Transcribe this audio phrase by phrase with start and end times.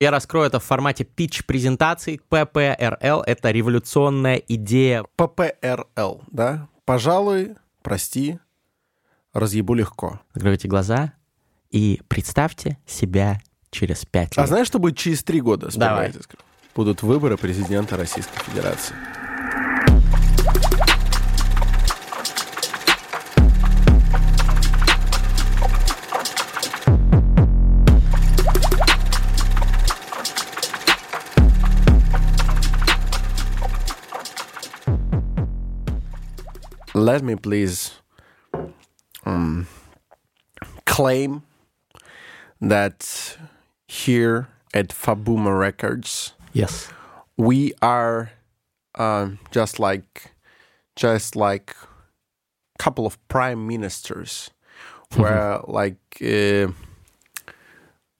[0.00, 2.20] Я раскрою это в формате питч-презентации.
[2.30, 5.04] ППРЛ— это революционная идея.
[5.16, 6.68] ППРЛ, да?
[6.86, 8.38] Пожалуй, прости,
[9.34, 10.18] разъебу легко.
[10.32, 11.12] Закройте глаза
[11.70, 14.48] и представьте себя через пять А лет.
[14.48, 15.68] знаешь, что будет через три года?
[15.76, 16.14] Давай.
[16.74, 18.94] Будут выборы президента Российской Федерации.
[37.00, 37.92] Let me please
[39.24, 39.66] um,
[40.84, 41.44] claim
[42.60, 43.38] that
[43.88, 46.90] here at Fabuma Records, Yes.
[47.38, 48.32] we are
[48.96, 50.34] um, just like
[50.94, 51.74] just like
[52.78, 54.50] couple of prime ministers
[55.16, 56.68] where like uh,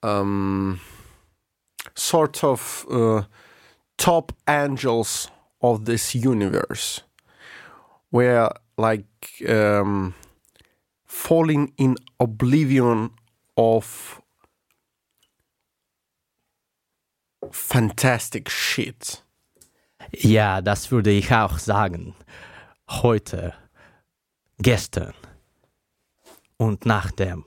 [0.01, 0.79] um
[1.93, 3.21] sort of uh,
[3.99, 5.29] top angels
[5.61, 7.01] of this universe
[8.09, 8.49] where
[8.81, 10.13] like um
[11.05, 13.11] falling in oblivion
[13.55, 14.21] of
[17.51, 19.23] fantastic shit
[20.13, 22.15] Ja, das würde ich auch sagen.
[22.89, 23.53] Heute,
[24.57, 25.13] gestern
[26.57, 27.45] und nachdem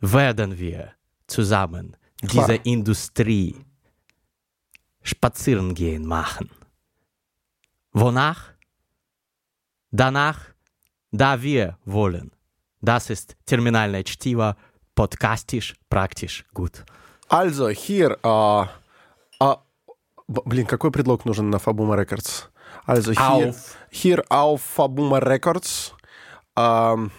[0.00, 0.94] werden wir
[1.26, 2.46] zusammen Klar.
[2.48, 3.56] diese Industrie
[5.02, 6.50] spazieren gehen machen.
[7.92, 8.49] Wonach?
[9.91, 10.39] Danach,
[11.11, 12.31] da wir wollen.
[12.81, 14.55] Das ist терминальное чтиво,
[14.95, 16.83] подкастиш, практиш, gut.
[17.29, 18.61] Also, hier, äh,
[19.39, 19.55] äh,
[20.27, 22.49] b- блин, какой предлог нужен на Fabuma Records?
[22.85, 23.77] Also, hier Auf.
[23.89, 25.93] hier auf Fabuma Records,
[26.55, 27.09] ähm,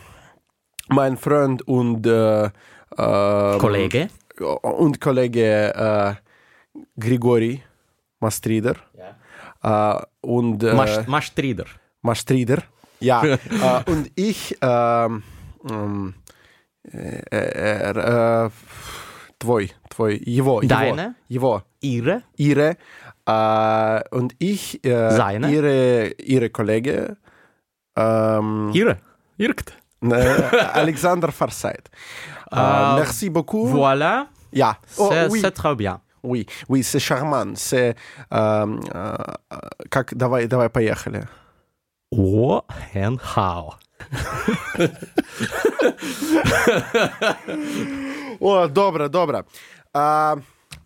[0.89, 2.45] mein Freund und, äh,
[2.97, 4.09] ähm, Kollege.
[4.63, 6.15] und Kollege äh,
[7.01, 7.63] Grigori
[8.21, 8.77] Mastrider
[9.63, 10.73] äh, und äh,
[12.03, 12.63] Маш, Маштридер.
[12.63, 12.63] Mastrider,
[13.01, 15.23] ja, äh, und ich, ähm,
[15.69, 16.15] ähm,
[16.93, 18.51] äh, äh, äh,
[19.39, 21.15] твой, твой, его, его, Deine?
[21.29, 22.23] его, Ihre?
[22.37, 22.77] ihre
[23.27, 25.51] äh, und ich, äh, Seine?
[25.51, 27.17] ihre, ihre Kollege,
[27.97, 28.99] ähm, Ihre?
[29.37, 29.73] Irgt.
[30.03, 30.15] äh,
[30.73, 31.91] Alexander Farsight.
[32.51, 33.69] Äh, Ah, merci beaucoup.
[33.69, 34.29] Voilà.
[34.53, 36.01] Ja, oh, C'est oui, c'est très bien.
[36.23, 37.95] oui, oui, c'est charmant, c'est,
[38.31, 41.27] ähm, äh, как, давай, давай, поехали.
[42.14, 42.62] О,
[42.94, 43.76] and how.
[48.40, 49.44] О, добре, добре.
[49.94, 50.38] А,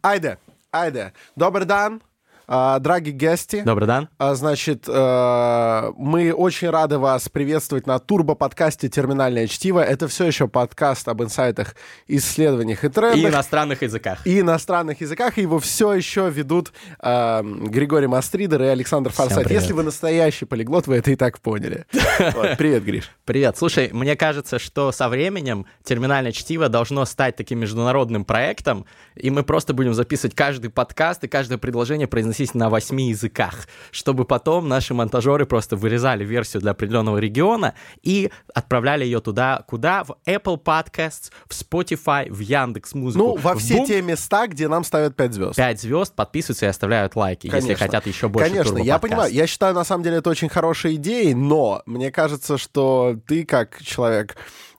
[0.03, 0.38] айде,
[0.72, 1.12] айде.
[1.35, 2.02] Добрий день,
[2.47, 3.63] а, драгі гості.
[3.66, 4.07] Добрый дан.
[4.17, 9.79] А, Значит, э, мы очень рады вас приветствовать на турбо-подкасте «Терминальное чтиво».
[9.79, 11.75] Это все еще подкаст об инсайтах,
[12.07, 13.31] исследованиях и И трендах.
[13.34, 14.19] иностранных языках.
[14.28, 15.38] и иностранных языках.
[15.38, 16.72] И его все еще ведут
[17.03, 19.50] э, Григорий Мастридер и Александр Форсайт.
[19.51, 21.85] Если вы настоящий полиглот, вы это и так поняли.
[22.35, 23.11] Вот, Привет, Гриш.
[23.25, 23.57] Привет.
[23.57, 28.85] Слушай, мне кажется, что со временем терминальное чтиво должно стать таким международным проектом,
[29.16, 34.25] и мы просто будем записывать каждый подкаст и каждое предложение произносить на восьми языках, чтобы
[34.25, 37.73] потом наши монтажеры просто вырезали версию для определенного региона
[38.03, 40.03] и отправляли ее туда, куда?
[40.03, 43.25] В Apple Podcasts, в Spotify, в Яндекс Музыку.
[43.25, 45.56] Ну, во все Бум, те места, где нам ставят 5 звезд.
[45.56, 47.85] пять звезд, подписываются и оставляют лайки, если Конечно.
[47.85, 49.31] хотят еще больше Конечно, я понимаю.
[49.34, 53.81] Я считаю, на самом деле, это очень хорошая идея, но мне кажется, что ты, как
[53.81, 54.35] человек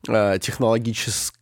[0.09, 1.36] э, технологически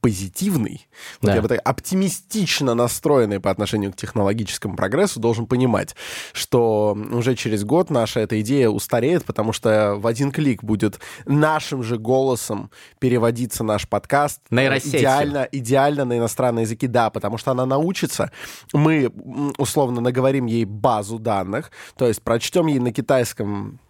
[0.00, 0.86] позитивный,
[1.22, 1.36] вот Да.
[1.36, 5.96] я бы так оптимистично настроенный по отношению к технологическому прогрессу, должен понимать,
[6.34, 11.82] что уже через год наша эта идея устареет, потому что в один клик будет нашим
[11.82, 14.42] же голосом переводиться наш подкаст.
[14.50, 15.00] Нейросетью.
[15.00, 18.30] Идеально, идеально на иностранные языки, да, потому что она научится.
[18.74, 19.10] Мы,
[19.56, 23.80] условно, наговорим ей базу данных, то есть прочтем ей на китайском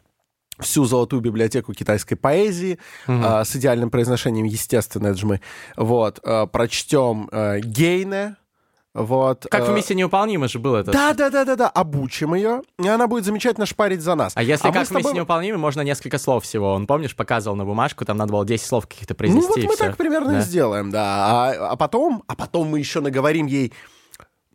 [0.59, 5.41] всю золотую библиотеку китайской поэзии а, с идеальным произношением, естественно, это же мы.
[5.77, 8.37] Вот, а, прочтем а, Гейне,
[8.95, 9.47] вот.
[9.51, 10.93] Как в а, «Миссии невыполнимой» же было это.
[10.93, 14.33] да, да, да, да, да, обучим ее, и она будет замечательно шпарить за нас.
[14.37, 16.73] А если мы как в «Миссии тобой- невыполнимой» можно несколько слов всего.
[16.75, 19.49] Он, помнишь, показывал на бумажку, там надо было 10 слов каких-то Ну произнести.
[19.49, 19.85] вот и мы всё.
[19.87, 20.41] так примерно и Да.
[20.43, 21.01] сделаем, да.
[21.27, 23.73] А, а потом, а потом мы еще наговорим ей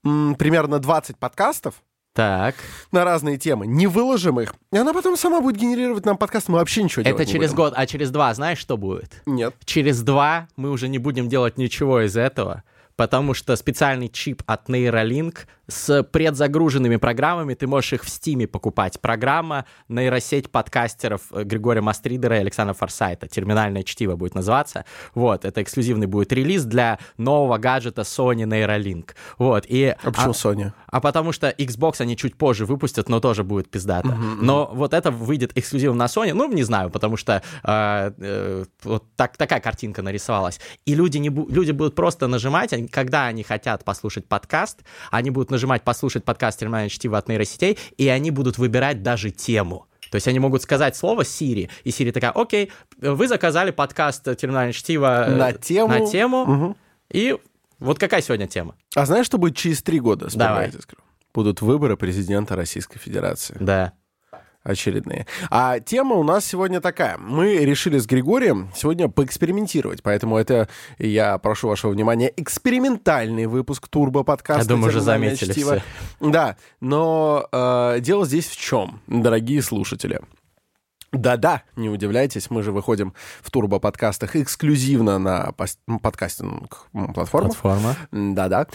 [0.06, 1.74] м, примерно 20 подкастов
[2.20, 2.56] Так,
[2.92, 6.58] на разные темы, не выложим их, и она потом сама будет генерировать нам подкаст, мы
[6.58, 9.22] вообще ничего делать это через год, а через два знаешь, что будет?
[9.26, 9.56] Нет.
[9.64, 12.64] Через два мы уже не будем делать ничего из этого,
[13.00, 17.54] потому что специальный чип от Neuralink с предзагруженными программами.
[17.54, 19.00] Ты можешь их в Стиме покупать.
[19.00, 23.28] Программа нейросеть подкастеров э, Григория Мастридера и Александра Форсайта.
[23.28, 24.84] Терминальное чтиво будет называться.
[25.14, 29.12] Вот, это эксклюзивный будет релиз для нового гаджета Sony Neuralink.
[29.38, 29.96] Вот, и...
[30.04, 30.74] А почему Sony?
[30.88, 34.10] А потому что Xbox они чуть позже выпустят, но тоже будет пиздато.
[34.10, 38.66] Uh-huh, Но вот это выйдет эксклюзивно на Sony, ну, не знаю, потому что э, э,
[38.84, 40.60] вот так, такая картинка нарисовалась.
[40.86, 44.80] И люди, не бу- люди будут просто нажимать, когда они хотят послушать подкаст,
[45.12, 49.88] они будут нажимать «послушать подкаст терминальное чтиво от нейросетей», и они будут выбирать даже тему.
[50.12, 54.74] То есть они могут сказать слово Siri, и Siri такая, окей, вы заказали подкаст терминальное
[54.74, 56.78] чтиво э, на тему, на тему угу.
[57.12, 57.38] и
[57.78, 58.76] вот какая сегодня тема?
[58.96, 60.28] А знаешь, что будет через три года?
[60.34, 60.72] Давай.
[61.34, 63.56] Будут выборы президента Российской Федерации.
[63.60, 63.94] Да
[64.70, 65.26] очередные.
[65.50, 67.18] А тема у нас сегодня такая.
[67.18, 74.24] Мы решили с Григорием сегодня поэкспериментировать, поэтому это, я прошу вашего внимания, экспериментальный выпуск Турбо
[74.24, 74.64] подкаста.
[74.64, 75.82] Я думаю, уже заметили все.
[76.20, 80.20] Да, но э, дело здесь в чем, дорогие слушатели.
[81.12, 85.54] Да-да, не удивляйтесь, мы же выходим в турбо-подкастах эксклюзивно на
[86.02, 87.58] подкастинг-платформах.
[87.58, 87.96] Платформа.
[88.12, 88.68] Да-да.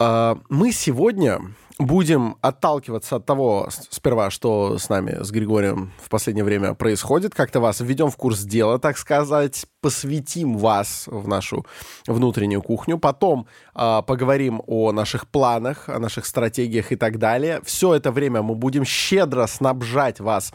[0.00, 1.40] А, мы сегодня
[1.78, 7.60] будем отталкиваться от того, сперва, что с нами, с Григорием в последнее время происходит, как-то
[7.60, 11.66] вас введем в курс дела, так сказать, посвятим вас в нашу
[12.06, 17.60] внутреннюю кухню, потом э, поговорим о наших планах, о наших стратегиях и так далее.
[17.64, 20.52] Все это время мы будем щедро снабжать вас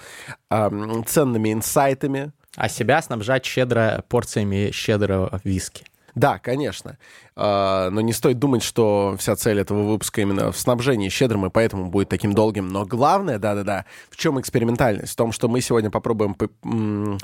[0.50, 0.70] э,
[1.06, 2.32] ценными инсайтами.
[2.56, 5.86] А себя снабжать щедро порциями щедрого виски.
[6.16, 6.98] Да, конечно.
[7.36, 11.50] А, но не стоит думать, что вся цель этого выпуска именно в снабжении щедрым, и
[11.50, 12.68] поэтому будет таким долгим.
[12.68, 15.14] Но главное, да-да-да, в чем экспериментальность?
[15.14, 16.36] В том, что мы сегодня попробуем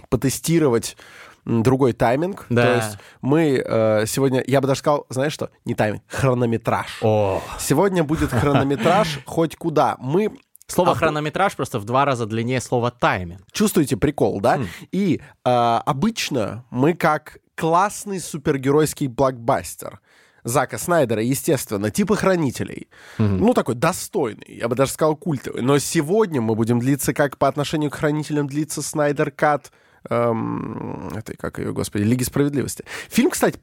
[0.09, 0.97] потестировать
[1.45, 2.45] другой тайминг.
[2.49, 2.63] Да.
[2.63, 6.99] То есть мы э, сегодня, я бы даже сказал, знаешь что, не тайминг, хронометраж.
[7.01, 7.41] О.
[7.59, 9.95] Сегодня будет хронометраж хоть куда.
[9.99, 10.31] Мы
[10.67, 13.41] Слово а хронометраж просто в два раза длиннее слова тайминг.
[13.51, 14.57] Чувствуете прикол, да?
[14.57, 14.67] Mm.
[14.91, 15.21] И э,
[15.85, 19.99] обычно мы как классный супергеройский блокбастер.
[20.43, 22.87] Зака Снайдера, естественно, типа хранителей.
[23.17, 23.37] Mm-hmm.
[23.37, 25.63] Ну, такой достойный, я бы даже сказал культовый.
[25.63, 29.71] Но сегодня мы будем длиться, как по отношению к хранителям длится Снайдер Кат
[30.07, 32.85] эм, этой, как ее, господи, Лиги Справедливости.
[33.09, 33.59] Фильм, кстати,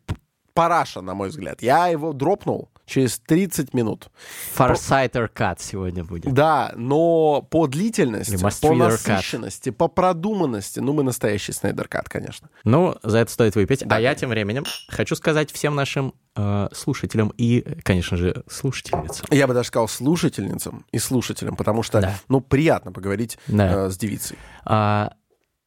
[0.54, 1.62] параша, на мой взгляд.
[1.62, 4.10] Я его дропнул через 30 минут.
[4.56, 6.32] Farsighter Cut сегодня будет.
[6.32, 9.72] Да, но по длительности, по насыщенности, cut.
[9.72, 12.50] по продуманности, ну, мы настоящий Снайдер Кат, конечно.
[12.64, 13.86] Ну, за это стоит выпить.
[13.86, 13.96] Да.
[13.96, 19.26] А я тем временем хочу сказать всем нашим э, слушателям и, конечно же, слушательницам.
[19.30, 22.14] Я бы даже сказал слушательницам и слушателям, потому что, да.
[22.28, 23.86] ну, приятно поговорить да.
[23.86, 24.36] э, с девицей.
[24.66, 25.14] А,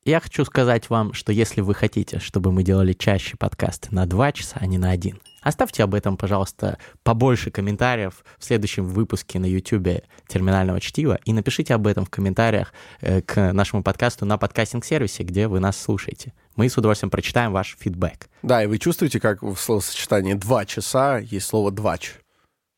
[0.04, 4.32] я хочу сказать вам, что если вы хотите, чтобы мы делали чаще подкасты на два
[4.32, 9.46] часа, а не на один, оставьте об этом, пожалуйста, побольше комментариев в следующем выпуске на
[9.46, 15.24] YouTube терминального чтива и напишите об этом в комментариях э, к нашему подкасту на подкастинг-сервисе,
[15.24, 16.34] где вы нас слушаете.
[16.56, 18.28] Мы с удовольствием прочитаем ваш фидбэк.
[18.42, 22.16] Да, и вы чувствуете, как в словосочетании «два часа» есть слово «двач».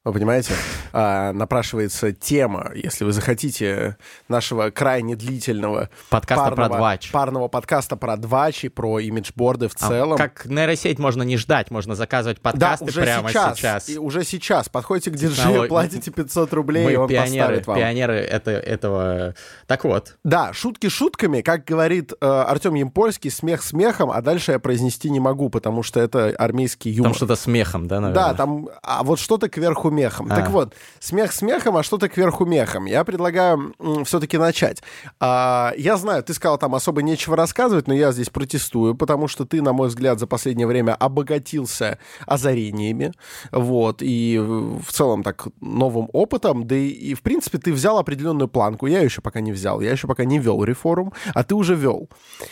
[0.07, 0.53] Вы понимаете?
[0.93, 3.97] А, напрашивается тема, если вы захотите,
[4.29, 7.11] нашего крайне длительного подкаста парного, про двач.
[7.11, 10.17] парного подкаста про двачи, про имиджборды в а целом.
[10.17, 13.57] Как нейросеть можно не ждать, можно заказывать подкасты да, уже прямо сейчас.
[13.57, 13.89] сейчас.
[13.89, 14.69] И уже сейчас.
[14.69, 17.77] Подходите к диджею, платите 500 рублей, Мы и он пионеры, поставит вам.
[17.77, 19.35] пионеры это, этого...
[19.65, 20.15] Так вот.
[20.23, 25.19] Да, шутки шутками, как говорит э, Артем Ямпольский, смех смехом, а дальше я произнести не
[25.19, 27.11] могу, потому что это армейский юмор.
[27.11, 28.29] Там что-то смехом, да, наверное?
[28.29, 28.69] Да, там...
[28.81, 30.27] А вот что-то кверху мехом.
[30.29, 30.35] А.
[30.35, 32.85] Так вот, смех смехом, а что-то кверху мехом.
[32.85, 33.73] Я предлагаю
[34.05, 34.81] все-таки начать.
[35.19, 39.45] А, я знаю, ты сказал, там особо нечего рассказывать, но я здесь протестую, потому что
[39.45, 43.11] ты, на мой взгляд, за последнее время обогатился озарениями,
[43.51, 48.47] вот, и в целом так новым опытом, да и, и в принципе ты взял определенную
[48.47, 48.87] планку.
[48.87, 52.09] Я еще пока не взял, я еще пока не вел реформ, а ты уже вел.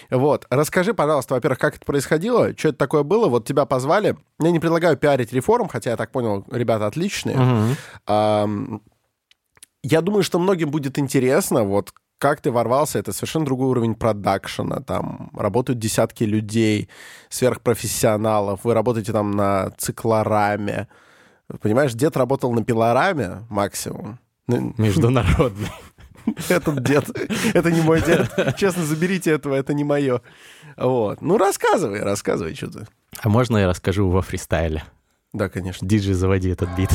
[0.10, 4.52] Вот, расскажи, пожалуйста, во-первых, как это происходило, что это такое было, вот тебя позвали, я
[4.52, 6.88] не предлагаю пиарить реформ, хотя я так понял, ребята
[7.34, 8.82] uh-huh.
[9.84, 14.80] Я думаю, что многим будет интересно, вот как ты ворвался, это совершенно другой уровень продакшена,
[14.80, 16.90] там работают десятки людей,
[17.30, 20.88] сверхпрофессионалов, вы работаете там на циклораме,
[21.62, 24.20] понимаешь, дед работал на пилораме максимум.
[24.48, 25.70] Ну, Международный.
[26.50, 27.06] Этот дед,
[27.54, 28.56] это не мой дед.
[28.58, 30.22] Честно, заберите этого, это не мое.
[30.76, 31.22] Вот.
[31.22, 32.88] Ну, рассказывай, рассказывай, что ты.
[33.22, 34.84] А можно я расскажу во фристайле?
[35.36, 35.86] Да, конечно.
[35.86, 36.90] Диджей, заводи этот бит.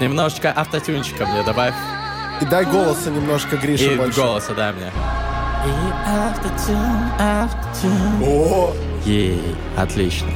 [0.00, 1.74] Немножечко автотюнчика мне добавь.
[2.40, 4.20] И дай голоса немножко Грише И больше.
[4.20, 4.90] голоса, да, мне.
[5.64, 5.70] И
[6.06, 6.76] автотюн,
[7.18, 8.22] автотюн.
[8.22, 8.72] О,
[9.06, 9.40] Ей,
[9.76, 10.28] отлично.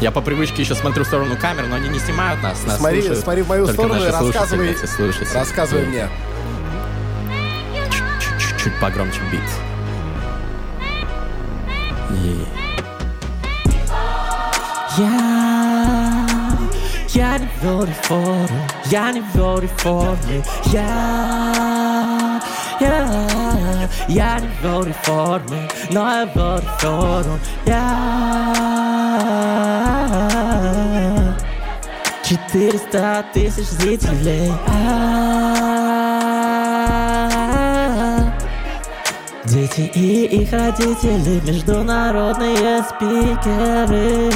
[0.00, 2.64] Я по привычке еще смотрю в сторону камер, но они не снимают нас.
[2.64, 4.32] нас Смотри, слушают смотри в мою только сторону и наши рассказывай-
[4.74, 5.34] слушательницы, слушатели.
[5.34, 6.08] рассказывай мне.
[8.68, 9.40] Чуть- Чуть-чуть погромче бит.
[12.10, 12.46] Ей.
[14.98, 16.26] Я,
[17.14, 18.48] я не в реформу,
[18.86, 22.40] я не в реформе, я,
[22.80, 23.08] я,
[24.08, 27.88] я не в реформе, но я в реформу, я.
[32.24, 35.57] 400 тысяч зрителей, а,
[39.50, 44.30] Дети и их родители, международные спикеры.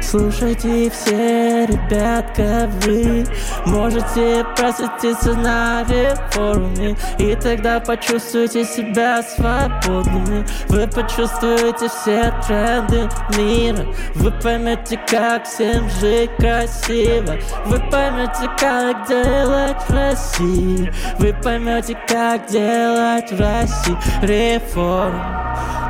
[0.00, 3.26] Слушайте все, ребятка, вы
[3.66, 6.96] Можете просветиться на реформе.
[7.18, 10.46] И тогда почувствуете себя свободными.
[10.68, 13.86] Вы почувствуете все тренды мира.
[14.14, 17.36] Вы поймете, как всем жить красиво.
[17.66, 20.92] Вы поймете, как делать в России.
[21.18, 25.22] Вы поймете, как делать в России реформ.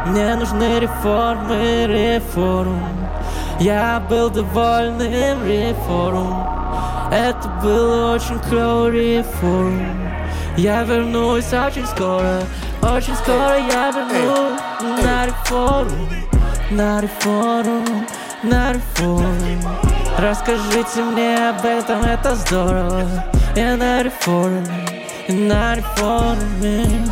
[0.06, 3.07] Мне нужны реформы, реформ
[3.60, 6.46] я был довольным реформ.
[7.10, 10.08] Это был очень клевый реформ.
[10.58, 12.42] Я вернусь очень скоро
[12.82, 14.60] Очень скоро я вернусь
[15.04, 16.08] На реформу
[16.72, 18.04] На реформу
[18.42, 19.28] На реформу.
[20.18, 23.04] Расскажите мне об этом, это здорово.
[23.54, 24.66] Я на реформе
[25.28, 27.06] На реформе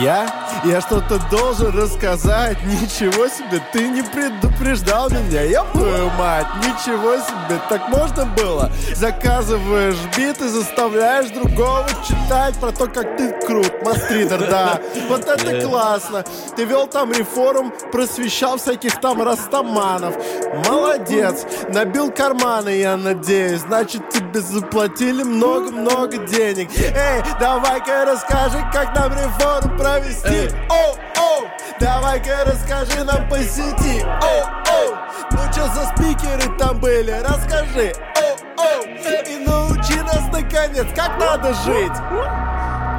[0.00, 0.28] Я?
[0.64, 2.56] Я что-то должен рассказать.
[2.64, 5.42] Ничего себе, ты не предупреждал меня.
[5.42, 7.60] Я твою мать, ничего себе.
[7.68, 8.70] Так можно было?
[8.94, 13.72] Заказываешь биты, заставляешь другого читать про то, как ты крут.
[13.84, 14.80] Мастридер, да.
[15.08, 16.24] Вот это классно.
[16.56, 20.14] Ты вел там реформ, просвещал всяких там растаманов.
[20.68, 21.44] Молодец.
[21.68, 23.60] Набил карманы, я надеюсь.
[23.60, 26.70] Значит, тебе заплатили много-много денег.
[26.76, 30.54] Эй, давай-ка расскажи, как нам реформу провести.
[30.68, 31.48] Оу, оу,
[31.80, 34.04] давай-ка расскажи нам по сети.
[34.22, 34.96] Оу, оу,
[35.30, 37.10] ну что за спикеры там были?
[37.10, 37.92] Расскажи.
[38.16, 41.92] Оу, оу, и научи нас наконец, как надо жить.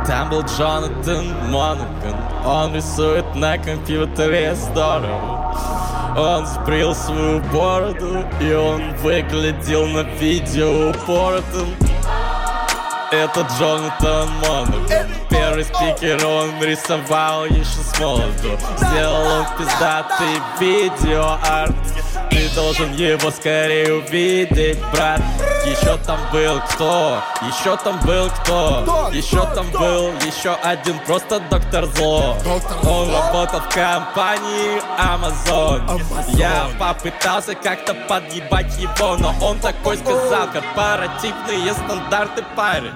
[0.08, 5.54] Там был Джонатан Монаган Он рисует на компьютере здорово
[6.18, 11.76] Он сбрил свою бороду И он выглядел на видео упоротым
[13.12, 18.58] Это Джонатан Монаган Первый спикер он рисовал еще с молоду.
[18.78, 21.76] Сделал он пиздатый видеоарт
[22.30, 25.22] Ты должен его скорее увидеть, брат
[25.66, 27.22] Еще там был кто?
[27.42, 28.82] Еще там был кто?
[28.84, 29.10] Кто?
[29.12, 29.56] Еще Кто?
[29.56, 29.80] там Кто?
[29.80, 33.22] был еще один просто доктор зло Доктор Он Зло?
[33.22, 36.36] работал в компании Amazon Amazon.
[36.38, 42.94] Я попытался как-то подъебать его Но он такой сказал Корпоративные стандарты парень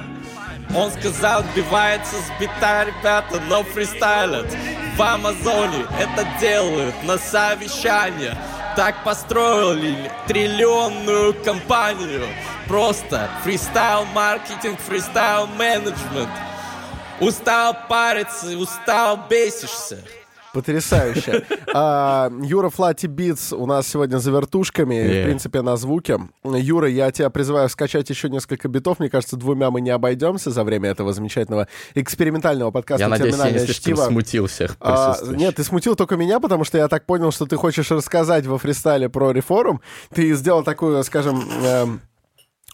[0.75, 4.47] он сказал, отбивается с бита, ребята, но фристайлят
[4.95, 8.37] В Амазоне это делают на совещание.
[8.75, 12.27] Так построили триллионную компанию.
[12.67, 16.29] Просто фристайл маркетинг, фристайл менеджмент.
[17.19, 19.97] Устал париться, устал бесишься
[20.53, 21.43] Потрясающе.
[21.73, 26.19] А, Юра Флати Битс у нас сегодня за вертушками, в принципе, на звуке.
[26.43, 28.99] Юра, я тебя призываю скачать еще несколько битов.
[28.99, 33.31] Мне кажется, двумя мы не обойдемся за время этого замечательного экспериментального подкаста Я надеюсь, я
[33.31, 34.05] не «Терминальное слишком чтиво».
[34.05, 37.55] смутил всех А, нет, ты смутил только меня, потому что я так понял, что ты
[37.55, 39.81] хочешь рассказать во фристайле про реформ.
[40.13, 42.01] Ты сделал такую, скажем, эм,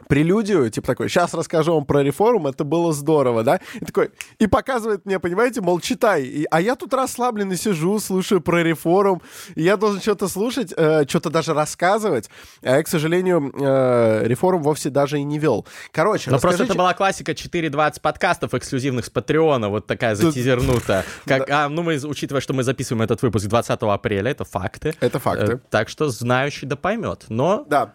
[0.08, 3.60] прелюдию, типа такой, сейчас расскажу вам про реформ, это было здорово, да?
[3.76, 6.24] И такой, и показывает мне, понимаете, мол, читай.
[6.24, 9.22] И- а я тут расслабленно сижу, слушаю про реформ,
[9.56, 12.30] и я должен что-то слушать, э, что-то даже рассказывать.
[12.64, 15.66] А я, к сожалению, э, реформ вовсе даже и не вел.
[15.92, 21.04] Короче, Но просто расскажите- это была классика 4.20 подкастов эксклюзивных с Патреона, вот такая затизернута.
[21.26, 24.96] Как, а, ну, мы, учитывая, что мы записываем этот выпуск 20 апреля, это факты.
[25.00, 25.54] Это факты.
[25.54, 27.26] Э, так что знающий да поймет.
[27.30, 27.94] Но Да.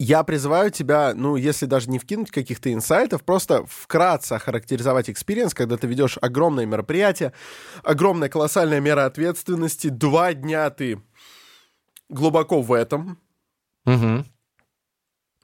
[0.00, 5.76] Я призываю тебя, ну, если даже не вкинуть каких-то инсайтов, просто вкратце охарактеризовать experience, когда
[5.76, 7.32] ты ведешь огромное мероприятие,
[7.82, 11.02] огромная колоссальная мера ответственности, два дня ты
[12.08, 13.18] глубоко в этом,
[13.84, 14.26] Мгм.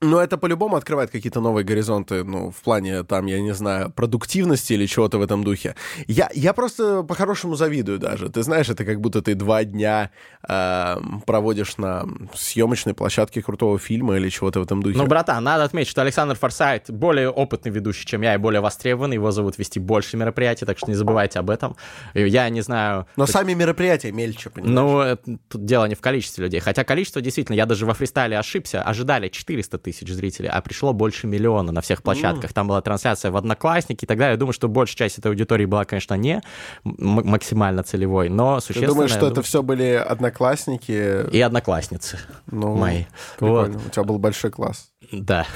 [0.01, 4.75] Но это по-любому открывает какие-то новые горизонты, ну, в плане, там, я не знаю, продуктивности
[4.75, 5.77] или чего-то в этом духе.
[6.09, 8.29] Я, я просто по-хорошему завидую даже.
[8.29, 10.11] Ты знаешь, это как будто ты два дня
[10.47, 10.97] э,
[11.27, 14.99] проводишь на съемочной площадке крутого фильма или чего-то в этом духе.
[14.99, 19.15] Ну, братан, надо отметить, что Александр Форсайт более опытный ведущий, чем я, и более востребованный.
[19.15, 21.77] Его зовут вести больше мероприятий, так что не забывайте об этом.
[22.15, 23.07] Я не знаю...
[23.17, 24.75] Но сами мероприятия мельче, понимаешь?
[24.75, 26.61] Ну, это- тут дело не в количестве людей.
[26.61, 28.83] Хотя количество действительно, я даже во фристайле ошибся.
[28.83, 32.53] Ожидали 400 тысяч зрителей, а пришло больше миллиона на всех площадках.
[32.53, 34.33] Там была трансляция в Одноклассники и так далее.
[34.33, 36.43] Я думаю, что большая часть этой аудитории была, конечно, не
[36.85, 38.93] максимально целевой, но Ты существенно...
[38.95, 41.31] думаешь, что это думаю, все были одноклассники?
[41.31, 43.05] И одноклассницы Ну, мои.
[43.41, 43.71] Вот.
[43.71, 44.91] У тебя был большой класс.
[45.13, 45.47] Да.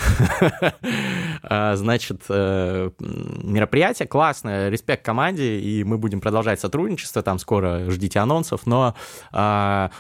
[1.51, 8.19] А, Значит, э, мероприятие классное, респект команде, и мы будем продолжать сотрудничество, там скоро ждите
[8.19, 8.95] анонсов, но
[9.31, 9.91] а,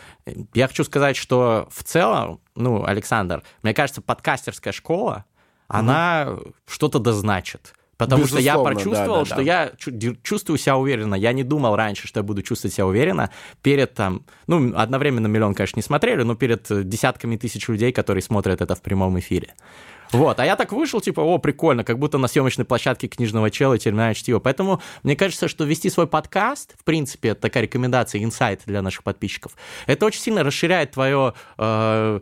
[0.53, 5.25] я хочу сказать, что в целом, ну, Александр, мне кажется, подкастерская школа,
[5.69, 6.37] она
[6.67, 7.75] что-то дозначит.
[7.99, 9.43] Потому что я Безусловно, почувствовал, да, да, что да.
[9.43, 9.73] я
[10.23, 11.17] чувствую себя уверенно.
[11.17, 15.53] Я не думал раньше, что я буду чувствовать себя уверенно перед там, ну, одновременно миллион,
[15.55, 19.55] конечно, не смотрели, но перед десятками тысяч людей, которые смотрят это в прямом эфире.
[20.13, 23.75] Вот, а я так вышел, типа, о, прикольно, как будто на съемочной площадке книжного чела
[23.75, 24.39] и терминальное чтиво.
[24.39, 29.03] Поэтому мне кажется, что вести свой подкаст, в принципе, это такая рекомендация, инсайт для наших
[29.03, 29.53] подписчиков,
[29.87, 32.21] это очень сильно расширяет твое э,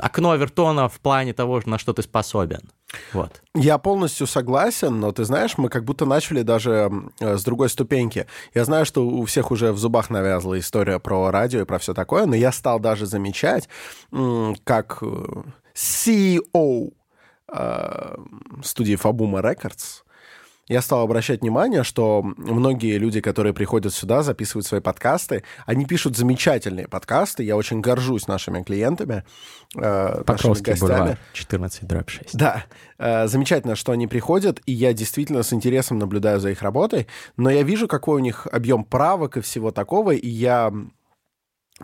[0.00, 2.70] окно Авертона в плане того, на что ты способен.
[3.12, 3.42] Вот.
[3.54, 8.26] Я полностью согласен, но ты знаешь, мы как будто начали даже э, с другой ступеньки.
[8.54, 11.94] Я знаю, что у всех уже в зубах навязла история про радио и про все
[11.94, 13.68] такое, но я стал даже замечать,
[14.64, 15.42] как э,
[15.74, 16.92] CEO
[18.62, 20.02] студии Fabuma Records
[20.70, 26.16] я стал обращать внимание, что многие люди, которые приходят сюда, записывают свои подкасты, они пишут
[26.16, 27.42] замечательные подкасты.
[27.42, 29.24] Я очень горжусь нашими клиентами,
[29.74, 30.98] э, нашими Покровский гостями.
[30.98, 32.36] бульвар, 14 дробь 6.
[32.38, 32.66] Да,
[32.98, 37.50] э, замечательно, что они приходят, и я действительно с интересом наблюдаю за их работой, но
[37.50, 40.72] я вижу, какой у них объем правок и всего такого, и я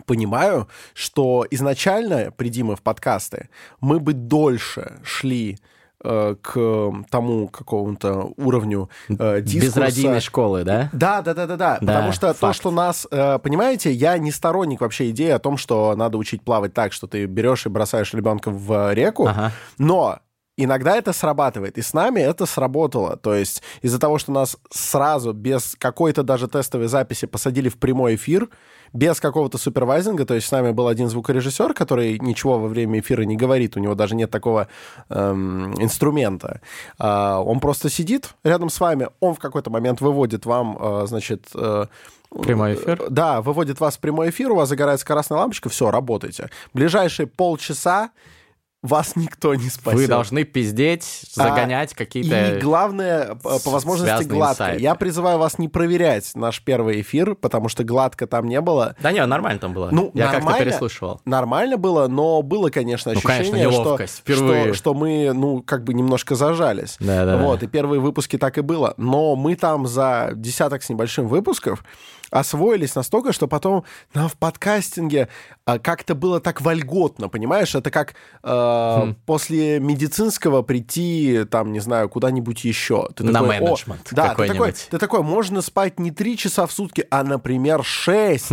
[0.05, 3.49] понимаю, что изначально, приди мы в подкасты,
[3.81, 5.57] мы бы дольше шли
[6.03, 9.65] э, к тому какому-то уровню э, дискурса.
[9.79, 10.89] Безрадийной школы, да?
[10.93, 11.77] Да, да, да, да, да.
[11.81, 12.55] Да, Потому что то, факт.
[12.55, 16.73] что нас, э, понимаете, я не сторонник вообще идеи о том, что надо учить плавать
[16.73, 19.51] так, что ты берешь и бросаешь ребенка в реку, Ага.
[19.77, 20.19] но
[20.59, 23.15] иногда это срабатывает, и с нами это сработало.
[23.17, 28.15] То есть из-за того, что нас сразу без какой-то даже тестовой записи посадили в прямой
[28.15, 28.49] эфир,
[28.97, 33.21] без какого-то супервайзинга, то есть с нами был один звукорежиссер, который ничего во время эфира
[33.21, 34.67] не говорит, у него даже нет такого
[35.09, 36.61] эм, инструмента.
[36.97, 41.45] А, он просто сидит рядом с вами, он в какой-то момент выводит вам, э, значит...
[41.53, 41.85] э,
[42.41, 43.05] Прямой эфир?
[43.09, 46.49] да, выводит вас в прямой эфир, у вас загорается красная лампочка, все, работайте.
[46.73, 48.09] Ближайшие полчаса
[48.87, 49.99] вас никто не спасет.
[49.99, 52.57] Вы должны пиздеть, загонять какие-то...
[52.57, 54.63] И главное, по, возможности, гладко.
[54.63, 54.83] инсайты.
[54.83, 58.95] Я призываю вас не проверять наш первый эфир, потому что гладко там не было.
[59.01, 59.89] Да не, нормально там было.
[59.91, 61.21] Ну, Я как-то переслушивал.
[61.25, 65.93] Нормально было, но было, конечно, Ну, конечно, ощущение, что, что, что мы, ну, как бы
[65.93, 66.95] немножко зажались.
[66.99, 67.37] Да-да-да.
[67.43, 68.93] Вот, и первые выпуски так и было.
[68.97, 71.83] Но мы там за десяток с небольшим выпусков
[72.31, 75.29] освоились настолько, что потом нам в подкастинге
[75.65, 77.75] а, как-то было так вольготно, понимаешь?
[77.75, 79.15] Это как э, Хм.
[79.25, 83.09] после медицинского прийти, там, не знаю, куда-нибудь еще.
[83.15, 86.65] Ты На такой, «О, менеджмент Да, ты такой, ты такой, можно спать не 3 часа
[86.65, 88.51] в сутки, а, например, 6.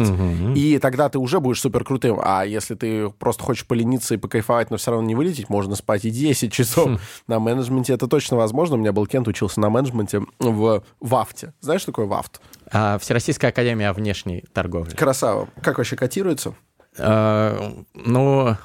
[0.54, 2.18] И тогда ты уже будешь супер крутым.
[2.22, 6.04] А если ты просто хочешь полениться и покайфовать, но все равно не вылететь, можно спать
[6.04, 6.90] и 10 часов.
[6.90, 6.98] Хм.
[7.26, 8.76] На менеджменте это точно возможно.
[8.76, 11.52] У меня был Кент, учился на менеджменте в ВАФТе.
[11.60, 12.40] Знаешь, что такое ВАФТ?
[12.74, 14.94] А, Всероссийская академия внешней торговли.
[14.94, 15.48] Красава.
[15.62, 16.54] Как вообще котируется?
[16.98, 18.56] А, Ну,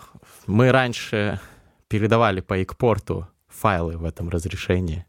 [0.48, 1.40] мы раньше
[1.88, 5.06] передавали по экпорту файлы в этом разрешении.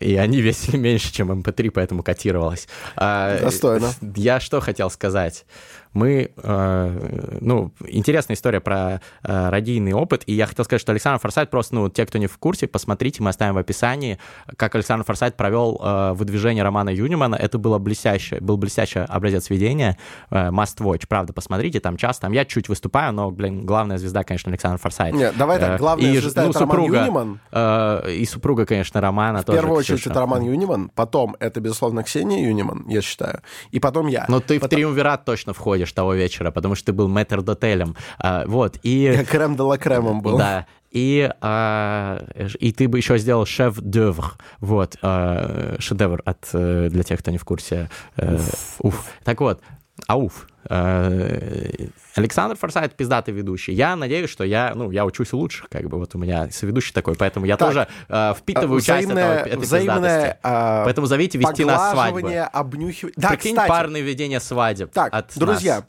[0.00, 2.68] И они весили меньше, чем MP3, поэтому котировалось.
[2.96, 3.92] А, Достойно.
[4.16, 5.46] Я что хотел сказать?
[5.94, 11.20] Мы, э, ну, интересная история про э, радийный опыт, и я хотел сказать, что Александр
[11.20, 14.18] Форсайт, просто, ну, те, кто не в курсе, посмотрите, мы оставим в описании,
[14.56, 19.96] как Александр Форсайт провел э, выдвижение романа Юнимана, это было блестяще, был блестящий образец ведения,
[20.30, 24.50] must watch, правда, посмотрите, там час, там я чуть выступаю, но, блин, главная звезда, конечно,
[24.50, 25.14] Александр Форсайт.
[25.14, 27.40] Нет, давай так, главная и, звезда ну, это Роман супруга, Юниман.
[27.50, 29.58] э, и супруга, конечно, Романа В тоже.
[29.58, 34.26] первую очередь это Роман Юниман, потом это, безусловно, Ксения Юниман, я считаю, и потом я.
[34.28, 37.96] Но ты в Потом- триумвират точно входишь того вечера, потому что ты был метрдотелем.
[38.18, 39.24] А, вот, и...
[39.30, 40.38] Крем де ла кремом был.
[40.38, 40.66] Да.
[40.90, 42.24] И, а,
[42.58, 44.32] и ты бы еще сделал шеф-д'oeuvre.
[44.60, 47.90] Вот, а, шедевр от, э, для тех, кто не в курсе.
[48.16, 48.38] э,
[48.80, 49.04] уф.
[49.22, 49.60] Так вот,
[50.06, 50.46] Ауф.
[50.70, 51.88] Э,
[52.18, 53.72] Александр Форсайт пиздатый ведущий.
[53.72, 56.92] Я надеюсь, что я, ну, я учусь у лучших, как бы вот у меня соведущий
[56.92, 57.68] такой, поэтому я Так.
[57.68, 60.38] тоже э, впитываю часть этого, этой взаимное пиздатости.
[60.42, 62.16] а, Поэтому зовите вести на свадьбу.
[62.16, 63.14] поглаживание, обнюхивание.
[63.16, 65.84] Да, Прикинь, кстати, парное ведение свадеб Так, от друзья, нас.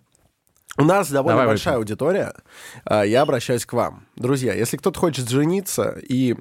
[0.78, 2.34] у нас довольно Давай большая аудитория.
[2.86, 4.06] А, Я обращаюсь к вам.
[4.15, 6.36] Друзья, если кто-то хочет жениться и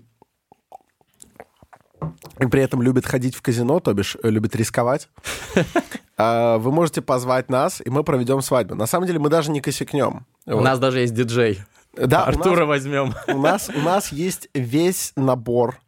[2.38, 5.08] и при этом любит ходить в казино, то бишь э, любит рисковать,
[6.16, 8.74] а, вы можете позвать нас, и мы проведем свадьбу.
[8.74, 10.26] На самом деле мы даже не косякнем.
[10.46, 10.62] У Вот.
[10.64, 11.61] нас даже есть диджей.
[11.94, 13.14] Да, у нас- Артура возьмем.
[13.28, 15.78] у нас, у нас есть весь набор.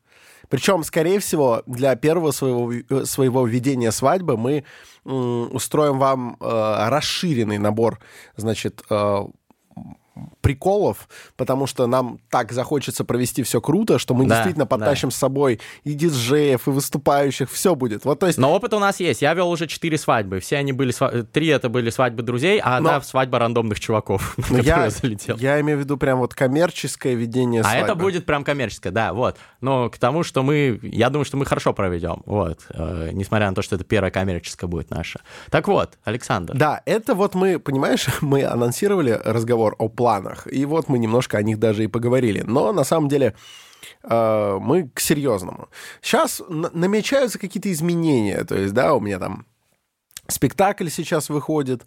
[0.49, 4.65] Причем, скорее всего, для первого своего, э, своего ведения свадьбы мы
[5.05, 8.01] устроим вам э, расширенный набор,
[8.37, 9.25] значит, э,
[10.41, 14.69] приколов, потому что нам так захочется провести все круто, что мы Да, действительно да.
[14.69, 18.05] подтащим с собой и диджеев, и выступающих, все будет.
[18.05, 19.23] Вот, то есть, Но опыт у нас есть.
[19.23, 20.41] Я вел уже четыре свадьбы.
[20.41, 20.93] Все они были...
[20.93, 24.91] сва- Три это были свадьбы друзей, а одна Но- свадьба рандомных чуваков, на ну, я,
[24.91, 25.37] залетел.
[25.39, 27.85] я имею в виду прям вот коммерческое ведение А свадьбы.
[27.85, 29.37] это будет прям коммерческое, да, вот.
[29.61, 33.55] Но к тому, что мы, я думаю, что мы хорошо проведем, вот, э, несмотря на
[33.55, 35.21] то, что это первая коммерческая будет наша.
[35.51, 40.89] Так вот, Александр, Да, это вот мы, понимаешь, мы анонсировали разговор о планах, и вот
[40.89, 42.43] мы немножко о них даже и поговорили.
[42.47, 43.35] Но на самом деле
[44.03, 45.69] э, мы к серьезному.
[46.01, 49.45] Сейчас намечаются какие-то изменения, то есть, да, у меня там
[50.31, 51.85] спектакль сейчас выходит,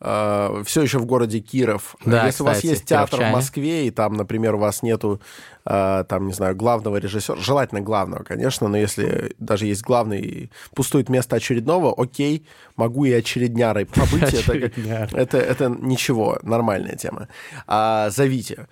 [0.00, 1.96] все еще в городе Киров.
[2.04, 3.30] Да, Если у вас кстати, есть театр в.
[3.30, 5.20] Москве, и там, например, у вас нету,
[5.64, 10.50] э, там, не знаю, главного режиссера, желательно главного, конечно, но если даже есть главный и
[10.74, 14.34] пустует место очередного, окей, могу и очереднярой побыть.
[14.34, 14.70] Это,
[15.12, 17.28] это, это ничего, нормальная тема.
[17.66, 18.66] А, зовите.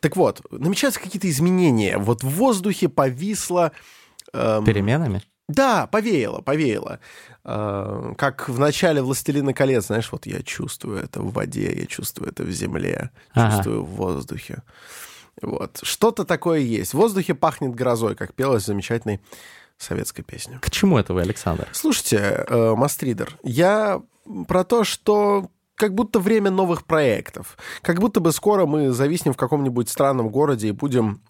[0.00, 1.98] Так вот, намечаются какие-то изменения.
[1.98, 3.72] Вот в воздухе повисло...
[4.32, 5.22] эм, переменами?
[5.48, 7.00] да, повеяло, повеяло.
[7.50, 12.28] Э, Как в начале «Властелина колец», знаешь, вот я чувствую это в воде, я чувствую
[12.30, 13.56] это в земле, Ага.
[13.56, 14.62] чувствую в воздухе.
[15.40, 15.78] Вот.
[15.82, 16.92] Что-то такое есть.
[16.92, 19.20] В воздухе пахнет грозой, как пелось в замечательной
[19.78, 20.58] советской песне.
[20.60, 21.66] К чему это вы, Александр?
[21.72, 24.02] Слушайте, э, Мастридер, я
[24.46, 27.56] про то, что как будто время новых проектов.
[27.82, 31.22] Как будто бы скоро мы зависнем в каком-нибудь странном городе и будем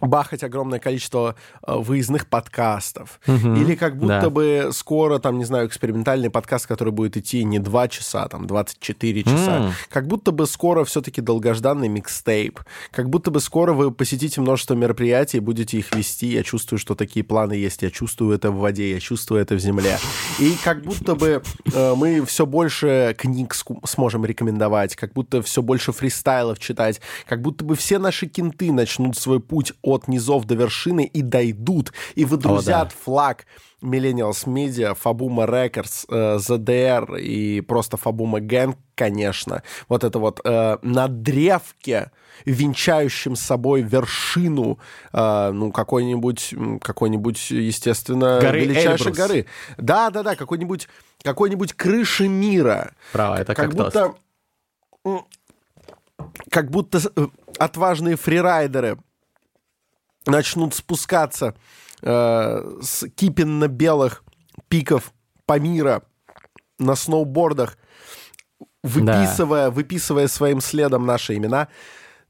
[0.00, 3.20] бахать огромное количество э, выездных подкастов.
[3.26, 3.56] Мгм.
[3.56, 4.30] Или как будто Да.
[4.30, 8.46] бы скоро, там, не знаю, экспериментальный подкаст, который будет идти не 2 часа, а там
[8.46, 9.56] 24 часа.
[9.66, 9.72] М.
[9.88, 12.60] Как будто бы скоро все-таки долгожданный микстейп.
[12.92, 16.26] Как будто бы скоро вы посетите множество мероприятий, будете их вести.
[16.26, 17.82] Я чувствую, что такие планы есть.
[17.82, 19.98] Я чувствую это в воде, я чувствую это в земле.
[20.38, 23.54] И как будто бы э, мы все больше книг
[23.84, 29.16] сможем рекомендовать, как будто все больше фристайлов читать, как будто бы все наши кенты начнут
[29.16, 33.46] свой путь от низов до вершины и дойдут, и выдрузят флаг
[33.82, 39.62] Millennials Media, Fabuma Records, э, ZDR и просто Fabuma Gang, конечно.
[39.88, 42.10] Вот это вот э, на древке,
[42.44, 44.78] венчающем с собой вершину,
[45.12, 49.16] э, ну, какой-нибудь, какой-нибудь, естественно, Горы величайшей Эльбрус.
[49.16, 49.46] горы.
[49.76, 50.88] Да-да-да, какой-нибудь,
[51.22, 52.92] какой-нибудь крыши мира.
[53.12, 54.14] Право, это как как будто...
[56.50, 57.26] Как будто э,
[57.58, 58.98] отважные фрирайдеры
[60.26, 61.54] начнут спускаться
[62.02, 64.24] э, с кипенно-белых
[64.68, 65.12] пиков
[65.46, 66.02] Памира
[66.78, 67.78] на сноубордах,
[68.82, 71.68] выписывая, выписывая своим следом наши имена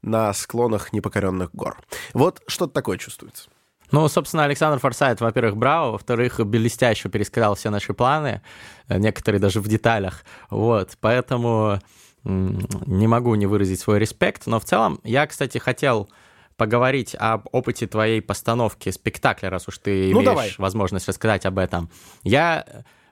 [0.01, 1.77] на склонах непокоренных гор.
[2.13, 3.49] Вот что-то такое чувствуется.
[3.91, 8.41] Ну, собственно, Александр Форсайт, во-первых, браво, во-вторых, блестяще пересказал все наши планы,
[8.87, 11.79] э, некоторые даже в деталях, вот, поэтому
[12.23, 16.09] не могу не выразить свой респект, но в целом я, кстати, хотел
[16.57, 20.51] поговорить об опыте твоей постановки спектакля, раз уж ты Ну, имеешь давай.
[20.57, 21.89] возможность рассказать об этом.
[22.23, 22.65] Я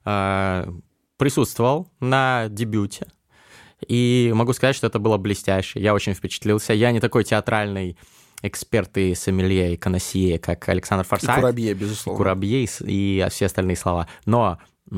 [0.04, 0.72] э,
[1.18, 3.08] присутствовал на дебюте,
[3.88, 5.80] и могу сказать, что это было блестяще.
[5.80, 6.74] Я очень впечатлился.
[6.74, 7.98] Я не такой театральный
[8.42, 11.40] эксперт и сомелье, и коносье, как Александр И Форсайт.
[11.40, 12.18] Курабье, безусловно.
[12.18, 14.08] Курабье и и все остальные слова.
[14.26, 14.60] Но
[14.92, 14.96] у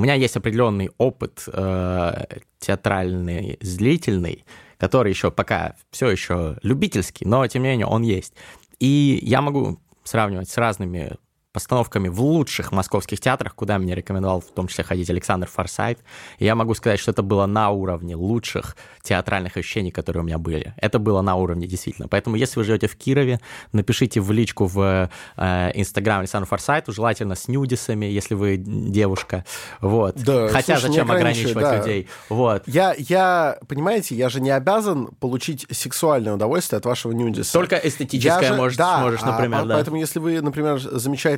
[0.00, 2.24] меня есть определенный опыт э,
[2.60, 4.44] театральный, зрительный,
[4.78, 8.34] который еще пока все еще любительский, но тем не менее он есть.
[8.78, 11.16] И я могу сравнивать с разными
[11.56, 15.98] постановками в лучших московских театрах, куда меня рекомендовал в том числе ходить Александр Форсайт.
[16.38, 20.36] И я могу сказать, что это было на уровне лучших театральных ощущений, которые у меня
[20.36, 20.74] были.
[20.76, 22.08] Это было на уровне, действительно.
[22.08, 23.40] Поэтому, если вы живете в Кирове,
[23.72, 29.46] напишите в личку в э, Инстаграм Александра Форсайту, желательно с нюдисами, если вы девушка.
[29.80, 30.16] Вот.
[30.16, 31.78] Да, Хотя слушай, не зачем ограничивать да.
[31.78, 32.08] людей?
[32.28, 32.64] Вот.
[32.66, 37.50] Я, я, понимаете, я же не обязан получить сексуальное удовольствие от вашего нюдиса.
[37.50, 39.74] Только Я эстетическое же- может, да, сможешь, а, например, по- да.
[39.76, 40.78] Поэтому, если вы, например,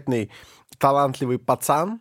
[0.09, 0.31] замечательный,
[0.79, 2.01] талантливый пацан,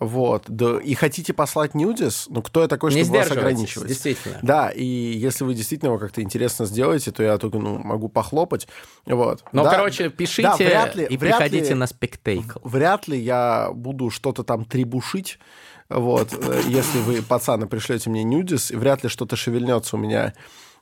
[0.00, 0.44] Вот.
[0.46, 2.26] Да, и хотите послать нюдис?
[2.30, 3.88] Ну, кто я такой, Не чтобы вас ограничивать?
[3.88, 4.38] действительно.
[4.42, 8.68] Да, и если вы действительно его как-то интересно сделаете, то я только ну, могу похлопать.
[9.06, 9.42] Вот.
[9.52, 9.70] Ну, Да.
[9.70, 12.60] короче, пишите Да, вряд ли- и вряд ли- приходите на спектейкл.
[12.62, 15.40] Вряд ли я буду что-то там требушить.
[15.88, 20.32] Вот, э, если вы, пацаны, пришлете мне нюдис, вряд ли что-то шевельнется у меня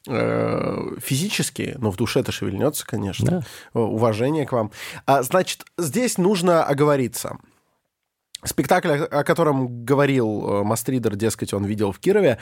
[0.07, 3.45] физически, но в душе это шевельнется, конечно.
[3.75, 4.71] Э, Уважение к вам.
[5.05, 7.38] А, значит, здесь нужно оговориться.
[8.45, 12.38] Спектакль, о котором говорил э, Мастридер, дескать, он видел в Кирове,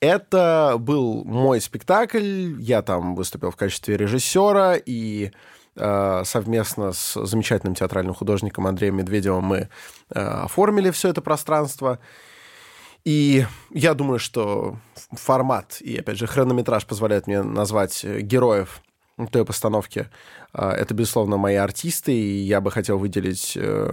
[0.00, 2.60] это был мой спектакль.
[2.60, 5.30] Я там выступил в качестве режиссера, и
[5.76, 9.56] э, совместно с замечательным театральным художником Андреем Медведевым мы
[10.10, 12.00] э, оформили все это пространство.
[13.06, 14.78] И я думаю, что
[15.12, 18.82] формат и, опять же, хронометраж позволяет мне назвать э, героев
[19.30, 20.08] той постановки.
[20.52, 23.92] А, Это, безусловно, мои артисты, и я бы хотел выделить э,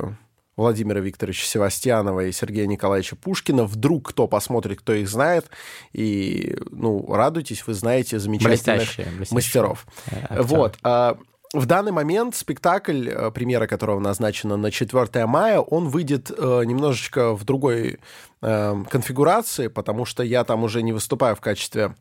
[0.57, 3.65] Владимира Викторовича Севастьянова и Сергея Николаевича Пушкина.
[3.65, 5.45] Вдруг кто посмотрит, кто их знает.
[5.93, 9.35] И, ну, радуйтесь, вы знаете замечательных Блестящие, блестящие.
[9.35, 9.85] мастеров.
[10.07, 10.43] Э, актеры.
[10.43, 10.77] Вот.
[11.53, 17.35] В данный момент спектакль, э, премьера которого назначена на 4 мая, он выйдет э, немножечко
[17.35, 17.99] в другой
[18.41, 21.95] э, конфигурации, потому что я там уже не выступаю в качестве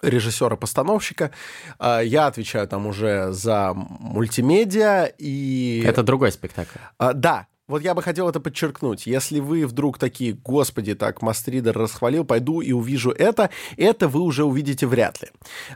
[0.00, 1.32] режиссера-постановщика.
[1.78, 5.82] А, Я отвечаю там уже за мультимедиа и...
[5.84, 6.78] Это другой спектакль.
[6.98, 9.06] А, да, вот я бы хотел это подчеркнуть.
[9.06, 14.44] Если вы вдруг такие, господи, так Мастридер расхвалил, пойду и увижу это, это вы уже
[14.44, 15.28] увидите вряд ли.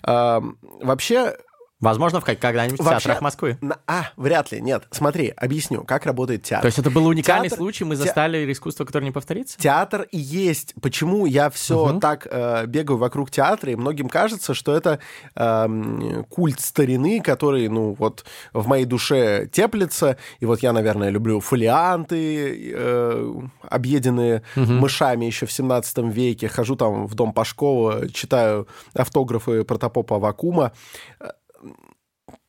[0.02, 1.36] А, вообще,
[1.78, 3.58] Возможно, в когда-нибудь в Вообще- театрах Москвы.
[3.60, 4.84] на- а, вряд ли, нет.
[4.90, 6.62] Смотри, объясню, как работает театр.
[6.62, 9.58] То есть это был уникальный Театр- случай, мы те- застали искусство, которое не повторится?
[9.58, 10.74] Театр и есть.
[10.80, 12.00] Почему я все Мгм.
[12.00, 15.00] так э, бегаю вокруг театра, и многим кажется, что это
[15.34, 20.16] эм, культ старины, который, ну, вот в моей душе теплится.
[20.40, 23.34] И вот я, наверное, люблю фолианты, э,
[23.68, 26.48] объеденные мышами еще в 17 веке.
[26.48, 30.72] Хожу там в дом Пашкова, читаю автографы протопопа Вакума.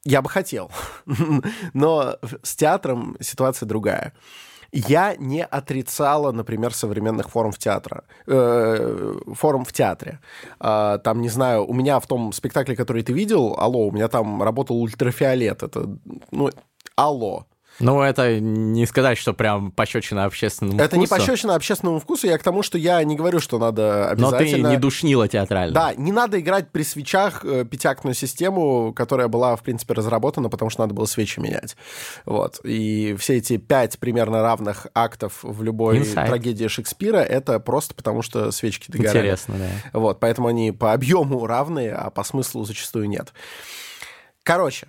[0.09, 0.71] Я бы хотел,
[1.73, 4.13] но с театром ситуация другая.
[4.71, 8.01] Я не отрицала, например, современных форм в театре.
[8.25, 10.19] э, форм в театре.
[10.59, 14.07] А, там, не знаю, у меня в том спектакле, который ты видел, алло, у меня
[14.07, 15.63] там работал ультрафиолет.
[15.63, 15.89] Это,
[16.31, 16.51] ну,
[16.95, 17.45] алло.
[17.79, 22.27] Ну, это не сказать, что прям пощечина общественному Это не вкусу, пощечина общественному вкусу.
[22.27, 24.67] Я к тому, что я не говорю, что надо Но ты обязательно...
[24.69, 25.73] не душнила театрально.
[25.73, 30.69] Да, не надо играть при свечах э, пятиактную систему, которая была, в принципе, разработана, потому
[30.71, 31.75] что надо было свечи менять.
[32.25, 32.59] Вот.
[32.63, 36.27] И все эти пять примерно равных актов в любой Инсайт.
[36.29, 39.17] трагедии Шекспира это просто потому, что свечки догорали.
[39.17, 39.99] Интересно, да.
[39.99, 43.33] Вот, поэтому они по объему равные, а по смыслу зачастую нет.
[44.43, 44.87] Короче,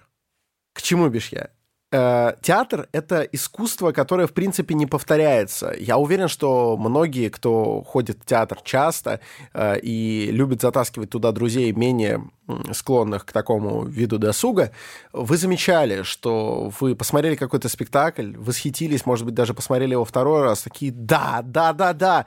[0.72, 1.50] к чему бишь я?
[1.90, 5.74] Э, Театр— это искусство, которое, в принципе, не повторяется.
[5.78, 9.20] Я уверен, что многие, кто ходит в театр часто
[9.54, 12.28] э, и любит затаскивать туда друзей, менее
[12.72, 14.72] склонных к такому виду досуга,
[15.12, 20.62] вы замечали, что вы посмотрели какой-то спектакль, восхитились, может быть, даже посмотрели его второй раз,
[20.62, 22.26] такие «да, да, да, да»,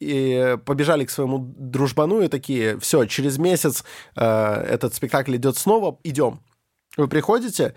[0.00, 3.84] и побежали к своему дружбану и такие, все, через месяц
[4.16, 6.40] э, этот спектакль идет снова, идем.
[6.96, 7.74] Вы приходите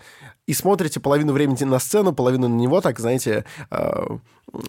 [0.50, 4.06] и смотрите половину времени на сцену, половину на него, так, знаете, э,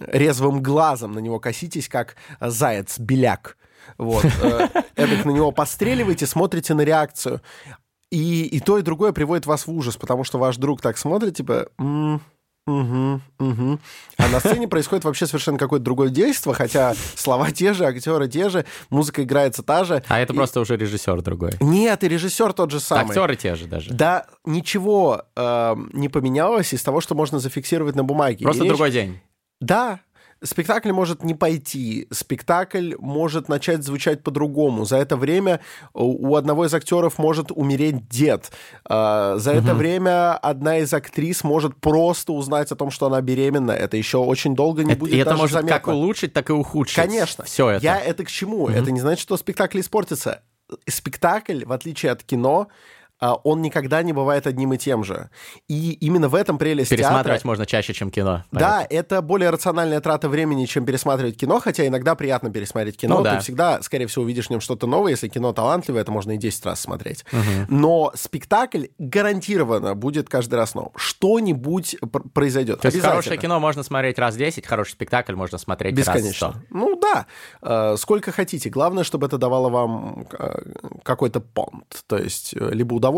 [0.05, 3.57] резвым глазом на него коситесь, как заяц-беляк.
[3.97, 4.23] Вот.
[4.43, 7.41] Э, эдак на него постреливаете, смотрите на реакцию.
[8.11, 11.37] И, и то, и другое приводит вас в ужас, потому что ваш друг так смотрит,
[11.37, 11.69] типа...
[11.79, 12.21] «М,
[12.67, 13.79] мгм, мгм».
[14.17, 18.49] А на сцене происходит вообще совершенно какое-то другое действие, хотя слова те же, актеры те
[18.49, 20.03] же, музыка играется та же.
[20.07, 21.51] А это И- просто уже режиссер другой.
[21.59, 23.07] Нет, и режиссер тот же самый.
[23.09, 23.91] Актеры те же даже.
[23.93, 28.43] Да, ничего э, не поменялось из того, что можно зафиксировать на бумаге.
[28.43, 29.19] Просто И речь- другой день.
[29.59, 29.99] Да,
[30.43, 34.85] спектакль может не пойти, спектакль может начать звучать по-другому.
[34.85, 35.59] За это время
[35.93, 38.51] у у одного из актеров может умереть дед.
[38.89, 43.71] Э, За это время одна из актрис может просто узнать о том, что она беременна.
[43.71, 45.75] Это еще очень долго не Это- будет и это даже может заметно.
[45.77, 46.95] как улучшить, так и ухудшить.
[46.95, 47.43] Конечно.
[47.43, 47.83] Все это.
[47.83, 48.67] Я это к чему?
[48.69, 50.41] Это не значит, что спектакль испортится.
[50.87, 52.69] Спектакль, в отличие от кино, а,
[53.21, 55.29] он никогда не бывает одним и тем же.
[55.67, 57.47] И именно в этом прелесть Пересматривать театра.
[57.47, 58.43] можно чаще, чем кино.
[58.51, 63.17] Да, это более рациональная трата времени, чем пересматривать кино, хотя иногда приятно пересмотреть кино.
[63.17, 63.35] Ну да.
[63.35, 65.11] Ты всегда, скорее всего, увидишь в нем что-то новое.
[65.11, 67.23] Если кино талантливое, это можно и 10 раз смотреть.
[67.69, 70.91] Но спектакль гарантированно будет каждый раз новым.
[70.95, 72.81] Что-нибудь пр- произойдет.
[72.81, 76.13] То есть хорошее кино можно смотреть раз 10, хороший спектакль можно смотреть раз 100.
[76.13, 76.63] Бесконечно.
[76.69, 77.27] Ну да,
[77.61, 78.69] э, сколько хотите.
[78.69, 80.61] Главное, чтобы это давало вам э,
[81.03, 83.10] какой-то понт, то есть э, либо удовольствие.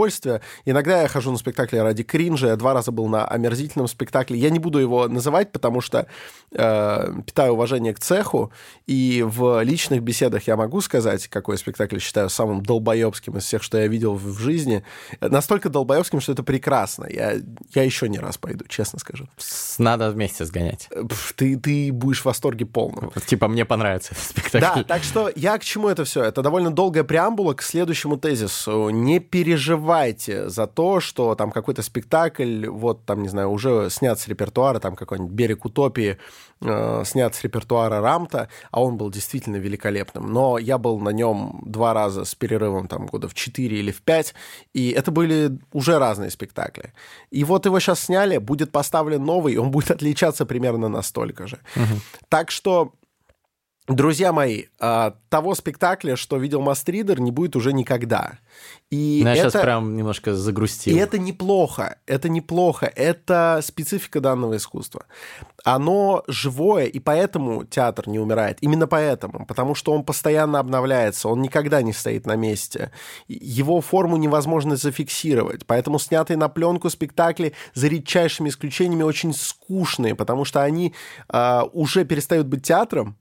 [0.65, 2.47] Иногда я хожу на спектакли ради кринжа.
[2.47, 4.37] Я два раза был на омерзительном спектакле.
[4.37, 6.07] Я не буду его называть, потому что
[6.51, 8.51] э, питаю уважение к цеху,
[8.87, 13.77] и в личных беседах я могу сказать, какой спектакль считаю самым долбоебским из всех, что
[13.77, 14.83] я видел в жизни.
[15.21, 17.05] Настолько долбоебским, что это прекрасно.
[17.09, 17.33] Я,
[17.73, 19.27] я еще не раз пойду, честно скажу.
[19.77, 20.89] Надо вместе сгонять.
[21.35, 23.11] Ты, ты будешь в восторге полном.
[23.25, 24.79] Типа, мне понравится этот спектакль.
[24.81, 26.23] Да, так что я к чему это все?
[26.23, 28.89] Это довольно долгая преамбула к следующему тезису.
[28.89, 29.19] Не
[29.83, 34.79] переживайте за то, что там какой-то спектакль, вот там, не знаю, уже снят с репертуара,
[34.79, 36.17] там какой-нибудь «Берег утопии»,
[36.61, 40.31] э, снят с репертуара Рамта, а он был действительно великолепным.
[40.31, 44.01] Но я был на нем два раза с перерывом там года в 4 или в
[44.01, 44.33] 5,
[44.73, 46.93] и это были уже разные спектакли.
[47.31, 51.57] И вот его сейчас сняли, будет поставлен новый, и он будет отличаться примерно настолько же.
[51.75, 51.99] Угу.
[52.29, 52.91] Так что
[53.89, 58.39] Друзья мои, а, того спектакля, что видел Мастридер, не будет уже никогда.
[58.89, 59.49] И ну, я это...
[59.49, 60.95] сейчас прям немножко загрустил.
[60.95, 65.05] И это неплохо, это неплохо, это специфика данного искусства.
[65.65, 68.59] Оно живое, и поэтому театр не умирает.
[68.61, 72.91] Именно поэтому, потому что он постоянно обновляется, он никогда не стоит на месте.
[73.27, 80.45] Его форму невозможно зафиксировать, поэтому снятые на пленку спектакли за редчайшими исключениями очень скучные, потому
[80.45, 80.93] что они
[81.27, 83.17] э, уже перестают быть театром,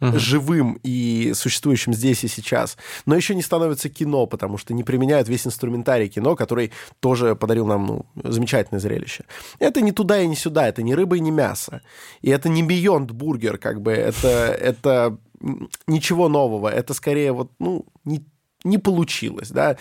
[0.00, 0.18] угу.
[0.18, 2.76] живым и существующим здесь и сейчас,
[3.06, 7.66] но еще не становится кино, потому что не применяют весь инструментарий кино, который тоже подарил
[7.66, 9.24] нам ну, замечательное зрелище.
[9.58, 11.82] Это не туда и не сюда, это не рыба и не мясо.
[12.22, 15.18] И это не Beyond Burger, как бы, это, это
[15.86, 18.24] ничего нового, это скорее вот, ну, не
[18.64, 19.76] не получилось, да.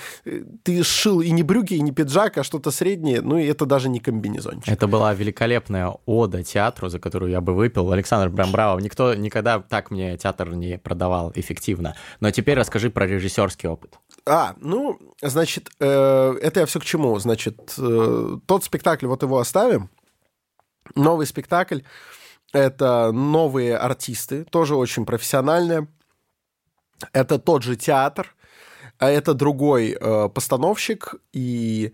[0.63, 3.89] Ты сшил и не брюки, и не пиджак, а что-то среднее, ну и это даже
[3.89, 4.67] не комбинезончик.
[4.67, 7.91] Это была великолепная ода театру, за которую я бы выпил.
[7.91, 8.79] Александр прям браво.
[8.79, 11.95] Никто никогда так мне театр не продавал эффективно.
[12.19, 13.97] Но теперь расскажи про режиссерский опыт.
[14.25, 17.17] А, ну, значит, э, это я все к чему.
[17.19, 19.89] Значит, э, тот спектакль, вот его оставим.
[20.95, 21.79] Новый спектакль—
[22.53, 25.87] это новые артисты, тоже очень профессиональные.
[27.11, 28.35] Это тот же театр,
[29.03, 31.91] а это другой э, постановщик, и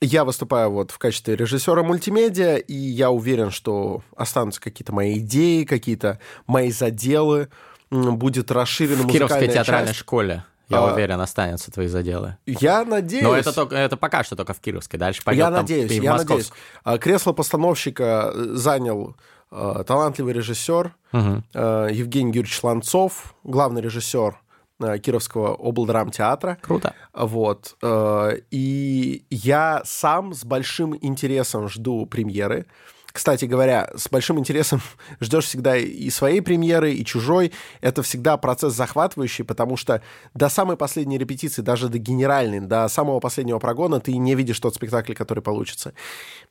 [0.00, 5.64] я выступаю вот в качестве режиссера мультимедиа, и я уверен, что останутся какие-то мои идеи,
[5.64, 7.48] какие-то мои заделы,
[7.90, 9.98] будет расширена в Кировской театральной часть.
[9.98, 10.44] школе.
[10.70, 12.38] Я а, уверен, останутся твои заделы.
[12.46, 13.24] Я надеюсь.
[13.24, 14.98] Но это, только, это пока что только в Кировской.
[14.98, 16.50] Дальше пойдет Я там надеюсь, я надеюсь.
[16.82, 19.16] А, кресло постановщика занял
[19.50, 21.42] э, талантливый режиссер угу.
[21.52, 24.51] э, Евгений Юрьевич Ланцов, главный режиссер Э,
[24.98, 26.58] Кировского облдрамтеатра.
[26.60, 26.94] Круто.
[27.12, 27.76] Вот.
[27.82, 32.66] Э, и я сам с большим интересом жду премьеры.
[33.12, 34.80] Кстати говоря, с большим интересом
[35.20, 37.52] ждешь всегда и своей премьеры, и чужой.
[37.80, 40.02] Это всегда процесс захватывающий, потому что
[40.34, 44.74] до самой последней репетиции, даже до генеральной, до самого последнего прогона ты не видишь тот
[44.74, 45.92] спектакль, который получится.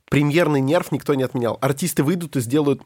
[0.08, 1.58] Премьерный нерв никто не отменял.
[1.60, 2.82] Артисты выйдут и сделают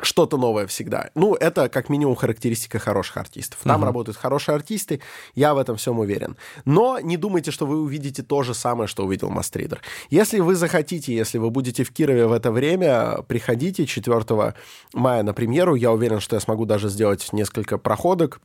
[0.00, 1.10] что-то новое всегда.
[1.14, 3.60] Ну, это как минимум характеристика хороших артистов.
[3.62, 3.86] Там uh-huh.
[3.86, 5.00] работают хорошие артисты,
[5.34, 6.36] я в этом всем уверен.
[6.64, 9.80] Но не думайте, что вы увидите то же самое, что увидел Мастридер.
[10.08, 14.54] Если вы захотите, если вы будете в Кирове в это время, приходите 4
[14.94, 15.74] мая на премьеру.
[15.74, 18.40] Я уверен, что я смогу даже сделать несколько проходок.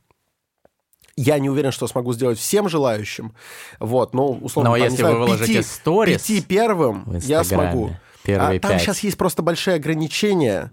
[1.16, 3.34] Я не уверен, что смогу сделать всем желающим.
[3.80, 7.96] Вот, но условно, Но там, если знаю, вы выложите пяти, сторис пяти первым я смогу.
[8.22, 10.70] Первые а, там сейчас есть просто большие ограничения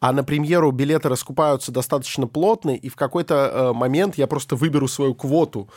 [0.00, 4.88] а на премьеру билеты раскупаются достаточно плотно, и в какой-то э, момент я просто выберу
[4.88, 5.68] свою квоту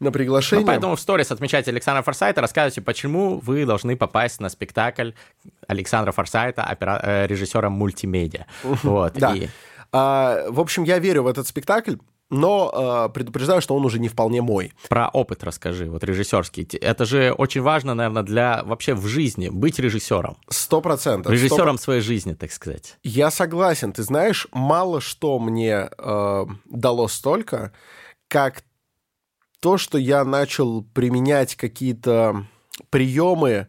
[0.00, 0.64] на приглашение.
[0.64, 5.12] Ну, поэтому в сторис отмечайте Александра Форсайта, рассказывайте, почему вы должны попасть на спектакль
[5.66, 7.00] Александра Форсайта, опера...
[7.02, 8.46] Э, режиссера мультимедиа.
[8.62, 9.14] Вот.
[9.14, 9.34] Да.
[9.34, 9.48] И...
[9.92, 11.94] А, в общем, я верю в этот спектакль
[12.34, 14.72] но э, предупреждаю, что он уже не вполне мой.
[14.88, 16.64] Про опыт расскажи, вот режиссерский.
[16.78, 20.36] Это же очень важно, наверное, для вообще в жизни быть режиссером.
[20.48, 21.32] Сто процентов.
[21.32, 21.78] Режиссером 100%.
[21.78, 22.98] своей жизни, так сказать.
[23.04, 23.92] Я согласен.
[23.92, 27.72] Ты знаешь, мало что мне э, дало столько,
[28.28, 28.64] как
[29.60, 32.46] то, что я начал применять какие-то
[32.90, 33.68] приемы,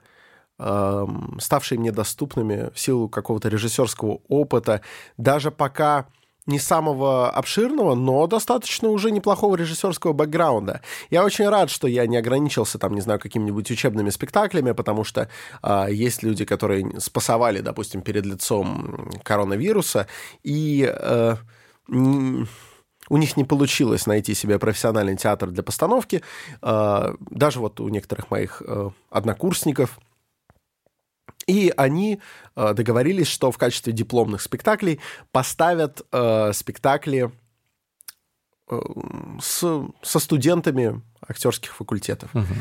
[0.57, 1.07] э,
[1.39, 4.81] ставшие мне доступными в силу какого-то режиссерского опыта,
[5.17, 6.07] даже пока
[6.45, 10.81] не самого обширного, но достаточно уже неплохого режиссерского бэкграунда.
[11.09, 15.29] Я очень рад, что я не ограничился там, не знаю, какими-нибудь учебными спектаклями, потому что
[15.63, 20.07] э, есть люди, которые спасовали, допустим, перед лицом коронавируса,
[20.43, 21.35] и э,
[21.87, 22.47] не,
[23.09, 26.21] у них не получилось найти себе профессиональный театр для постановки.
[26.61, 29.99] Э, даже вот у некоторых моих э, однокурсников
[31.47, 32.19] И они
[32.55, 34.99] э, договорились, что в качестве дипломных спектаклей
[35.31, 37.31] поставят э, спектакли
[38.69, 38.79] э,
[39.39, 42.33] с, со студентами актерских факультетов.
[42.33, 42.53] Угу.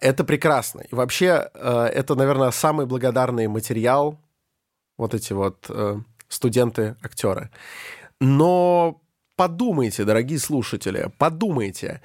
[0.00, 0.80] Это прекрасно.
[0.80, 4.18] И вообще, э, это, наверное, самый благодарный материал,
[4.96, 7.50] вот эти вот э, студенты-актеры.
[8.20, 9.02] Но
[9.36, 12.00] подумайте, дорогие слушатели, подумайте,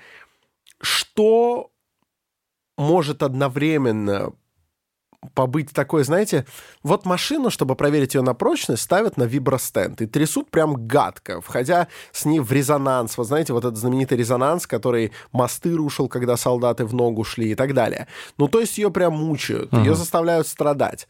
[0.82, 1.72] что
[2.78, 4.34] может одновременно
[5.34, 6.46] побыть такой, знаете,
[6.84, 11.88] вот машину, чтобы проверить ее на прочность, ставят на вибростенд и трясут прям гадко, входя
[12.12, 13.18] с ней в резонанс.
[13.18, 17.56] Вот знаете, вот этот знаменитый резонанс, который мосты рушил, когда солдаты в ногу шли и
[17.56, 18.08] так далее.
[18.38, 19.80] Ну, то есть ее прям мучают, uh-huh.
[19.80, 21.08] ее заставляют страдать.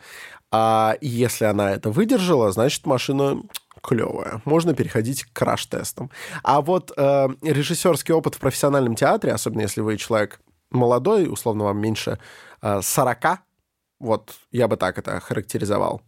[0.52, 3.42] А если она это выдержала, значит, машина
[3.82, 4.42] клевая.
[4.46, 6.12] Можно переходить к краш-тестам.
[6.44, 10.40] А вот э, режиссерский опыт в профессиональном театре, особенно если вы человек
[10.70, 12.20] молодой, условно вам меньше
[12.62, 13.40] э, 40,
[14.02, 16.02] вот я бы так это характеризовал.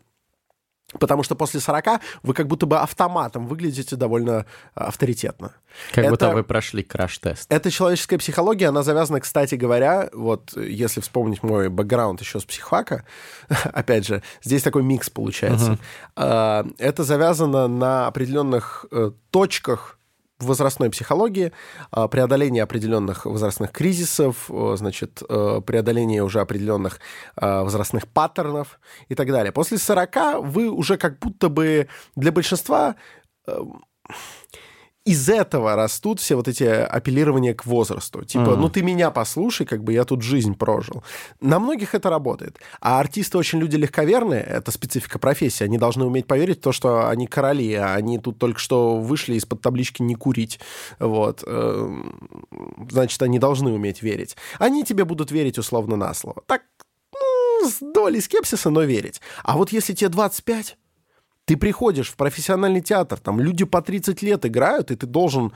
[1.00, 5.54] Потому что после 40 вы как будто бы автоматом выглядите довольно а, авторитетно.
[5.92, 7.52] Как это, будто вы прошли краш-тест.
[7.52, 13.06] Это человеческая психология, она завязана, кстати говоря, вот если вспомнить мой бэкграунд еще с психфака,
[13.74, 15.80] опять же, здесь такой микс получается.
[16.16, 16.76] Uh-huh.
[16.78, 19.98] Это завязано на определенных э, точках
[20.40, 21.52] возрастной психологии,
[21.92, 27.00] а, преодоление определенных возрастных кризисов, значит, э, преодоление уже определенных
[27.36, 28.80] а, возрастных паттернов
[29.10, 29.52] и так далее.
[29.52, 32.96] После 40 вы уже как будто бы для большинства
[33.48, 33.84] эм,
[35.06, 38.24] из этого растут все вот эти апеллирования к возрасту.
[38.24, 38.56] Типа, mm-hmm.
[38.56, 41.04] ну ты меня послушай, как бы я тут жизнь прожил.
[41.42, 42.58] На многих это работает.
[42.80, 45.66] А артисты очень люди легковерные, это специфика профессии.
[45.66, 49.36] Они должны уметь поверить в то, что они короли, а они тут только что вышли
[49.36, 50.60] из-под таблички «не курить».
[51.00, 51.44] Вот.
[51.46, 52.48] Эм,
[52.90, 54.38] значит, они должны уметь верить.
[54.58, 56.44] Они тебе будут верить условно на слово.
[56.46, 56.62] Так,
[57.14, 59.22] ну, с долей скепсиса, но верить.
[59.44, 60.78] А вот если тебе 25
[61.46, 65.52] ты приходишь в профессиональный театр, там люди по 30 лет играют, и ты должен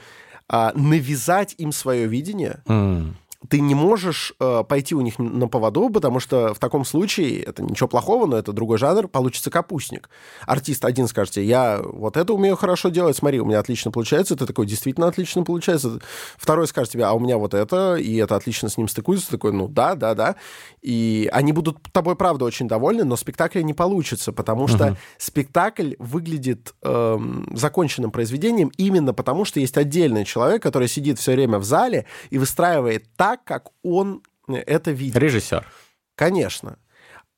[0.49, 2.61] а, навязать им свое видение.
[2.67, 3.13] Mm
[3.49, 7.63] ты не можешь э, пойти у них на поводу, потому что в таком случае это
[7.63, 10.09] ничего плохого, но это другой жанр, получится капустник.
[10.45, 14.45] Артист один скажет я вот это умею хорошо делать, смотри, у меня отлично получается, ты
[14.45, 15.99] такой, действительно отлично получается.
[16.37, 19.31] Второй скажет тебе, а у меня вот это, и это отлично с ним стыкуется, ты
[19.33, 20.35] такой, ну да, да, да.
[20.81, 24.97] И они будут тобой, правда, очень довольны, но спектакля не получится, потому что угу.
[25.17, 27.19] спектакль выглядит э,
[27.53, 32.37] законченным произведением именно потому, что есть отдельный человек, который сидит все время в зале и
[32.37, 35.17] выстраивает так, так, как он э, это видит.
[35.17, 35.65] Режиссер.
[36.15, 36.77] Конечно.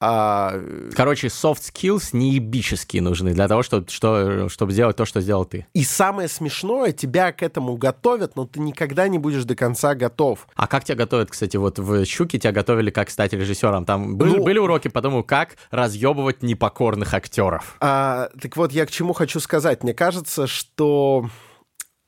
[0.02, 0.54] А...
[0.96, 5.68] Короче, soft skills неебические нужны для того, чтобы, что, чтобы сделать то, что сделал ты.
[5.74, 10.48] И самое смешное, тебя к этому готовят, но ты никогда не будешь до конца готов.
[10.56, 13.84] А как тебя готовят, кстати, вот в «Щуке» тебя готовили как стать режиссером?
[13.84, 14.44] Там были, ну...
[14.44, 17.76] были уроки по тому, как разъебывать непокорных актеров?
[17.82, 19.84] А, так вот, я к чему хочу сказать.
[19.84, 21.30] Мне кажется, что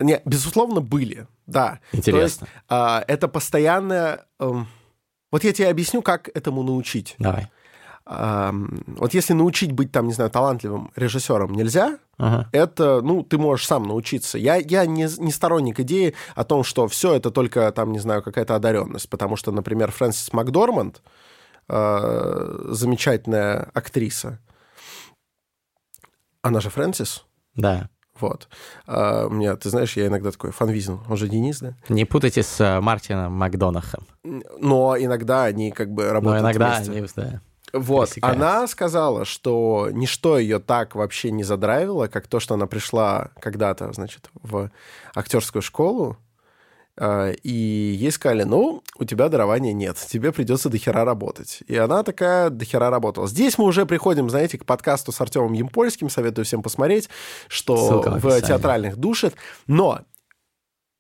[0.02, 1.80] не, безусловно, были, да.
[1.92, 2.12] Интересно.
[2.12, 4.26] То есть а, это постоянное...
[4.40, 4.68] Эм,
[5.32, 7.16] вот я тебе объясню, как этому научить.
[7.20, 7.50] Давай.
[8.06, 8.54] А,
[8.88, 12.50] вот если научить быть, там, не знаю, талантливым режиссером нельзя, ага.
[12.52, 14.38] это, ну, ты можешь сам научиться.
[14.38, 18.24] Я, я не, не сторонник идеи о том, что все это только, там, не знаю,
[18.24, 19.10] какая-то одаренность.
[19.10, 21.02] Потому что, например, Фрэнсис Макдорманд,
[21.70, 24.40] э, замечательная актриса,
[26.42, 27.24] она же Фрэнсис?
[27.56, 27.90] Да.
[28.22, 28.48] Вот.
[28.88, 31.00] А, у меня, ты знаешь, я иногда такой фанвизин.
[31.10, 31.74] Он же Денис, да?
[31.90, 34.06] Не путайте с э, Мартином Макдонахом.
[34.24, 37.22] Но иногда они как бы работают Но иногда вместе.
[37.22, 37.42] они, да.
[37.74, 43.30] Вот, она сказала, что ничто ее так вообще не задрайвило, как то, что она пришла
[43.40, 44.70] когда-то, значит, в
[45.16, 46.18] актерскую школу,
[47.00, 51.64] и ей сказали, ну, у тебя дарования нет, тебе придется дохера работать.
[51.68, 53.28] И она такая дохера работала.
[53.28, 57.10] Здесь мы уже приходим, знаете, к подкасту с Артемом Емпольским, советую всем посмотреть,
[57.48, 59.36] что в театральных душит.
[59.68, 60.02] Но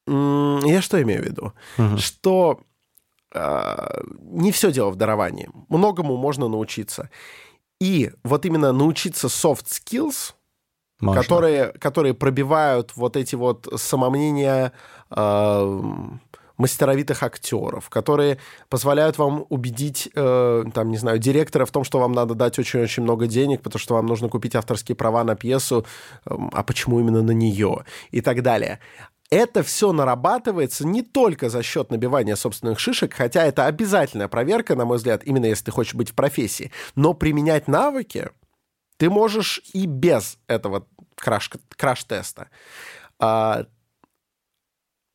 [0.07, 1.53] я что имею в виду?
[1.77, 1.97] Угу.
[1.97, 2.61] Что
[3.33, 5.49] э, не все дело в даровании.
[5.69, 7.09] Многому можно научиться.
[7.79, 10.33] И вот именно научиться soft skills,
[10.99, 14.71] которые, которые пробивают вот эти вот самомнения
[16.61, 18.37] мастеровитых актеров, которые
[18.69, 23.03] позволяют вам убедить, э, там, не знаю, директора в том, что вам надо дать очень-очень
[23.03, 25.85] много денег, потому что вам нужно купить авторские права на пьесу,
[26.25, 28.79] э, а почему именно на нее и так далее.
[29.31, 34.85] Это все нарабатывается не только за счет набивания собственных шишек, хотя это обязательная проверка, на
[34.85, 36.71] мой взгляд, именно если ты хочешь быть в профессии.
[36.95, 38.29] Но применять навыки
[38.97, 40.85] ты можешь и без этого
[41.15, 42.49] краш- краш-теста.
[43.19, 43.65] А,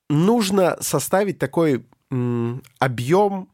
[0.09, 3.49] нужно составить такой м, объем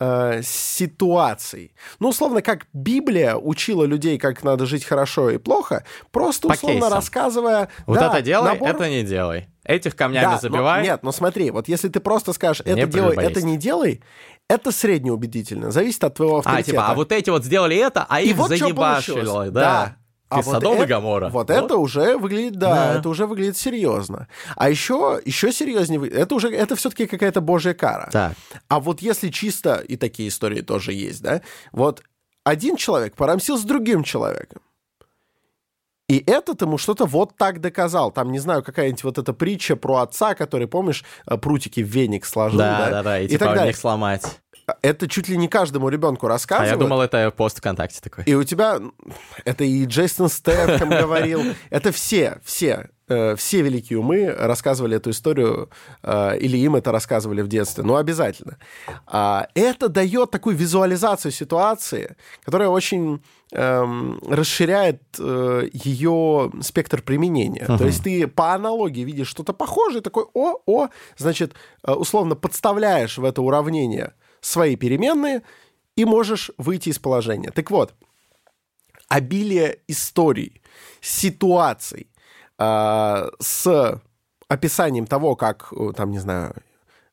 [0.00, 1.74] э, ситуаций.
[1.98, 6.80] Ну, условно, как Библия учила людей, как надо жить хорошо и плохо, просто По условно
[6.80, 6.94] кейсам.
[6.94, 7.68] рассказывая...
[7.86, 9.48] Вот да, это делай, набор- это не делай.
[9.64, 10.82] Этих камнями Да, но- забивай.
[10.82, 13.30] нет, но смотри, вот если ты просто скажешь, это делай, прелюбодействуй.
[13.32, 14.02] это не делай,
[14.48, 16.70] это среднеубедительно, зависит от твоего а, авторитета.
[16.70, 19.16] типа, а вот эти вот сделали это, а И их вот заебашило.
[19.16, 19.50] получилось.
[19.50, 19.96] Да.
[20.30, 21.30] А Ты Содом и Гоморра.
[21.30, 22.98] Вот, это уже выглядит, да, Да.
[22.98, 24.28] это уже выглядит серьезно.
[24.56, 28.10] А еще, еще серьезнее, вы- это уже, это все-таки какая-то божья кара.
[28.12, 28.34] Так.
[28.68, 31.40] А вот если чисто, и такие истории тоже есть, да,
[31.72, 32.02] вот
[32.44, 34.60] один человек порамсил с другим человеком,
[36.08, 38.10] и этот ему что-то вот так доказал.
[38.10, 42.24] Там, не знаю, какая-нибудь вот эта притча про отца, который, помнишь, э, прутики в веник
[42.24, 42.78] сложил, да?
[42.78, 43.66] Да, да, да, и, и типа так у далее.
[43.68, 44.40] них сломать.
[44.82, 46.72] Это чуть ли не каждому ребенку А рассказывают.
[46.72, 48.24] я думал, это пост ВКонтакте такой.
[48.24, 48.78] И у тебя,
[49.44, 55.70] это и Джейсон Стэтхэм говорил, это все, все, э, все великие умы рассказывали эту историю,
[56.02, 58.58] э, или им это рассказывали в детстве, ну, обязательно.
[59.06, 67.64] А, Это дает такую визуализацию ситуации, которая очень эм, расширяет э, ее спектр применения.
[67.64, 71.54] То есть ты по аналогии видишь что-то похожее, такой, о, о, значит,
[71.84, 74.12] э, условно подставляешь в это уравнение
[74.48, 75.42] свои переменные,
[75.96, 77.50] и можешь выйти из положения.
[77.50, 77.94] Так вот,
[79.08, 80.62] обилие историй,
[81.00, 82.08] ситуаций
[82.58, 84.00] э, с
[84.48, 86.54] описанием того, как, э, там, не знаю,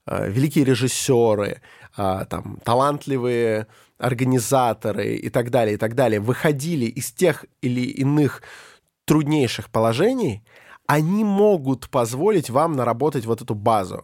[0.07, 1.61] э, великие режиссеры,
[1.97, 3.67] э, там, талантливые
[3.97, 8.41] организаторы и так далее, и так далее, выходили из тех или иных
[9.05, 10.43] труднейших положений,
[10.87, 14.03] они могут позволить вам наработать вот эту базу.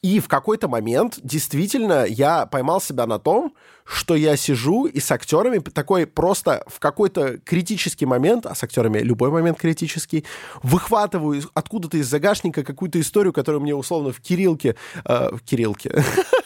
[0.00, 5.10] И в какой-то момент действительно я поймал себя на том, что я сижу и с
[5.10, 10.24] актерами такой просто в какой-то критический момент, а с актерами любой момент критический,
[10.62, 14.76] выхватываю откуда-то из загашника какую-то историю, которую мне условно в Кириллке...
[15.04, 16.04] э, в Кириллке...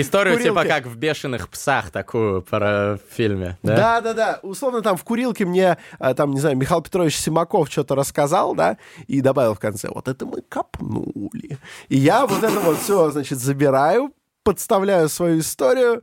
[0.00, 3.58] Историю типа как в «Бешеных псах» такую про в фильме.
[3.62, 3.76] Да?
[3.76, 4.40] Да, да, да.
[4.42, 8.76] Условно там в курилке мне, а, там, не знаю, Михаил Петрович Симаков что-то рассказал, да,
[9.06, 11.58] и добавил в конце, вот это мы копнули.
[11.88, 16.02] И я вот это вот все, значит, забираю, подставляю свою историю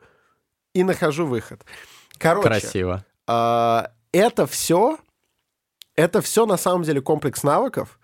[0.73, 1.61] и нахожу выход.
[2.17, 3.05] Короче, Красиво.
[3.27, 4.97] а, это все,
[5.95, 7.99] это все на самом деле комплекс навыков,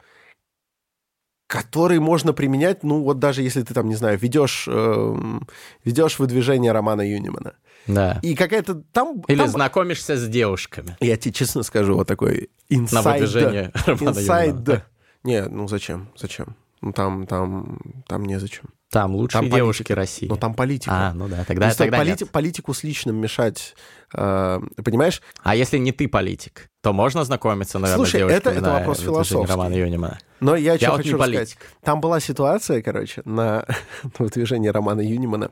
[1.48, 5.48] который можно применять, ну вот даже если ты там, не знаю, ведешь, эм,
[5.86, 7.54] ведешь выдвижение Романа Юнимана.
[7.88, 8.20] Да.
[8.22, 9.22] И какая-то там...
[9.30, 13.22] Или там- знакомишься с девушками Я тебе честно скажу, вот такой на инсайд.
[13.22, 14.56] выдвижение Романа Инсайд.
[14.56, 14.84] Юрьевна.
[15.24, 16.10] Не, ну зачем?
[16.18, 16.56] Зачем?
[16.82, 18.66] Ну там, там, там незачем.
[18.90, 19.96] Там лучшие Там девушки политика.
[19.96, 20.28] России.
[20.28, 20.92] Но там политика.
[21.10, 22.30] А, ну да, тогда, стоит тогда полити- нет.
[22.32, 23.76] политику с личным мешать.
[24.14, 25.22] Э, понимаешь?
[25.44, 28.74] А если не ты политик, то можно знакомиться, наверное, Слушай, с девушками это- это на
[28.80, 29.52] вопрос философский.
[29.52, 30.20] Романа Юнимана.
[30.40, 31.36] Но я, что вот хочу не рассказать.
[31.56, 31.58] политик.
[31.84, 33.66] Там была ситуация, короче, на,
[34.04, 35.52] на выдвижении Романа Юнимана.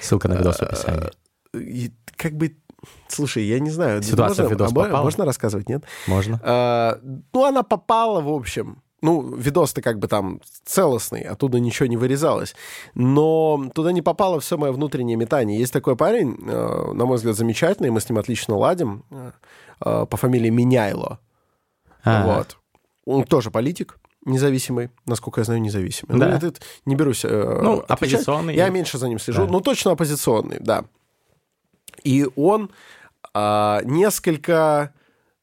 [0.00, 1.10] Ссылка на видос в описании.
[1.54, 2.56] И как бы...
[3.08, 4.02] Слушай, я не знаю.
[4.02, 5.02] Ситуация в можно, видос а попала?
[5.02, 5.84] можно рассказывать, нет?
[6.06, 6.40] Можно?
[6.42, 6.98] А,
[7.32, 8.82] ну, она попала, в общем.
[9.02, 12.54] Ну, видос-то как бы там целостный, оттуда ничего не вырезалось.
[12.94, 15.58] Но туда не попало все мое внутреннее метание.
[15.58, 19.32] Есть такой парень, э, на мой взгляд, замечательный, мы с ним отлично ладим, э,
[19.84, 21.18] э, по фамилии Меняйло.
[22.04, 22.36] Ага.
[22.36, 22.56] Вот.
[23.06, 26.18] Он тоже политик, независимый, насколько я знаю, независимый.
[26.18, 26.28] Да.
[26.28, 27.28] Ну, это не берусь э,
[27.62, 27.90] Ну, отвечать.
[27.90, 28.54] оппозиционный.
[28.54, 29.46] Я меньше за ним слежу.
[29.46, 29.52] Да.
[29.52, 30.84] Ну, точно оппозиционный, да.
[32.04, 32.70] И он
[33.34, 34.92] а, несколько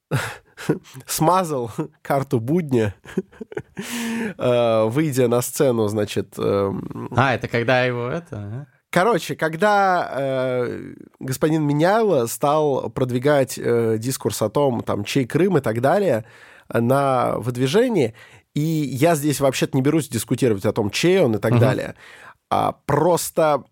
[1.06, 2.96] смазал карту будня,
[4.38, 6.34] э, выйдя на сцену, значит...
[6.38, 8.38] эм, А, это когда его это...
[8.38, 8.66] а?
[8.90, 15.62] Короче, когда э, господин Меняйло стал продвигать э, дискурс о том, там, чей Крым и
[15.62, 16.26] так далее
[16.74, 18.16] на выдвижении,
[18.54, 21.60] и я здесь вообще-то не берусь дискутировать о том, чей он и так Мгм.
[21.60, 21.96] далее,
[22.50, 23.64] а просто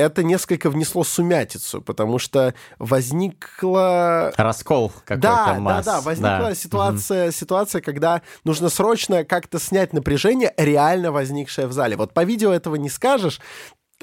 [0.00, 5.84] это несколько внесло сумятицу, потому что возникла Раскол какой-то да, масс.
[5.84, 6.54] да, да, возникла Да.
[6.54, 11.96] ситуация, ситуация, когда нужно срочно как-то снять напряжение, реально возникшее в зале.
[11.96, 13.40] Вот по видео этого не скажешь,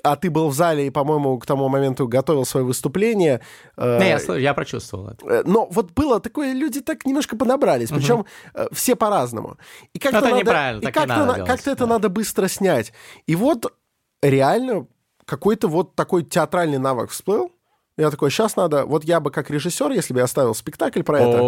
[0.04, 3.42] а ты был в зале и, по-моему, к тому моменту готовил свое выступление.
[3.78, 5.26] э, Не, я, я прочувствовал это.
[5.26, 9.58] э, Но вот было такое, люди так немножко подобрались, причем э, все по-разному.
[9.94, 11.94] И как-то Это надо, неправильно, и как-то, как-то это да.
[11.94, 12.94] надо быстро снять.
[13.26, 13.74] И вот
[14.22, 14.86] реально
[15.28, 17.52] какой-то вот такой театральный навык всплыл.
[17.98, 18.86] Я такой, сейчас надо...
[18.86, 21.42] Вот я бы как режиссер, если бы я ставил спектакль про это,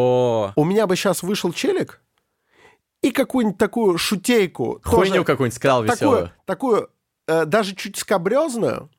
[0.55, 2.01] у меня бы сейчас вышел челик
[3.01, 4.81] и какую-нибудь такую шутейку.
[4.83, 6.31] хуйню какую-нибудь сказал такую, веселую.
[6.45, 6.89] такую
[7.27, 8.89] э, даже чуть скобрезную,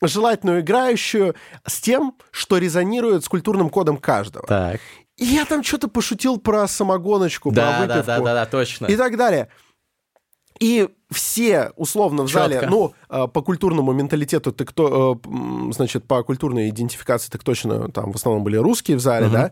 [0.00, 1.34] желательно играющую
[1.66, 4.46] с тем, что резонирует с культурным кодом каждого.
[4.46, 4.80] Так.
[5.16, 8.86] И я там что-то пошутил про самогоночку, Да, про да, выпивку да, да, да, точно.
[8.86, 9.48] и так далее.
[10.60, 12.54] И все условно в Чётко.
[12.54, 17.88] зале, ну, э, по культурному менталитету ты кто, э, значит, по культурной идентификации так точно,
[17.90, 19.32] там в основном были русские в зале, Мгм.
[19.34, 19.50] да,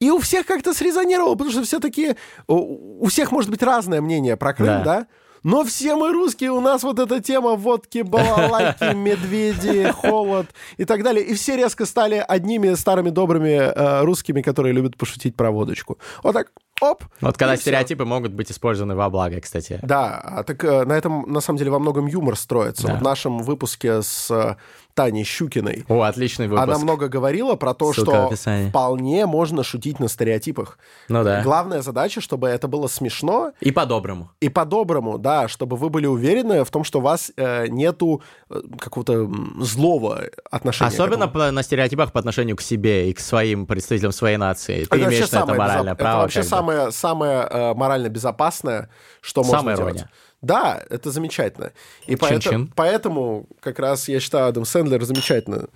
[0.00, 2.16] и у всех как-то срезонировало, потому что все такие,
[2.48, 4.82] у, у всех может быть разное мнение про Крым, Да.
[4.84, 5.06] да,
[5.42, 11.04] но все мы русские, у нас вот эта тема водки, балалайки, медведи, холод и так
[11.04, 11.24] далее.
[11.24, 15.98] И все резко стали одними старыми добрыми э, русскими, которые любят пошутить про водочку.
[16.24, 16.50] Вот так,
[16.80, 17.04] оп.
[17.20, 19.78] Вот когда стереотипы могут быть использованы во благо, кстати.
[19.82, 22.86] Да, а так э, на этом, на самом деле, во многом юмор строится.
[22.86, 22.92] Да.
[22.92, 24.56] Вот в нашем выпуске с
[24.96, 26.62] Таней Щукиной О, отличный выпуск.
[26.66, 30.78] она много говорила про то, Ссылка что вполне можно шутить на стереотипах.
[31.10, 31.42] Ну да.
[31.42, 34.30] Главная задача, чтобы это было смешно И по-доброму.
[34.40, 38.58] и по-доброму, да, чтобы вы были уверены в том, что у вас э, нету э,
[38.80, 39.30] какого-то
[39.60, 40.88] злого отношения.
[40.88, 44.84] Особенно по- на стереотипах по отношению к себе и к своим представителям своей нации.
[44.84, 46.12] Ты Это имеешь на это моральное безоп- право.
[46.16, 46.46] Это вообще бы.
[46.46, 48.88] самое, самое э, морально безопасное,
[49.20, 50.04] что Самая можно делать.
[50.46, 51.72] Да, это замечательно.
[52.06, 52.72] И Чин-чин.
[52.74, 55.66] поэтому как раз я считаю, Адам Сэндлер замечательно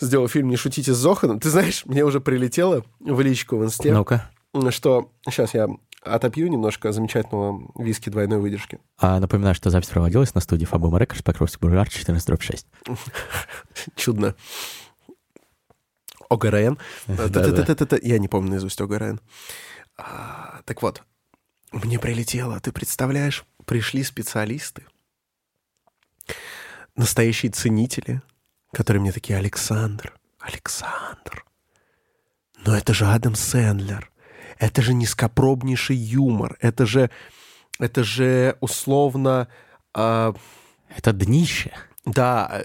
[0.00, 1.38] сделал фильм «Не шутите с Зоханом».
[1.40, 4.30] Ты знаешь, мне уже прилетело в личку в инсте, Ну-ка.
[4.70, 5.10] что...
[5.28, 5.68] Сейчас я
[6.02, 8.80] отопью немножко замечательного виски двойной выдержки.
[8.98, 12.66] А, напоминаю, что запись проводилась на студии Фабума Рекордс, Покровский бульвар, 14 дробь 6.
[13.96, 14.34] Чудно.
[16.28, 16.78] ОГРН.
[17.06, 17.42] Да-да.
[17.44, 17.98] Та-та-та-та-та.
[18.02, 19.20] Я не помню наизусть ОГРН.
[19.98, 21.02] А, Так вот,
[21.72, 24.86] мне прилетело, ты представляешь, пришли специалисты,
[26.96, 28.22] настоящие ценители,
[28.72, 31.44] которые мне такие, Александр, Александр,
[32.64, 34.10] но это же Адам Сэндлер,
[34.58, 37.10] это же низкопробнейший юмор, это же,
[37.78, 39.48] это же условно...
[39.94, 40.34] а,
[40.96, 41.72] Это днище.
[42.04, 42.64] да,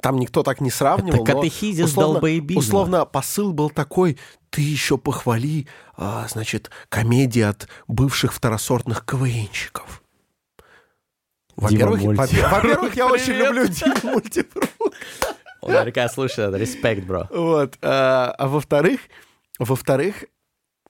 [0.00, 1.24] там никто так не сравнивал.
[1.24, 2.60] Это катехизис долбоебизма.
[2.60, 4.18] условно посыл был такой,
[4.50, 5.66] ты еще похвали,
[5.96, 10.02] а, значит, комедии от бывших второсортных КВНщиков.
[11.56, 14.92] Во-первых, во-первых, я очень люблю Диму Мультифрук.
[15.62, 17.26] Он наверняка слушает, респект, бро.
[17.30, 17.76] Вот.
[17.82, 19.00] А, а во-вторых,
[19.58, 20.24] во-вторых,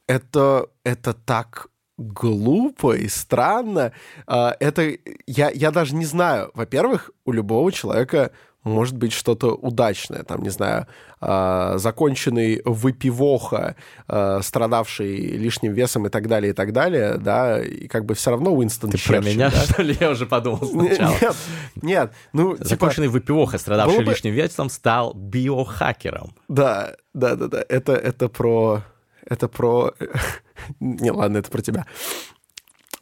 [0.07, 3.92] это, это так глупо и странно.
[4.26, 4.96] А, Это
[5.26, 6.50] я, я даже не знаю.
[6.54, 8.32] Во-первых, у любого человека
[8.66, 10.86] может быть что-то удачное, там, не знаю,
[11.20, 13.76] а, законченный выпивоха,
[14.08, 18.30] а, страдавший лишним весом и так далее, и так далее, да, и как бы все
[18.30, 19.60] равно Уинстон Ты про Черчилль, меня, да?
[19.60, 19.96] что ли?
[19.98, 21.14] Я уже подумал сначала.
[21.20, 21.36] Нет,
[21.80, 26.34] нет, ну, типа, Законченный выпивоха, страдавший бы- лишним весом, стал биохакером.
[26.48, 27.64] Да, да, да, да.
[27.68, 28.82] Это, это про...
[29.24, 29.94] Это про...
[30.80, 31.86] Не, ладно, это про тебя.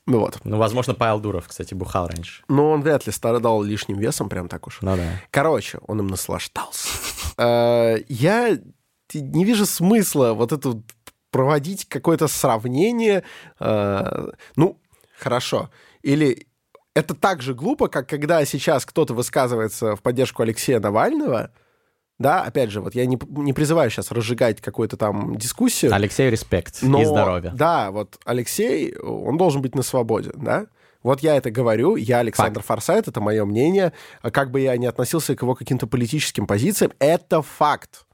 [0.07, 0.39] Ну вот.
[0.45, 2.43] Ну, возможно, Павел Дуров, кстати, бухал раньше.
[2.49, 4.79] Но он вряд ли страдал лишним весом, прям так уж.
[4.83, 5.09] Ну да.
[5.31, 6.89] Короче, он им наслаждался.
[7.39, 8.59] Э, Я
[9.15, 10.79] не вижу смысла вот вот
[11.31, 13.25] проводить какое-то сравнение.
[13.61, 14.27] э,
[14.57, 14.79] Ну,
[15.19, 15.71] хорошо.
[16.03, 16.47] Или
[16.95, 21.51] это так же глупо, как когда сейчас кто-то высказывается в поддержку Алексея Навального,
[22.19, 25.93] да, опять же, вот я не, не призываю сейчас разжигать какую-то там дискуссию.
[25.95, 27.51] Алексей, респект Но, и здоровья.
[27.55, 30.67] Да, вот Алексей, он должен быть на свободе, да?
[31.03, 33.93] Вот я это говорю, я Александр Форсайт, это мое мнение.
[34.23, 38.07] А Как бы я ни относился к его каким-то политическим позициям, это факт.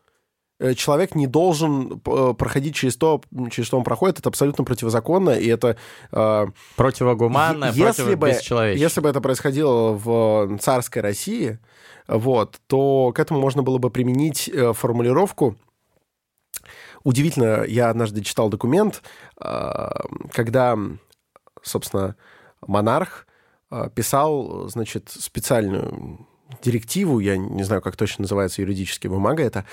[0.59, 5.30] Э, Человек не должен э, проходить через то, через что он проходит, это абсолютно противозаконно,
[5.30, 5.76] и это...
[6.11, 6.46] э,
[6.76, 8.80] Противогуманно, если бы, противобесчеловечно.
[8.80, 11.59] если бы это происходило в царской России,
[12.07, 15.57] вот, то к этому можно было бы применить э, формулировку.
[17.03, 19.03] Удивительно, я однажды читал документ,
[19.40, 19.88] э,
[20.32, 20.76] когда,
[21.62, 22.16] собственно,
[22.66, 23.26] монарх
[23.70, 26.26] э, писал, значит, специальную
[26.62, 29.64] директиву, я не знаю, как точно называется юридически бумага это,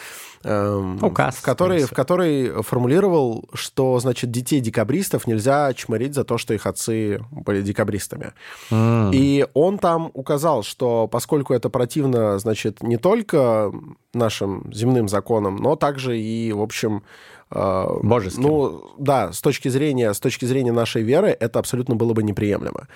[0.44, 6.38] эм, Указ, в которой, в которой формулировал, что, значит, детей декабристов нельзя чморить за то,
[6.38, 8.34] что их отцы были декабристами.
[8.72, 9.12] М.
[9.14, 13.72] И он там указал, что поскольку это противно, значит, не только
[14.14, 17.04] нашим земным законам, но также и, в общем,
[17.52, 18.44] э, Божеским.
[18.44, 22.88] ну, да, с точки зрения, с точки зрения нашей веры, это абсолютно было бы неприемлемо.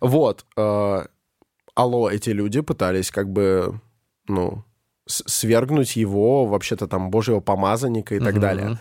[0.00, 0.44] Вот.
[1.78, 3.80] Алло, эти люди пытались как бы,
[4.26, 4.64] ну,
[5.06, 8.40] свергнуть его, вообще-то там, божьего помазанника и так Мгм.
[8.40, 8.78] далее.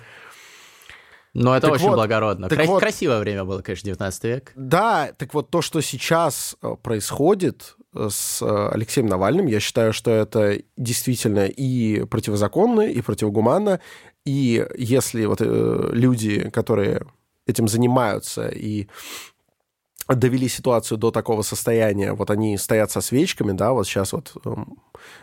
[1.34, 2.50] Но это Так очень вот, благородно.
[2.50, 2.80] так Кра- вот.
[2.80, 4.52] Красивое время было, конечно, 19 век.
[4.56, 9.94] Да, так вот то, что сейчас э, происходит э, с э, Алексеем Навальным, я считаю,
[9.94, 13.80] что это действительно и противозаконно, и противогуманно,
[14.26, 17.06] и если вот э, люди, которые
[17.46, 18.88] этим занимаются и
[20.16, 22.14] довели ситуацию до такого состояния.
[22.14, 24.78] Вот они стоят со свечками, да, вот сейчас вот эм,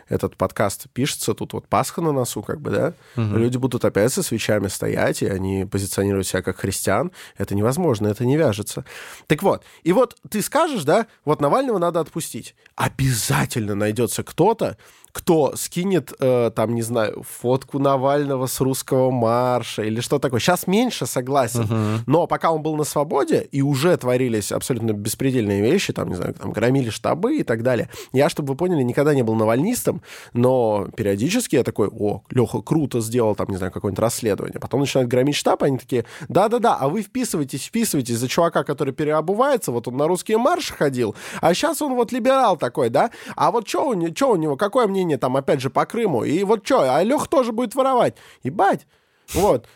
[0.07, 2.93] этот подкаст пишется, тут вот Пасха на носу, как бы, да.
[3.15, 3.37] Мгм.
[3.37, 7.11] Люди будут опять со свечами стоять, и они позиционируют себя как христиан.
[7.37, 8.85] Это невозможно, это не вяжется.
[9.27, 12.55] Так вот, и вот ты скажешь, да, вот Навального надо отпустить.
[12.75, 14.77] Обязательно найдется кто-то,
[15.15, 20.41] кто скинет, э, там, не знаю, фотку Навального с русского марша или что такое.
[20.41, 21.61] Сейчас меньше, согласен.
[21.61, 22.03] Мгм.
[22.05, 26.33] Но пока он был на свободе, и уже творились абсолютно беспредельные вещи, там, не знаю,
[26.33, 27.89] там, громили штабы и так далее.
[28.11, 30.01] Я, чтобы вы поняли, никогда не был навальнистом,
[30.33, 34.59] но периодически я такой, о, Леха круто сделал, там, не знаю, какое-нибудь расследование.
[34.59, 39.71] Потом начинают громить штаб, они такие, да-да-да, а вы вписываетесь, вписываетесь за чувака, который переобувается,
[39.71, 43.11] вот он на русские марши ходил, а сейчас он вот либерал такой, да?
[43.37, 46.23] А вот что у, не- чё у него, какое мнение там, опять же, по Крыму?
[46.23, 48.15] И вот что, а Леха тоже будет воровать?
[48.43, 48.87] Ебать!
[49.33, 49.67] Вот.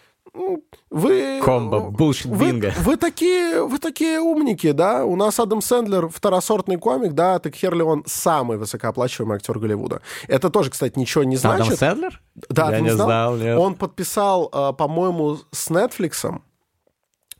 [0.89, 1.41] Вы...
[1.43, 2.73] Комбо, Вы, бинго.
[2.81, 5.03] вы такие, вы такие умники, да?
[5.05, 10.01] У нас Адам Сэндлер второсортный комик, да, так хер ли он самый высокооплачиваемый актер Голливуда.
[10.27, 11.79] Это тоже, кстати, ничего не Адам значит.
[11.79, 12.21] Сэндлер?
[12.49, 13.07] Да, Я не знал?
[13.07, 13.57] знал, нет.
[13.57, 16.39] Он подписал, э, по-моему, с Netflix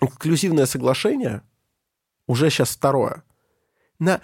[0.01, 1.41] эксклюзивное соглашение,
[2.27, 3.23] уже сейчас второе,
[3.99, 4.21] на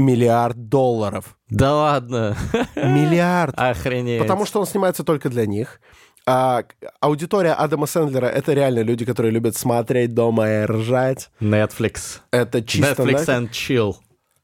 [0.00, 1.36] миллиард долларов.
[1.48, 2.36] Да ладно.
[2.74, 3.54] Миллиард.
[3.56, 4.20] Охренеть.
[4.20, 5.80] Потому что он снимается только для них.
[6.26, 6.62] А,
[7.00, 11.30] аудитория Адама Сэндлера— это реально люди, которые любят смотреть дома и ржать.
[11.40, 12.20] Netflix.
[12.30, 13.02] Это чисто...
[13.02, 13.94] Netflix and chill.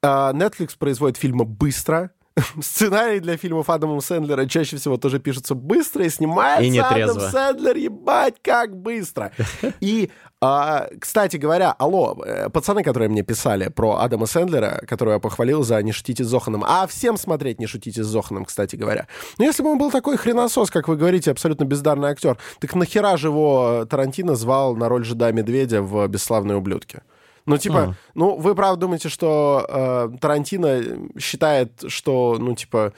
[0.03, 2.11] А, Netflix производит фильмы быстро.
[2.61, 7.29] Сценарии для фильмов Адама Сэндлера чаще всего тоже пишутся быстро и снимается И нетрезво.
[7.29, 9.33] Адам Сэндлер, ебать, как быстро.
[9.81, 10.11] И,
[10.41, 15.63] а, кстати говоря, алло, э, пацаны, которые мне писали про Адама Сэндлера, которого я похвалил
[15.63, 19.07] за «Не шутите с Зоханом», а всем смотреть «Не шутите с Зоханом», кстати говоря.
[19.39, 23.17] Но если бы он был такой хреносос, как вы говорите, абсолютно бездарный актер, так нахера
[23.17, 27.03] же его Тарантино звал на роль жида медведя в «Бесславные ублюдки»?
[27.47, 27.97] Ну, типа, Мгм.
[28.15, 30.83] ну, вы правда думаете, что э, Тарантино
[31.19, 32.93] считает, что, ну, типа,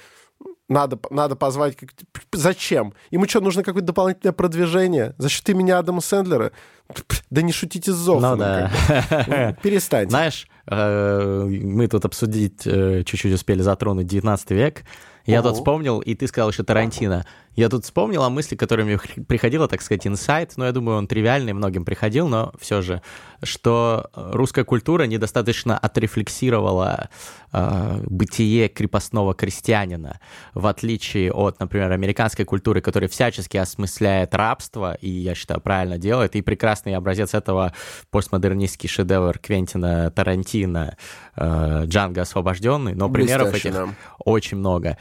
[0.68, 1.76] надо, надо позвать...
[1.76, 1.90] как-
[2.32, 2.92] Зачем?
[3.10, 5.14] Ему что, нужно какое-то дополнительное продвижение?
[5.18, 6.52] За счет имени Адама Сэндлера?
[7.30, 8.30] Да не шутите с Зоханом.
[8.32, 8.70] Ну да.
[9.08, 9.56] как бы.
[9.62, 10.10] Перестаньте.
[10.10, 14.82] Знаешь, э, мы тут обсудить э, чуть-чуть успели затронуть 19 век.
[15.26, 17.26] Я тут вспомнил, и ты сказал еще Тарантино.
[17.58, 21.08] Я тут вспомнил о мысли, которая мне приходила, так сказать, инсайт, но я думаю, он
[21.08, 23.02] тривиальный, многим приходил, но все же,
[23.42, 27.08] что русская культура недостаточно отрефлексировала
[27.52, 30.20] э, бытие крепостного крестьянина,
[30.54, 36.36] в отличие от, например, американской культуры, которая всячески осмысляет рабство, и, я считаю, правильно делает,
[36.36, 37.74] и прекрасный образец этого
[38.12, 40.96] постмодернистский шедевр Квентина Тарантино
[41.34, 43.94] э, «Джанго освобожденный», но примеров Блестяще, этих да.
[44.24, 44.96] очень много.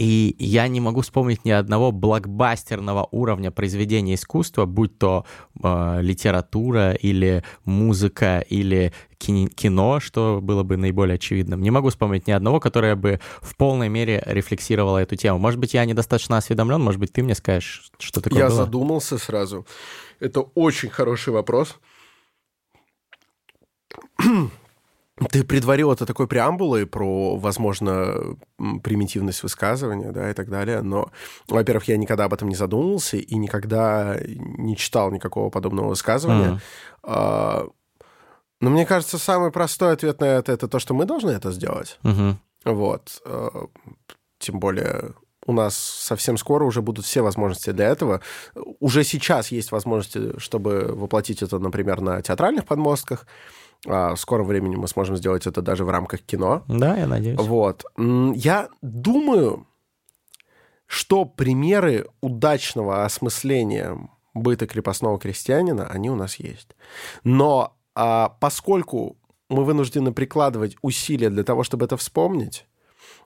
[0.00, 5.26] И я не могу вспомнить ни одного блокбастерного уровня произведения искусства, будь то
[5.62, 11.60] э, литература или музыка или кино, что было бы наиболее очевидным.
[11.60, 15.38] Не могу вспомнить ни одного, которое бы в полной мере рефлексировало эту тему.
[15.38, 18.56] Может быть, я недостаточно осведомлен, может быть, ты мне скажешь, что такое Я было?
[18.64, 19.66] задумался сразу.
[20.18, 21.76] Это очень хороший вопрос.
[25.28, 28.36] Ты предварил это такой преамбулой про, возможно,
[28.82, 30.82] примитивность высказывания, да, и так далее.
[30.82, 31.10] Но,
[31.48, 36.60] во-первых, я никогда об этом не задумывался и никогда не читал никакого подобного высказывания.
[37.02, 37.66] А,
[38.60, 41.98] Но мне кажется, самый простой ответ на это это то, что мы должны это сделать.
[42.02, 42.38] Мгм.
[42.64, 43.20] Вот.
[43.24, 43.48] э,
[44.38, 45.14] Тем более
[45.46, 48.20] у нас совсем скоро уже будут все возможности для этого.
[48.78, 53.26] Уже сейчас есть возможности, чтобы воплотить это, например, на театральных подмостках.
[53.86, 56.64] А в скором времени мы сможем сделать это даже в рамках кино.
[56.68, 57.38] Да, я надеюсь.
[57.40, 57.84] Вот.
[57.96, 59.66] Я думаю,
[60.86, 63.96] что примеры удачного осмысления
[64.34, 66.76] быта крепостного крестьянина, они у нас есть.
[67.24, 69.16] Но а, поскольку
[69.48, 72.66] мы вынуждены прикладывать усилия для того, чтобы это вспомнить,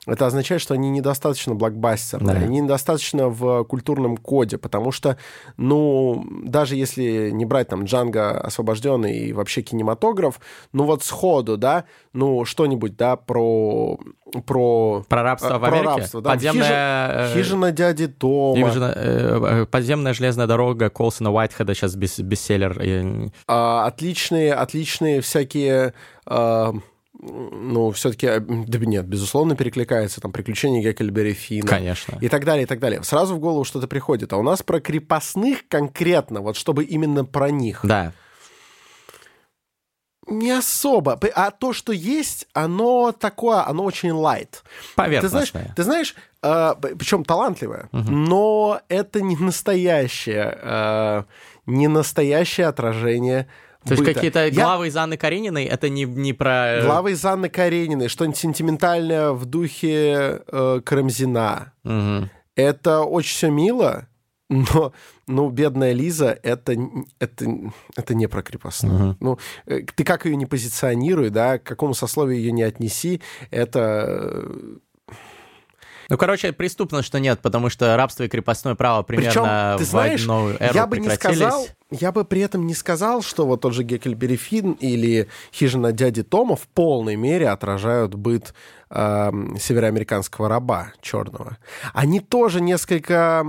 [0.05, 2.41] это означает, что они недостаточно блокбастерные, Да.
[2.45, 5.17] они недостаточно в культурном коде, потому что,
[5.57, 10.39] ну, даже если не брать там Джанго освобожденный и вообще кинематограф,
[10.73, 13.97] ну вот сходу, да, ну что-нибудь, да, про...
[14.45, 15.87] Про, Про рабство э, в Америке?
[15.87, 16.31] рабство, да.
[16.31, 17.29] Подземная...
[17.29, 18.67] э, Хижина дяди Тома.
[18.69, 22.81] Хижина, э, подземная железная дорога Колсона Уайтхеда сейчас бес- бестселлер.
[23.47, 25.93] А, отличные, отличные всякие...
[26.25, 26.73] а,
[27.25, 31.67] ну, все-таки, да нет, безусловно, перекликается там «Приключения Геккельбери Финна».
[31.67, 32.17] Конечно.
[32.21, 33.03] И так далее, и так далее.
[33.03, 34.33] Сразу в голову что-то приходит.
[34.33, 37.81] А у нас про крепостных конкретно, вот чтобы именно про них.
[37.83, 38.13] Да.
[40.27, 41.19] Не особо.
[41.35, 44.63] А то, что есть, оно такое, оно очень лайт.
[44.95, 51.23] Ты знаешь, ты знаешь причем талантливое, но это не настоящее, э,
[51.65, 53.47] не настоящее отражение
[53.85, 54.13] То есть быта.
[54.15, 56.77] какие-то Я- главы из Анны Карениной, это не, не про...
[56.79, 61.73] э, Главы из Анны Карениной, что-нибудь сентиментальное в духе э, Карамзина.
[61.83, 62.29] Мгм.
[62.55, 64.07] Это очень все мило,
[64.49, 64.93] но,
[65.27, 66.75] ну, бедная Лиза, это,
[67.19, 67.45] это,
[67.95, 68.95] это не про крепостную.
[69.09, 69.17] Мгм.
[69.19, 73.21] Ну, э, ты как ее не позиционируй, да, к какому сословию ее не отнеси,
[73.51, 74.41] это...
[76.05, 79.83] э, Ну, короче, преступно, что нет, потому что рабство и крепостное право примерно Причем, ты
[79.83, 83.45] в знаешь, одну эру я бы не сказал, я бы при этом не сказал, что
[83.45, 88.53] вот тот же Геккельбери Финн или Хижина дяди Тома в полной мере отражают быт
[88.89, 91.57] эм, североамериканского раба черного.
[91.93, 93.45] Они тоже несколько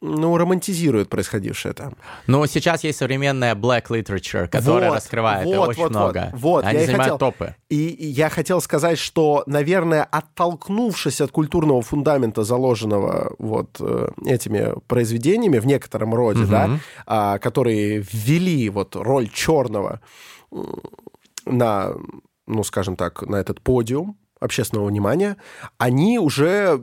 [0.00, 1.94] ну, романтизируют происходившее там.
[2.28, 6.28] Но сейчас есть современная black literature, которая Вот, раскрывает вот, очень вот, много.
[6.32, 7.54] Вот, вот, Они я занимают хотел- топы.
[7.68, 14.74] И, и я хотел сказать, что, наверное, оттолкнувшись от культурного фундамента, заложенного вот э, этими
[14.86, 16.50] произведениями в некотором роде, Мгм.
[16.50, 16.70] да,
[17.06, 20.00] а, которые ввели вот роль черного
[21.44, 21.92] на,
[22.46, 25.36] ну, скажем так, на этот подиум общественного внимания,
[25.78, 26.80] они уже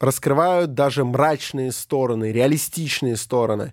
[0.00, 3.72] раскрывают даже мрачные стороны, реалистичные стороны.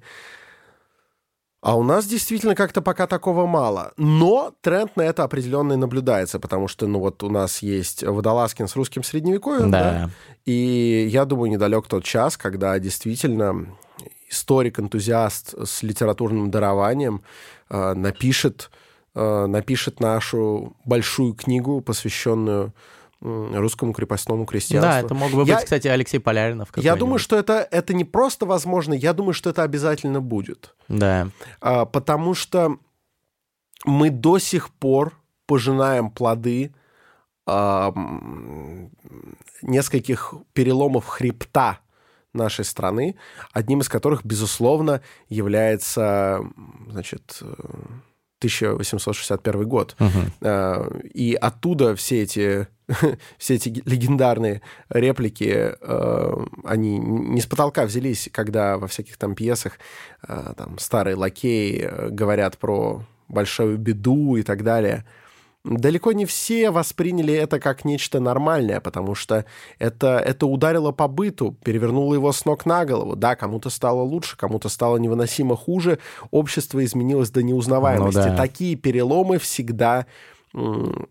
[1.61, 3.93] А у нас действительно как-то пока такого мало.
[3.95, 8.76] Но тренд на это определенный наблюдается, потому что, ну вот у нас есть Водолазкин с
[8.76, 9.80] русским средневековьем, да?
[9.80, 10.09] Да.
[10.45, 13.67] И я думаю, недалек тот час, когда действительно
[14.30, 17.24] историк-энтузиаст с литературным дарованием
[17.69, 18.69] э, напишет,
[19.15, 22.74] э, напишет нашу большую книгу, посвященную
[23.24, 24.91] русскому крепостному крестьянству.
[24.91, 26.69] Да, это мог бы быть, Я- кстати, Алексей Поляринов.
[26.76, 30.76] Я думаю, что это, это не просто возможно, я думаю, что это обязательно будет.
[30.88, 31.30] Да.
[31.61, 32.78] А, потому что
[33.86, 35.13] мы до сих пор
[35.45, 36.74] пожинаем плоды
[37.45, 37.93] а,
[39.61, 41.80] нескольких переломов хребта
[42.34, 43.15] нашей страны,
[43.51, 46.41] одним из которых, безусловно, является,
[46.89, 47.53] значит, э,
[48.48, 49.96] 1861 год.
[50.41, 52.68] Э, И оттуда все эти,
[53.38, 59.74] все эти легендарные реплики, э, они не с потолка взялись, когда во всяких там пьесах
[60.28, 65.06] э, там, старые лакеи говорят про большую беду и так далее.
[65.66, 69.45] Далеко не все восприняли это как нечто нормальное, потому что
[69.80, 73.16] это, это ударило по быту, перевернуло его с ног на голову.
[73.16, 75.99] Да, кому-то стало лучше, кому-то стало невыносимо хуже.
[76.32, 78.18] Общество изменилось до неузнаваемости.
[78.18, 78.36] Ну да.
[78.36, 80.05] Такие переломы всегда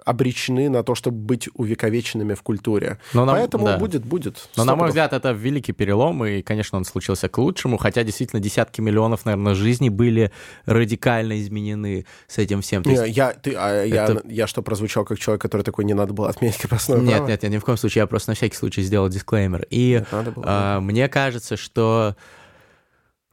[0.05, 2.99] обречены на то, чтобы быть увековеченными в культуре.
[3.13, 3.77] Но нам- Поэтому да.
[3.79, 4.49] будет, будет.
[4.57, 8.41] Но, на мой взгляд, это великий перелом, и, конечно, он случился к лучшему, хотя действительно
[8.41, 10.31] десятки миллионов, наверное, жизней были
[10.67, 12.83] радикально изменены с этим всем.
[12.87, 15.95] Не, есть- я, ты, а я, это- я что, прозвучал как человек, который такой, не
[15.95, 17.29] надо было отменить крепостное Нет, право?
[17.29, 19.67] нет, нет, ни в коем случае, я просто на всякий случай сделал дисклеймер.
[19.71, 20.45] И надо было.
[20.47, 22.17] а, мне кажется, что,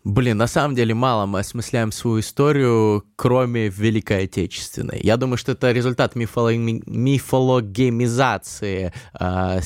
[0.04, 5.00] блин, на самом деле мало мы осмысляем свою историю, кроме Великой Отечественной.
[5.02, 9.62] Я думаю, что это результат мифологемизации а,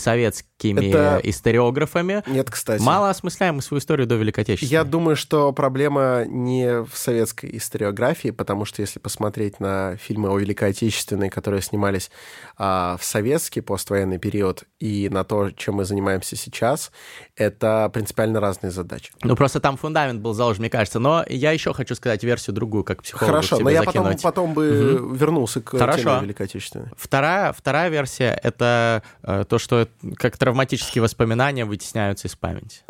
[0.64, 2.24] советскими Это- историографами.
[2.28, 2.82] Нет, кстати.
[2.82, 4.72] Мало осмысляем мы свою историю до Великой Отечественной.
[4.72, 10.38] Я думаю, что проблема не в советской историографии, потому что если посмотреть на фильмы о
[10.38, 12.09] Великой Отечественной, которые снимались
[12.57, 16.91] а, в советский поствоенный период, и на то, чем мы занимаемся сейчас,
[17.36, 19.11] это принципиально разные задачи.
[19.24, 20.99] Ну, просто там фундамент был заложен, мне кажется.
[20.99, 24.68] Но я еще хочу сказать версию другую, как психолог Хорошо, но я потом, потом бы
[25.14, 26.03] вернулся к Хорошо.
[26.03, 26.88] теме Великой Отечественной.
[26.97, 29.88] Вторая, вторая версия— это э, то, что
[30.18, 32.84] как травматические воспоминания вытесняются из памяти.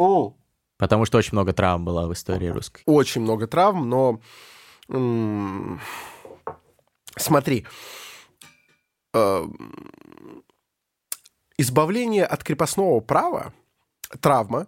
[0.77, 2.83] Потому что очень много травм было в истории русской.
[2.85, 4.19] Очень много травм, но
[4.89, 5.79] м,
[7.15, 7.65] смотри,
[9.13, 9.47] э,
[11.57, 13.53] избавление от крепостного права
[14.19, 14.67] травма,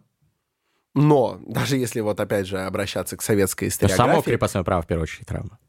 [0.94, 4.88] но даже если вот опять же обращаться к советской То есть само крепостное право, в
[4.88, 5.60] первую очередь, травма.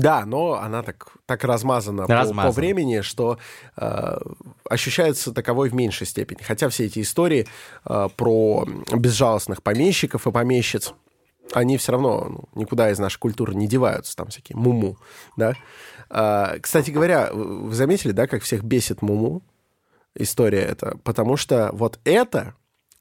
[0.00, 2.52] Да, но она так, так размазана, по- По, Размазана.
[2.52, 3.38] времени, что
[3.76, 4.18] э,
[4.68, 6.42] ощущается таковой в меньшей степени.
[6.42, 7.46] Хотя все эти истории
[7.84, 10.92] э, про безжалостных помещиков и помещиц,
[11.52, 14.98] они все равно ну, никуда из нашей культуры не деваются, там всякие муму,
[15.36, 15.54] да.
[16.10, 19.42] А, кстати говоря, вы заметили, да, как всех бесит муму?
[20.14, 22.54] История эта, потому что вот это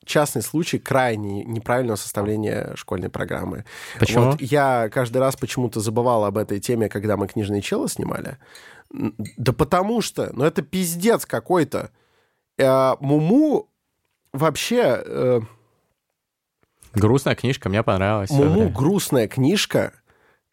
[0.08, 3.66] частный случай крайне неправильного составления школьной программы.
[3.99, 4.32] Почему?
[4.32, 8.38] Вот я каждый раз почему-то забывал об этой теме, когда мы книжные челы снимали.
[8.89, 11.91] Да потому что, ну это пиздец какой-то.
[12.58, 13.70] Э, Муму
[14.34, 15.03] вообще...
[15.05, 15.41] э,
[16.93, 18.32] Грустная книжка, мне понравилась.
[18.32, 19.93] Муму грустная книжка,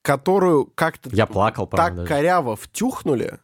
[0.02, 1.86] которую как-то Я плакал, правда.
[1.86, 2.08] так даже.
[2.08, 3.38] коряво втюхнули,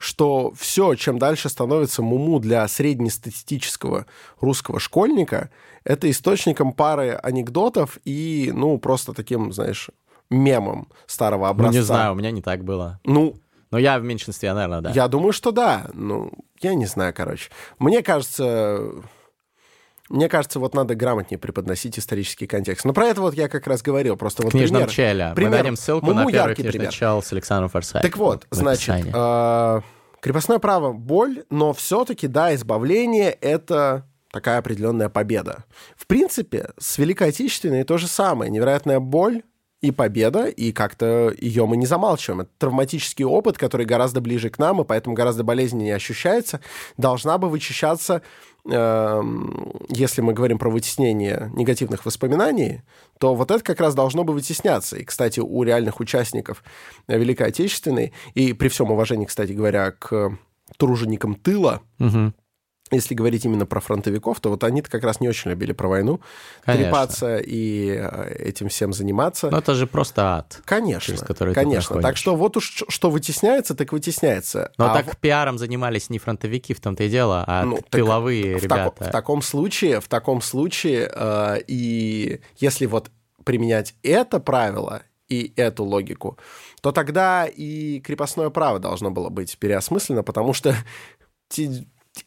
[0.00, 4.06] что все, чем дальше становится Муму для среднестатистического
[4.40, 5.50] русского школьника,
[5.84, 9.90] это источником пары анекдотов и, ну, просто таким, знаешь,
[10.30, 11.72] мемом старого Ну, образца.
[11.78, 12.98] не знаю, у меня не так было.
[13.04, 13.34] Ну,
[13.70, 14.90] Но я в меньшинстве, наверное, да.
[14.90, 15.90] я думаю, что да.
[15.92, 16.32] Ну,
[16.62, 17.50] я не знаю, короче.
[17.78, 18.90] Мне кажется...
[20.10, 22.84] Мне кажется, вот надо грамотнее преподносить исторический контекст.
[22.84, 24.16] Но про это вот я как раз говорил.
[24.16, 24.90] Просто вот Книжном пример.
[24.90, 25.32] челе.
[25.36, 25.50] пример.
[25.52, 26.92] Мы дадим ссылку Ну, на первый книжный пример.
[26.92, 28.10] чел с Александром Форсайтом.
[28.10, 29.80] Так вот, значит, э,
[30.20, 35.64] крепостное право— боль, но все-таки, да, избавление— это такая определенная победа.
[35.96, 38.50] В принципе, с Великой Отечественной то же самое.
[38.50, 39.42] Невероятная боль
[39.80, 42.42] и победа, и как-то ее мы не замалчиваем.
[42.42, 46.60] Это травматический опыт, который гораздо ближе к нам, и поэтому гораздо болезненнее ощущается,
[46.98, 48.20] должна бы вычищаться,
[48.70, 52.82] эм, если мы говорим про вытеснение негативных воспоминаний,
[53.18, 54.96] то вот это как раз должно бы вытесняться.
[54.96, 56.62] И, кстати, у реальных участников
[57.08, 60.36] Великой Отечественной, и при всем уважении, кстати говоря, к
[60.76, 62.34] труженикам тыла, Мгм.
[62.90, 66.20] Если говорить именно про фронтовиков, то вот они-то как раз не очень любили про войну
[66.64, 66.84] Конечно.
[66.86, 69.48] трепаться и э, этим всем заниматься.
[69.50, 70.60] Ну, это же просто ад.
[70.64, 71.94] Конечно, через который ты конечно.
[71.94, 72.18] Так проходишь.
[72.20, 74.72] что вот уж что вытесняется, так вытесняется.
[74.78, 78.56] Но А так пиаром занимались не фронтовики, в том-то и дело, а Ну, так тыловые
[78.56, 79.04] в, тако- ребята.
[79.04, 83.10] в таком случае, в таком случае, э, и если вот
[83.44, 86.38] применять это правило и эту логику,
[86.82, 90.74] то тогда и крепостное право должно было быть переосмыслено, потому что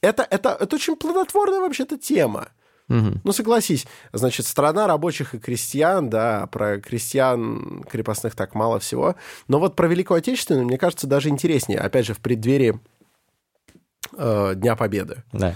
[0.01, 2.49] это, это, это очень плодотворная вообще-то тема.
[2.89, 3.21] Мгм.
[3.23, 9.15] Ну, согласись, значит, страна рабочих и крестьян, да, про крестьян крепостных так мало всего.
[9.47, 11.79] Но вот про Великую Отечественную, мне кажется, даже интереснее.
[11.79, 12.79] Опять же, в преддверии
[14.17, 15.23] э, Дня Победы.
[15.31, 15.55] Да.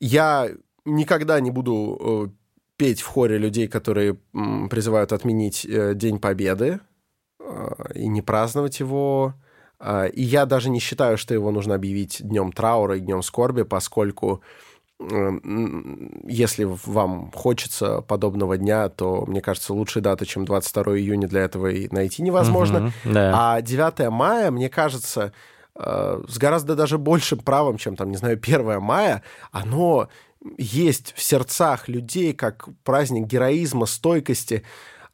[0.00, 0.50] Я
[0.84, 2.34] никогда не буду э,
[2.76, 6.80] петь в хоре людей, которые м, призывают отменить э, День Победы
[7.40, 9.34] э, и не праздновать его.
[9.86, 13.62] А, И я даже не считаю, что его нужно объявить днем траура и днем скорби,
[13.64, 14.40] поскольку
[14.98, 21.28] э, м, если вам хочется подобного дня, то, мне кажется, лучшей даты, чем 22 июня
[21.28, 22.80] для этого и найти невозможно.
[22.80, 22.92] Мгм.
[23.12, 23.32] Да.
[23.56, 25.32] А 9 мая, мне кажется,
[25.76, 29.22] э, с гораздо даже большим правом, чем, там, не знаю, 1 мая,
[29.52, 30.08] оно
[30.56, 34.62] есть в сердцах людей как праздник героизма, стойкости.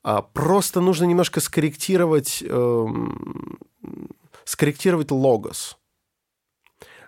[0.04, 3.58] А, Просто нужно немножко скорректировать, эм,
[4.50, 5.78] скорректировать логос.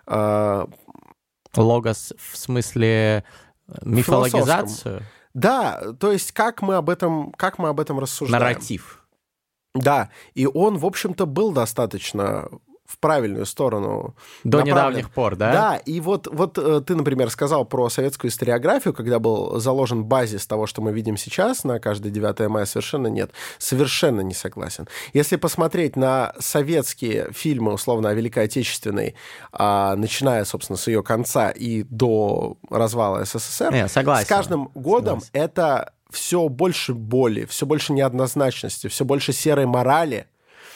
[0.05, 0.67] А,
[1.55, 3.25] Логос в смысле
[3.67, 5.03] э, мифологизацию?
[5.33, 8.41] Да, то есть как мы об этом, как мы об этом рассуждаем?
[8.41, 9.05] Нарратив.
[9.75, 12.49] Да, и он, в общем-то, был достаточно
[12.93, 14.89] в правильную сторону До направлен.
[14.91, 15.51] недавних пор, да?
[15.51, 20.45] Да, и вот, вот э, ты, например, сказал про советскую историографию, когда был заложен базис
[20.45, 23.31] того, что мы видим сейчас на каждое 9 мая, совершенно нет.
[23.57, 24.87] Совершенно не согласен.
[25.13, 29.15] Если посмотреть на советские фильмы, условно, о Великой Отечественной,
[29.51, 34.25] а, начиная, собственно, с ее конца и до развала СССР, Не, согласен.
[34.25, 35.29] с каждым годом Согласен.
[35.51, 40.27] это все больше боли, все больше неоднозначности, все больше серой морали,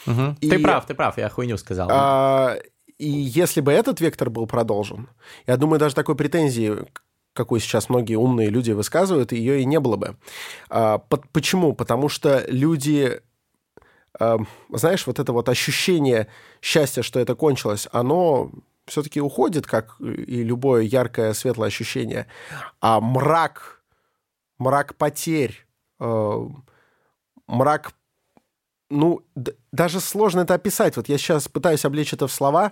[0.08, 0.38] Мгм.
[0.42, 1.90] И- Ты прав, ты прав, я хуйню сказал.
[1.92, 2.56] а,
[2.98, 5.08] и если бы этот вектор был продолжен,
[5.46, 6.74] я думаю, даже такой претензии,
[7.34, 10.18] какую сейчас многие умные люди высказывают, ее и не было бы.
[10.70, 11.74] А, под- почему?
[11.74, 13.22] Потому что люди,
[14.20, 14.38] а,
[14.74, 16.28] знаешь, вот это вот ощущение
[16.62, 18.50] счастья, что это кончилось, оно
[18.88, 22.26] все-таки уходит, как и любое яркое, светлое ощущение.
[22.80, 23.84] А мрак,
[24.58, 25.68] мрак потерь,
[26.00, 26.48] э,
[27.48, 27.92] мрак
[28.90, 29.22] ну,
[29.72, 30.96] даже сложно это описать.
[30.98, 32.72] Вот я сейчас пытаюсь облечь это в слова.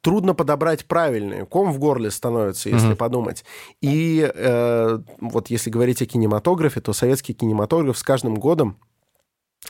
[0.00, 1.46] Трудно подобрать правильные.
[1.46, 2.96] Ком в горле становится, если Мгм.
[2.96, 3.44] подумать.
[3.80, 8.78] И э, вот если говорить о кинематографе, то советский кинематограф с каждым годом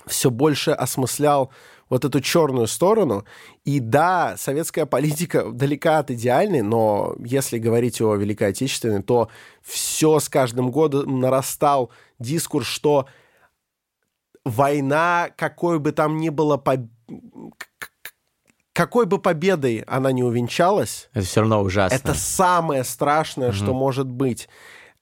[0.06, 1.50] все больше осмыслял
[1.88, 3.24] вот эту черную сторону.
[3.64, 9.28] И да, советская политика далека от идеальной, но если говорить о Великой Отечественной, то
[9.62, 13.06] все с каждым годом нарастал дискурс, что
[14.50, 16.88] война, какой бы там ни было поб-
[17.58, 18.12] к- к-
[18.72, 21.96] какой бы победой она не увенчалась, Это все равно ужасно.
[21.96, 24.48] это самое страшное, что может быть.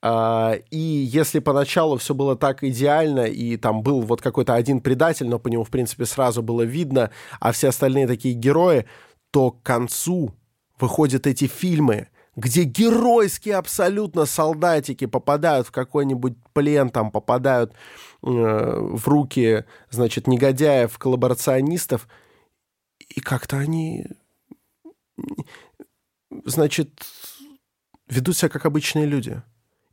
[0.02, 5.28] А, И если поначалу все было так идеально, и там был вот какой-то один предатель,
[5.28, 8.86] но по нему, в принципе, сразу было видно, а все остальные такие герои,
[9.30, 10.34] то к концу
[10.80, 17.76] выходят эти фильмы, где геройские абсолютно солдатики попадают в какой-нибудь плен, там попадают э,
[18.22, 22.08] в руки, значит, негодяев, коллаборационистов,
[23.08, 24.06] и как-то они,
[26.44, 27.04] значит,
[28.08, 29.42] ведут себя как обычные люди.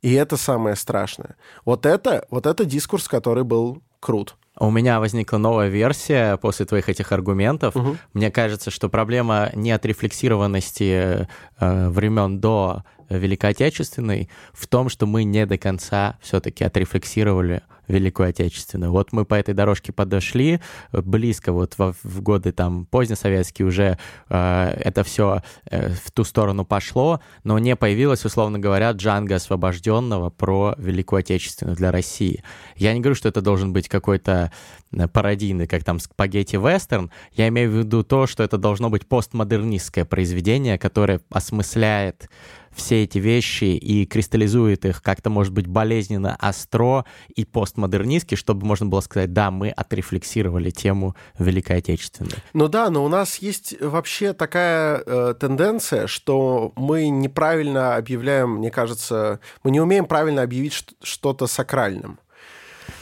[0.00, 1.36] И это самое страшное.
[1.64, 4.36] Вот это, вот это дискурс, который был крут.
[4.58, 7.74] У меня возникла новая версия после твоих этих аргументов.
[7.74, 7.98] Мгм.
[8.12, 11.26] Мне кажется, что проблема не отрефлексированности
[11.58, 18.28] э, времен до Великой Отечественной в том, что мы не до конца все-таки отрефлексировали Великую
[18.28, 18.92] Отечественную.
[18.92, 20.60] Вот мы по этой дорожке подошли,
[20.92, 26.64] близко вот в, в годы там позднесоветские уже э, это все э, в ту сторону
[26.64, 32.42] пошло, но не появилось, условно говоря, Джанга освобожденного про Великую Отечественную для России.
[32.76, 34.52] Я не говорю, что это должен быть какой-то
[34.92, 40.04] э, пародийный, как там спагетти-вестерн, я имею в виду то, что это должно быть постмодернистское
[40.04, 42.28] произведение, которое осмысляет
[42.74, 47.04] все эти вещи и кристаллизует их как-то, может быть, болезненно, остро
[47.34, 52.36] и постмодернистски, чтобы можно было сказать, да, мы отрефлексировали тему Великой Отечественной.
[52.52, 58.70] Ну да, но у нас есть вообще такая э, тенденция, что мы неправильно объявляем, мне
[58.70, 62.18] кажется, мы не умеем правильно объявить что-то сакральным.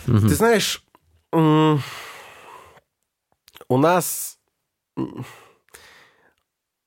[0.06, 0.18] Угу.
[0.20, 0.84] Ты знаешь,
[1.32, 1.78] у
[3.68, 4.38] нас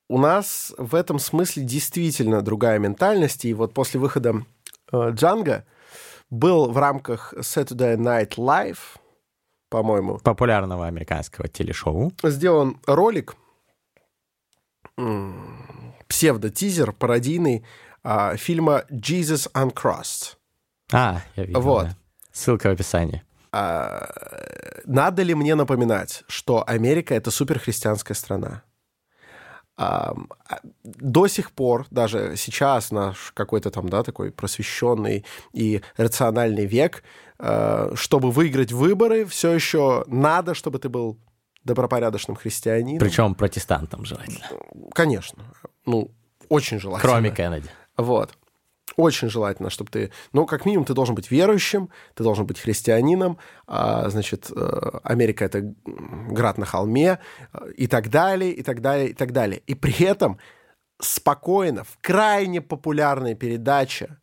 [0.08, 3.44] у нас в этом смысле действительно другая ментальность.
[3.44, 4.44] И вот после выхода
[4.92, 5.64] э, Джанга
[6.30, 8.98] был в рамках Saturday Night Live,
[9.70, 10.18] по-моему.
[10.18, 12.12] Популярного американского телешоу.
[12.22, 13.36] Сделан ролик,
[16.08, 17.64] псевдо-тизер, пародийный,
[18.02, 20.36] э, фильма Jesus Uncrossed.
[20.92, 21.86] А, я видел, вот.
[21.86, 21.96] Да.
[22.32, 23.22] Ссылка в описании.
[23.52, 24.10] А,
[24.84, 28.62] надо ли мне напоминать, что Америка— это суперхристианская страна?
[29.76, 30.14] А,
[30.84, 37.02] до сих пор, даже сейчас наш какой-то там, да, такой просвещенный и рациональный век,
[37.38, 41.18] а, чтобы выиграть выборы, все еще надо, чтобы ты был
[41.64, 43.00] добропорядочным христианином.
[43.00, 44.46] Причем протестантом желательно.
[44.92, 45.42] Конечно.
[45.86, 46.10] Ну,
[46.48, 47.10] очень желательно.
[47.10, 47.68] Кроме Кеннеди.
[47.96, 48.36] Вот.
[48.96, 53.38] Очень желательно, чтобы ты, ну, как минимум, ты должен быть верующим, ты должен быть христианином,
[53.66, 55.74] а, значит, э, Америка— это
[56.30, 57.18] град на холме,
[57.52, 59.62] э, и так далее, и так далее, и так далее.
[59.66, 60.38] И при этом
[61.00, 64.18] спокойно, в крайне популярной передаче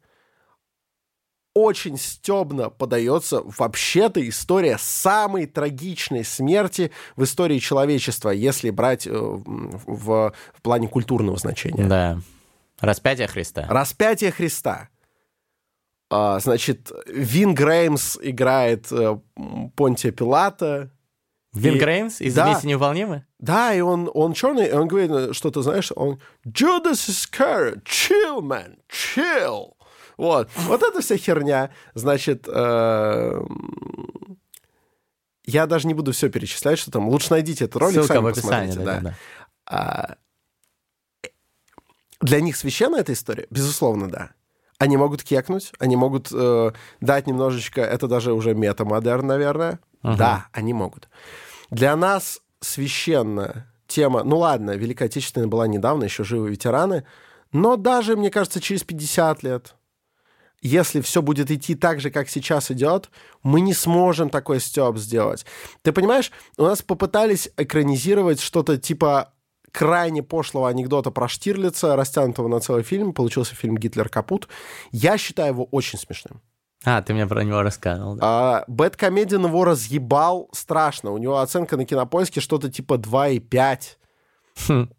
[1.54, 10.34] очень стебно подается вообще-то история самой трагичной смерти в истории человечества, если брать э, в,
[10.54, 11.84] в плане культурного значения.
[11.84, 12.20] Да.
[12.82, 13.66] Распятие Христа.
[13.70, 14.90] Распятие Христа.
[16.10, 19.18] А, значит, Вин Греймс играет э,
[19.76, 20.92] Понтия Пилата.
[21.54, 21.80] Вин и...
[21.80, 23.26] Греймс из да, «Неволнимы»?
[23.40, 28.40] Да, и он, он черный, и он говорит, что ты знаешь, он «Judas Iscariot, chill,
[28.40, 29.74] man, chill».
[30.18, 31.72] Вот, вот эта вся херня.
[31.94, 33.42] Значит, э,
[35.46, 37.10] я даже не буду все перечислять, что там.
[37.10, 38.84] Лучше найдите этот ролик, Ссылка сами в описании, да.
[38.84, 39.00] да.
[39.00, 39.16] да.
[39.66, 40.16] А,
[42.22, 43.48] для них священна эта история?
[43.50, 44.32] Безусловно, да.
[44.78, 49.80] Они могут кекнуть, они могут э, дать немножечко, это даже уже метамодерн, наверное.
[50.04, 50.18] Uh-huh.
[50.18, 51.08] Да, они могут.
[51.70, 57.06] Для нас священная тема, ну ладно, Великая Отечественная была недавно, еще живы ветераны,
[57.52, 59.76] но даже, мне кажется, через 50 лет,
[60.62, 63.10] если все будет идти так же, как сейчас идет,
[63.44, 65.46] мы не сможем такой степ сделать.
[65.82, 69.34] Ты понимаешь, у нас попытались экранизировать что-то типа
[69.72, 73.14] крайне пошлого анекдота про Штирлица, растянутого на целый фильм.
[73.14, 74.48] Получился фильм «Гитлер капут».
[74.92, 76.42] Я считаю его очень смешным.
[76.84, 78.16] А, ты мне про него рассказывал.
[78.16, 78.22] Да.
[78.24, 81.12] А, Бэткомедиан его разъебал страшно.
[81.12, 83.80] У него оценка на кинопоиске что-то типа 2,5.
[84.68, 84.90] Хм.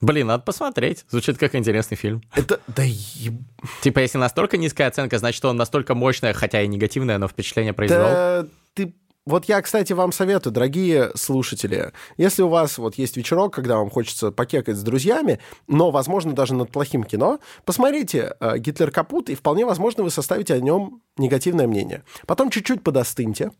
[0.00, 1.04] Блин, надо посмотреть.
[1.08, 2.22] Звучит как интересный фильм.
[2.34, 3.34] Это, да еб...
[3.82, 8.02] Типа, если настолько низкая оценка, значит, он настолько мощная, хотя и негативное, но впечатление произвел.
[8.02, 8.94] Да, ты
[9.30, 13.88] вот я, кстати, вам советую, дорогие слушатели, если у вас вот есть вечерок, когда вам
[13.88, 19.34] хочется покекать с друзьями, но, возможно, даже над плохим кино, посмотрите э, «Гитлер капут», и
[19.34, 22.02] вполне возможно вы составите о нем негативное мнение.
[22.26, 23.52] Потом чуть-чуть подостыньте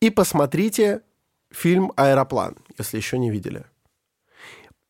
[0.00, 1.00] и посмотрите
[1.50, 3.64] фильм «Аэроплан», если еще не видели.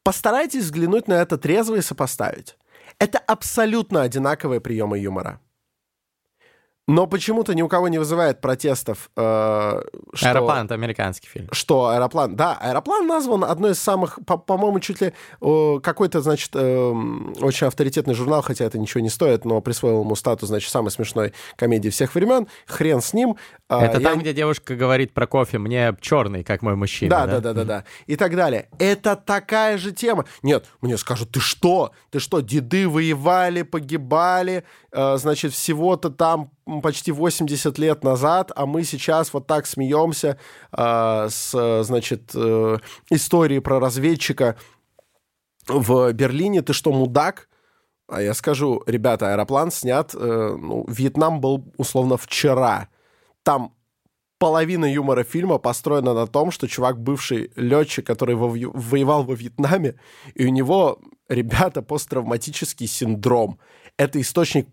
[0.03, 2.57] Постарайтесь взглянуть на это трезво и сопоставить.
[2.99, 5.41] Это абсолютно одинаковые приемы юмора.
[6.89, 9.11] Но почему-то ни у кого не вызывает протестов.
[9.17, 9.83] Э,
[10.15, 10.29] что...
[10.29, 11.49] Аэроплан— это американский фильм.
[11.51, 12.37] Что аэроплан?
[12.37, 16.93] Да, аэроплан назван одной из самых, по-моему, чуть ли э, какой-то, значит, э,
[17.41, 21.33] очень авторитетный журнал, хотя это ничего не стоит, но присвоил ему статус, значит, самой смешной
[21.57, 22.47] комедии всех времен.
[22.67, 23.37] Хрен с ним.
[23.69, 24.11] Э, это Я...
[24.11, 27.11] там, где девушка говорит про кофе, мне черный, как мой мужчина.
[27.11, 27.85] Да, да, да, да, да.
[28.07, 28.69] И так далее.
[28.79, 30.25] Это такая же тема.
[30.43, 31.93] Нет, мне скажут, ты что?
[32.11, 36.51] Ты что, деды воевали, погибали, э, значит, всего-то там
[36.83, 40.39] почти 80 лет назад, а мы сейчас вот так смеемся
[40.73, 42.79] э, с, значит, э,
[43.11, 44.57] истории про разведчика
[45.67, 46.63] в Берлине.
[46.63, 47.49] Ты что, мудак?
[48.09, 52.87] А я скажу, ребята, аэроплан снят, ну, Вьетнам был условно вчера.
[53.47, 53.73] Там
[54.41, 59.95] половина юмора фильма построена на том, что чувак бывший летчик, который во- воевал во Вьетнаме,
[60.35, 60.99] и у него,
[61.29, 63.61] ребята, посттравматический синдром.
[63.97, 64.67] Это источник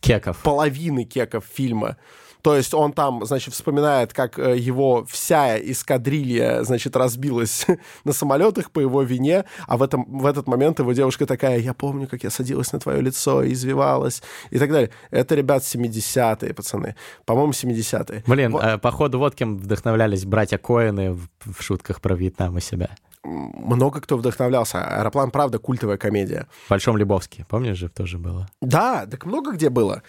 [0.00, 0.42] Кеков.
[0.42, 1.98] половины кеков фильма.
[2.42, 7.66] То есть он там, значит, вспоминает, как э, его вся эскадрилья, значит, разбилась
[8.04, 11.74] на самолетах по его вине, а в, этом, в этот момент его девушка такая, я
[11.74, 14.90] помню, как я садилась на твое лицо, и извивалась, и так далее.
[15.10, 16.96] Это, ребят, 70-е, пацаны.
[17.24, 18.24] По-моему, 70-е.
[18.26, 18.64] Блин, Вот.
[18.64, 22.90] э, походу вот кем вдохновлялись братья Коэны в, в шутках про Вьетнам и себя.
[23.22, 24.82] Много кто вдохновлялся.
[24.82, 26.46] «Аэроплан», правда, культовая комедия.
[26.66, 28.48] В Большом Лебовске, помнишь же, тоже было?
[28.62, 30.02] Да, так много где было.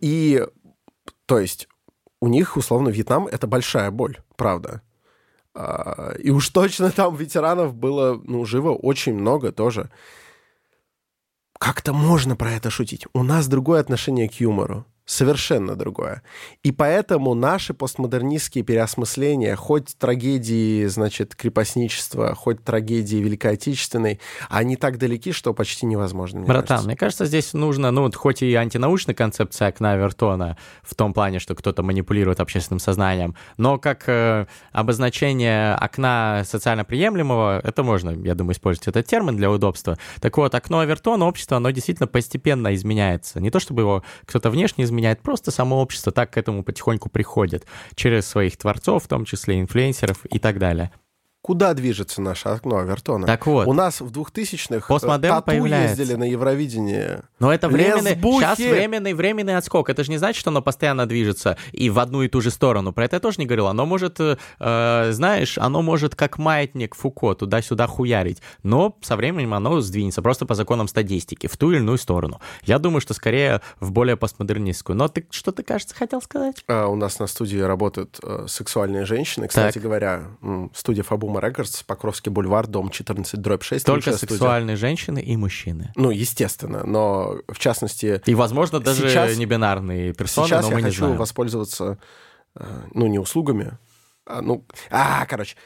[0.00, 0.46] И,
[1.26, 1.68] то есть,
[2.20, 4.82] у них, условно, Вьетнам— это большая боль, правда.
[5.54, 9.90] А, И уж точно там ветеранов было, ну, живо очень много тоже.
[11.58, 13.06] Как-то можно про это шутить.
[13.14, 14.84] У нас другое отношение к юмору.
[15.06, 16.22] Совершенно другое.
[16.64, 24.18] И поэтому наши постмодернистские переосмысления, хоть трагедии, значит, крепостничества, хоть трагедии Великой Отечественной,
[24.48, 26.40] они так далеки, что почти невозможно.
[26.40, 26.86] мне Братан, кажется.
[26.88, 31.38] мне кажется, здесь нужно, ну, вот хоть и антинаучная концепция окна Вертона в том плане,
[31.38, 38.34] что кто-то манипулирует общественным сознанием, но как э, обозначение окна социально приемлемого, это можно, я
[38.34, 39.98] думаю, использовать этот термин для удобства.
[40.20, 43.38] Так вот, окно Вертона, общество, оно действительно постепенно изменяется.
[43.38, 47.66] Не то, чтобы его кто-то внешне изменяет, просто само общество так к этому потихоньку приходит.
[47.94, 50.90] Через своих творцов, в том числе инфлюенсеров и так далее.
[51.46, 53.24] Куда движется наше окно Авертона?
[53.24, 53.68] Так вот.
[53.68, 56.02] У нас в 2000-х Постмодерн тату появляется.
[56.02, 57.20] ездили на Евровидении.
[57.38, 58.42] Но это временный, Лесбухи!
[58.42, 59.88] сейчас временный, временный отскок.
[59.88, 62.92] Это же не значит, что оно постоянно движется и в одну и ту же сторону.
[62.92, 63.68] Про это я тоже не говорил.
[63.68, 68.42] Оно может, э, э, знаешь, оно может как маятник Фуко туда-сюда хуярить.
[68.64, 72.40] Но со временем оно сдвинется просто по законам статистики в ту или иную сторону.
[72.64, 74.96] Я думаю, что скорее в более постмодернистскую.
[74.96, 76.64] Но ты что-то, кажется, хотел сказать?
[76.66, 79.46] А, у нас на студии работают э, сексуальные женщины.
[79.46, 79.82] Кстати Так.
[79.84, 80.24] говоря,
[80.74, 83.84] студия Фабума Рекордс, Покровский бульвар, дом 14, дробь 6.
[83.86, 84.34] Только лучшая студия.
[84.36, 85.92] сексуальные женщины и мужчины.
[85.96, 88.20] Ну, естественно, но в частности...
[88.26, 91.16] И, возможно, даже Сейчас- не бинарные персоны, Сейчас но я мы не хочу знаем.
[91.16, 91.98] воспользоваться,
[92.54, 92.64] э,
[92.94, 93.78] ну, не услугами,
[94.26, 94.64] а, ну...
[94.90, 95.56] А, короче.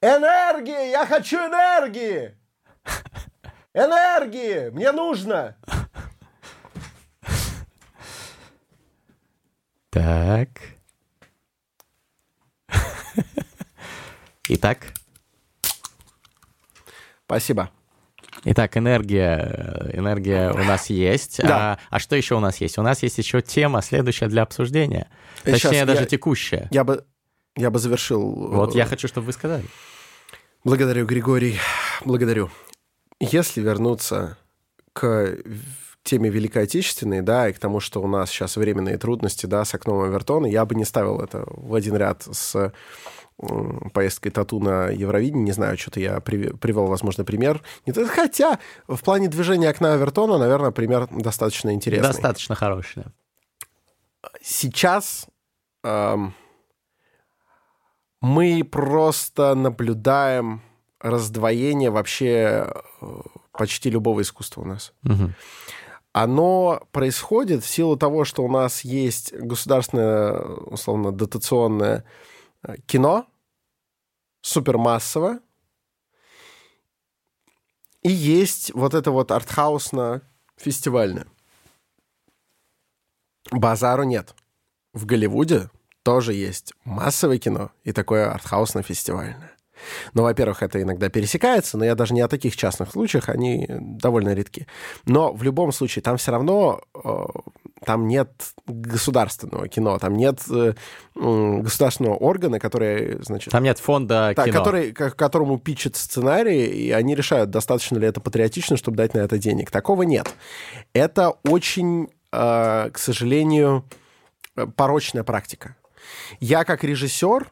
[0.00, 0.90] Энергии!
[0.90, 2.34] Я хочу энергии!
[3.74, 4.70] Энергии!
[4.70, 5.56] Мне нужно!
[9.90, 10.48] Так.
[14.48, 14.86] Итак,
[17.28, 17.70] Спасибо.
[18.44, 21.42] Итак, энергия, э, энергия у нас есть.
[21.42, 21.74] Да.
[21.74, 22.78] А, а что еще у нас есть?
[22.78, 25.10] У нас есть еще тема, следующая для обсуждения.
[25.44, 26.68] Сейчас Точнее, даже я- текущая.
[26.70, 27.04] Я бы,
[27.54, 28.22] я бы завершил...
[28.30, 29.64] Вот э, я хочу, чтобы вы сказали.
[30.64, 31.58] Благодарю, Григорий.
[32.02, 32.50] Благодарю.
[33.20, 34.38] Если вернуться
[34.94, 35.36] к
[36.02, 39.74] теме Великой Отечественной, да, и к тому, что у нас сейчас временные трудности, да, с
[39.74, 42.72] окном Авертона, я бы не ставил это в один ряд с
[43.94, 45.44] поездкой Тату на Евровидение.
[45.44, 47.62] Не знаю, что-то я приве- привел, возможно, пример.
[48.08, 48.58] Хотя
[48.88, 52.08] в плане движения окна Авертона, наверное, пример достаточно интересный.
[52.08, 53.06] Достаточно хорошая.
[54.42, 55.28] Сейчас
[55.84, 56.34] эм,
[58.20, 60.62] мы просто наблюдаем
[61.00, 63.20] раздвоение вообще э,
[63.52, 64.92] почти любого искусства у нас.
[65.02, 65.34] Мгм.
[66.12, 72.02] Оно происходит в силу того, что у нас есть государственное, условно, дотационное э,
[72.86, 73.26] кино,
[74.40, 75.40] супермассово,
[78.02, 81.26] и есть вот это вот артхаусно-фестивальное.
[83.50, 84.34] Базару нет.
[84.92, 85.70] В Голливуде
[86.02, 89.52] тоже есть массовое кино и такое артхаусно-фестивальное.
[90.12, 94.34] Но, во-первых, это иногда пересекается, но я даже не о таких частных случаях, они довольно
[94.34, 94.66] редки.
[95.04, 97.26] Но в любом случае там все равно э,
[97.84, 98.30] там нет
[98.66, 100.74] государственного кино, там нет э,
[101.14, 104.58] государственного органа, который, значит, Там нет фонда да, кино.
[104.58, 109.18] который, к которому пичет сценарий, и они решают, достаточно ли это патриотично, чтобы дать на
[109.18, 109.70] это денег.
[109.70, 110.28] Такого нет.
[110.92, 113.84] Это очень, э, к сожалению,
[114.56, 115.76] э, порочная практика.
[116.40, 117.48] Я как режиссер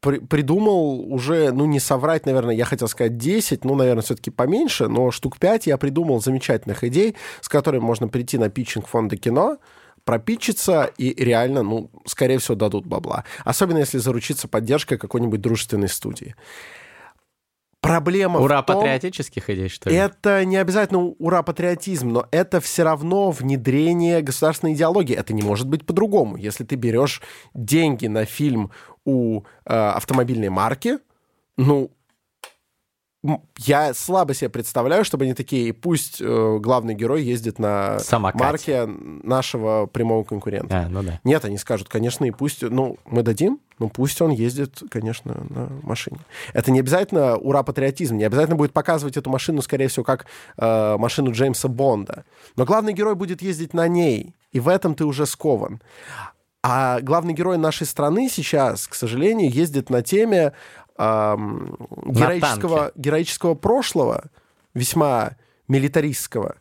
[0.00, 4.88] при- придумал уже, ну, не соврать, наверное, я хотел сказать 10, ну, наверное, все-таки поменьше,
[4.88, 9.58] но штук 5 я придумал замечательных идей, с которыми можно прийти на питчинг фонда кино,
[10.04, 13.24] пропитчиться и реально, ну, скорее всего, дадут бабла.
[13.44, 16.34] Особенно если заручиться поддержкой какой-нибудь дружественной студии.
[17.80, 18.76] Проблема Ура в том...
[18.76, 19.96] патриотических идей, что ли?
[19.96, 25.16] Это не обязательно ура патриотизм, но это все равно внедрение государственной идеологии.
[25.16, 26.36] Это не может быть по-другому.
[26.36, 27.22] Если ты берешь
[27.54, 28.70] деньги на фильм
[29.06, 30.98] у э, автомобильной марки,
[31.56, 31.90] ну,
[33.58, 38.44] я слабо себе представляю, чтобы они такие, пусть э, главный герой ездит на Самокате.
[38.44, 40.84] марке нашего прямого конкурента.
[40.86, 41.20] А, ну да.
[41.22, 45.68] Нет, они скажут, конечно, и пусть, ну, мы дадим, ну, пусть он ездит, конечно, на
[45.82, 46.18] машине.
[46.54, 50.24] Это не обязательно ура-патриотизм, не обязательно будет показывать эту машину, скорее всего, как
[50.56, 52.24] э, машину Джеймса Бонда.
[52.56, 55.82] Но главный герой будет ездить на ней, и в этом ты уже скован.
[56.62, 60.52] А главный герой нашей страны сейчас, к сожалению, ездит на теме
[61.00, 64.24] эм, героического, героического прошлого,
[64.74, 65.36] весьма
[65.66, 66.56] милитаристского,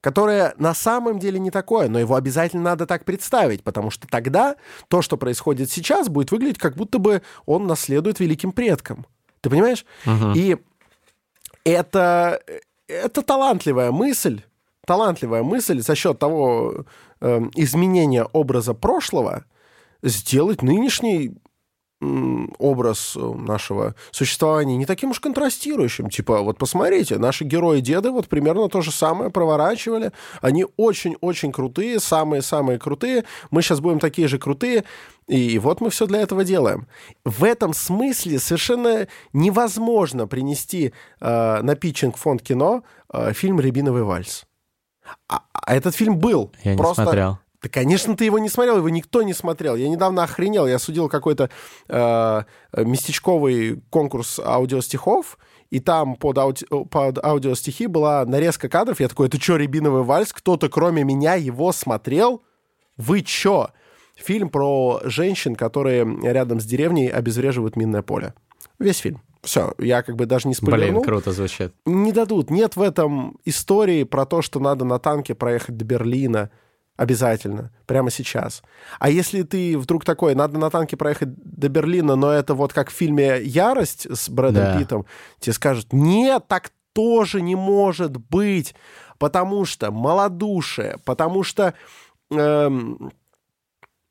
[0.00, 4.56] которое на самом деле не такое, но его обязательно надо так представить, потому что тогда
[4.88, 9.06] то, что происходит сейчас, будет выглядеть как будто бы он наследует великим предкам.
[9.40, 9.84] Ты понимаешь?
[10.04, 10.32] Мгм.
[10.36, 10.56] И
[11.64, 12.40] это,
[12.86, 14.42] это талантливая мысль,
[14.86, 16.84] талантливая мысль за счет того
[17.20, 19.44] э, изменения образа прошлого
[20.02, 21.34] сделать нынешний
[22.00, 26.08] образ э, нашего существования не таким уж контрастирующим.
[26.08, 30.12] Типа, вот посмотрите, наши герои-деды вот примерно то же самое проворачивали.
[30.40, 33.24] Они очень-очень крутые, самые-самые крутые.
[33.50, 34.84] Мы сейчас будем такие же крутые.
[35.26, 36.86] И вот мы все для этого делаем.
[37.24, 42.82] В этом смысле совершенно невозможно принести э, на питчинг фонд кино
[43.12, 44.46] э, фильм «Рябиновый вальс».
[45.28, 46.50] А, а этот фильм был.
[46.64, 47.38] Я не Просто смотрел.
[47.62, 49.76] Да, конечно, ты его не смотрел, его никто не смотрел.
[49.76, 51.50] Я недавно охренел, я судил какой-то
[51.88, 52.42] э,
[52.76, 55.38] местечковый конкурс аудиостихов,
[55.70, 59.00] и там под, ауди- под аудиостихи была нарезка кадров.
[59.00, 60.32] Я такой, это что, «Рябиновый вальс»?
[60.32, 62.42] Кто-то, кроме меня, его смотрел?
[62.96, 63.68] Вы чё?
[64.16, 68.34] Фильм про женщин, которые рядом с деревней обезвреживают минное поле.
[68.78, 69.22] Весь фильм.
[69.42, 71.02] Все, я как бы даже не Блин, спойлернул.
[71.02, 71.72] круто звучит.
[71.86, 72.50] Не дадут.
[72.50, 76.50] Нет в этом истории про то, что надо на танке проехать до Берлина
[77.00, 78.62] обязательно, прямо сейчас.
[78.98, 82.90] А если ты вдруг такой, надо на танке проехать до Берлина, но это вот как
[82.90, 84.78] в фильме «Ярость» с Брэдом Да.
[84.78, 85.06] Питтом,
[85.38, 88.74] тебе скажут, нет, так тоже не может быть,
[89.18, 91.72] потому что малодушие, потому что...
[92.30, 93.10] эм,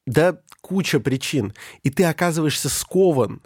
[0.08, 1.54] да, куча причин.
[1.84, 3.44] И ты оказываешься скован.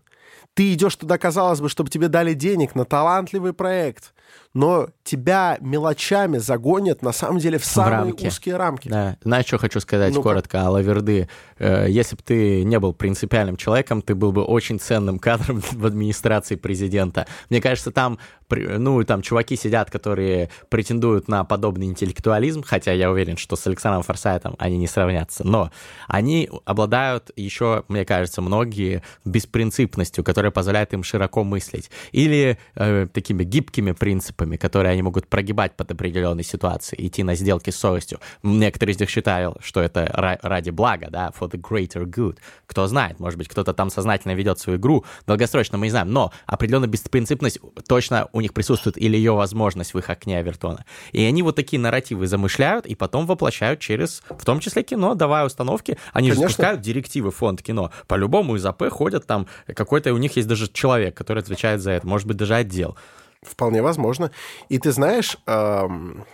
[0.53, 4.13] Ты идешь туда, казалось бы, чтобы тебе дали денег на талантливый проект,
[4.53, 8.27] но тебя мелочами загонят, на самом деле, в самые рамки.
[8.27, 8.87] узкие рамки.
[8.87, 9.17] Да.
[9.23, 10.29] Знаешь, что хочу сказать Ну-ка.
[10.29, 11.27] коротко о Лаверды?
[11.57, 15.85] Э, Если бы ты не был принципиальным человеком, ты был бы очень ценным кадром в
[15.85, 17.25] администрации президента.
[17.49, 18.19] Мне кажется, там,
[18.49, 24.03] ну, там чуваки сидят, которые претендуют на подобный интеллектуализм, хотя я уверен, что с Александром
[24.03, 25.71] Форсайтом они не сравнятся, но
[26.07, 31.89] они обладают еще, мне кажется, многие беспринципностью, которая позволяет им широко мыслить.
[32.11, 37.69] Или э, такими гибкими принципами, которые они могут прогибать под определенные ситуации, идти на сделки
[37.69, 38.19] с совестью.
[38.43, 42.37] Некоторые из них считают, что это ра- ради блага, да, for the greater good.
[42.67, 46.31] Кто знает, может быть, кто-то там сознательно ведет свою игру, долгосрочно мы не знаем, но
[46.45, 50.85] определенная беспринципность точно у них присутствует или ее возможность в их окне Овертона.
[51.11, 55.45] И они вот такие нарративы замышляют и потом воплощают через, в том числе кино, давая
[55.45, 55.97] установки.
[56.11, 56.49] Они же Конечно.
[56.53, 57.91] спускают директивы в фонд кино.
[58.07, 62.07] По-любому из АП ходят там какой-то, у них есть даже человек, который отвечает за это,
[62.07, 62.97] может быть, даже отдел.
[63.45, 64.31] Вполне возможно.
[64.69, 66.25] И ты знаешь, эм,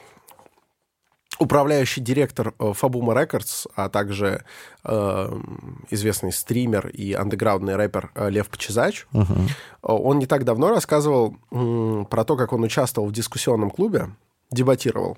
[1.39, 4.43] управляющий директор э, Фабума Records, а также
[4.83, 9.25] эм, известный стример и андеграундный рэпер э, Лев Почезач, э,
[9.81, 14.09] он не так давно рассказывал м, про то, как он участвовал в дискуссионном клубе,
[14.51, 15.17] дебатировал.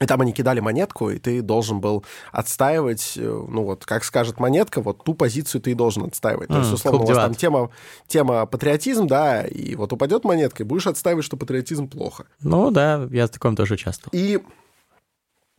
[0.00, 4.40] И там они кидали монетку, и ты должен был отстаивать, э, ну вот, как скажет
[4.40, 6.48] монетка, вот ту позицию ты и должен отстаивать.
[6.48, 7.70] То есть, условно, у вас там тема,
[8.08, 12.26] тема патриотизм, да, и вот упадет монетка, и будешь отстаивать, что патриотизм плохо.
[12.40, 14.10] Ну да, я в таком тоже участвовал.
[14.12, 14.42] И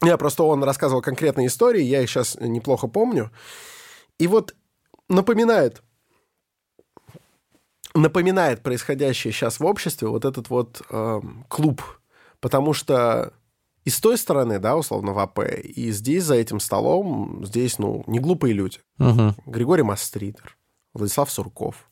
[0.03, 3.31] я просто, он рассказывал конкретные истории, я их сейчас неплохо помню.
[4.19, 4.53] И вот
[5.07, 5.81] напоминает,
[7.93, 11.81] напоминает происходящее сейчас в обществе вот этот вот эм, клуб.
[12.41, 13.31] Потому что
[13.85, 18.03] и с той стороны, да, условно, в АП, и здесь, за этим столом, здесь, ну,
[18.07, 18.79] не глупые люди.
[18.97, 19.35] Мгм.
[19.45, 20.57] Григорий Мастридер,
[20.93, 21.87] Владислав Сурков.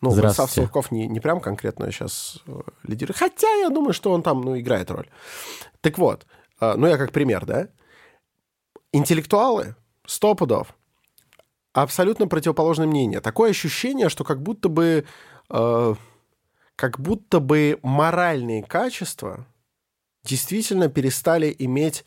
[0.00, 0.50] Ну, Владислав.
[0.50, 3.16] Сурков не, не прям конкретно сейчас э, лидирует.
[3.16, 5.08] Хотя я думаю, что он там, ну, играет роль.
[5.80, 6.26] Так вот,
[6.60, 7.68] э, ну, я как пример, да.
[8.90, 10.74] Интеллектуалы, сто пудов,
[11.72, 13.20] абсолютно противоположное мнение.
[13.20, 15.04] Такое ощущение, что как будто бы,
[15.50, 15.94] э,
[16.74, 19.46] как будто бы моральные качества
[20.24, 22.04] действительно перестали иметь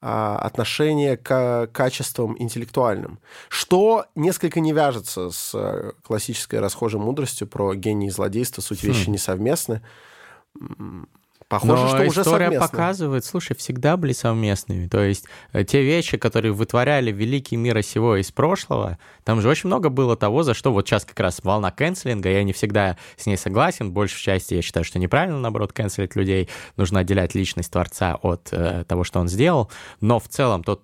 [0.00, 7.74] а, отношение к качествам интеллектуальным, что несколько не вяжется с э, классической расхожей мудростью про
[7.74, 9.12] гений и злодейство, суть вещи Хм.
[9.12, 9.80] несовместны.
[11.52, 12.66] Похоже, Но что уже история совместно.
[12.66, 14.88] показывает, слушай, всегда были совместными.
[14.88, 19.66] То есть э, те вещи, которые вытворяли великий мира сего из прошлого, там же очень
[19.66, 23.26] много было того, за что вот сейчас как раз волна канцелинга, я не всегда с
[23.26, 26.48] ней согласен, большей части я считаю, что неправильно, наоборот, канцелить людей,
[26.78, 29.70] нужно отделять личность Творца от э, того, что он сделал,
[30.00, 30.80] но в целом тот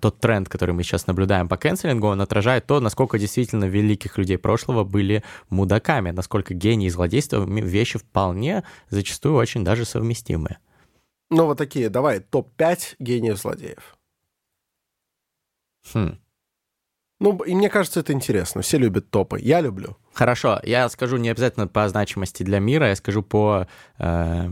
[0.00, 4.38] тот тренд, который мы сейчас наблюдаем по канцелингу, он отражает то, насколько действительно великих людей
[4.38, 10.58] прошлого были мудаками, насколько гений и злодейство м- вещи вполне зачастую очень даже совместимые.
[11.30, 13.96] Ну, вот такие, давай, топ-5 гениев-злодеев.
[15.94, 16.18] Хм.
[17.20, 18.62] Ну, и мне кажется, это интересно.
[18.62, 19.38] Все любят топы.
[19.40, 19.96] Я люблю.
[20.12, 23.66] Хорошо, я скажу не обязательно по значимости для мира, я скажу по...
[23.98, 24.50] э,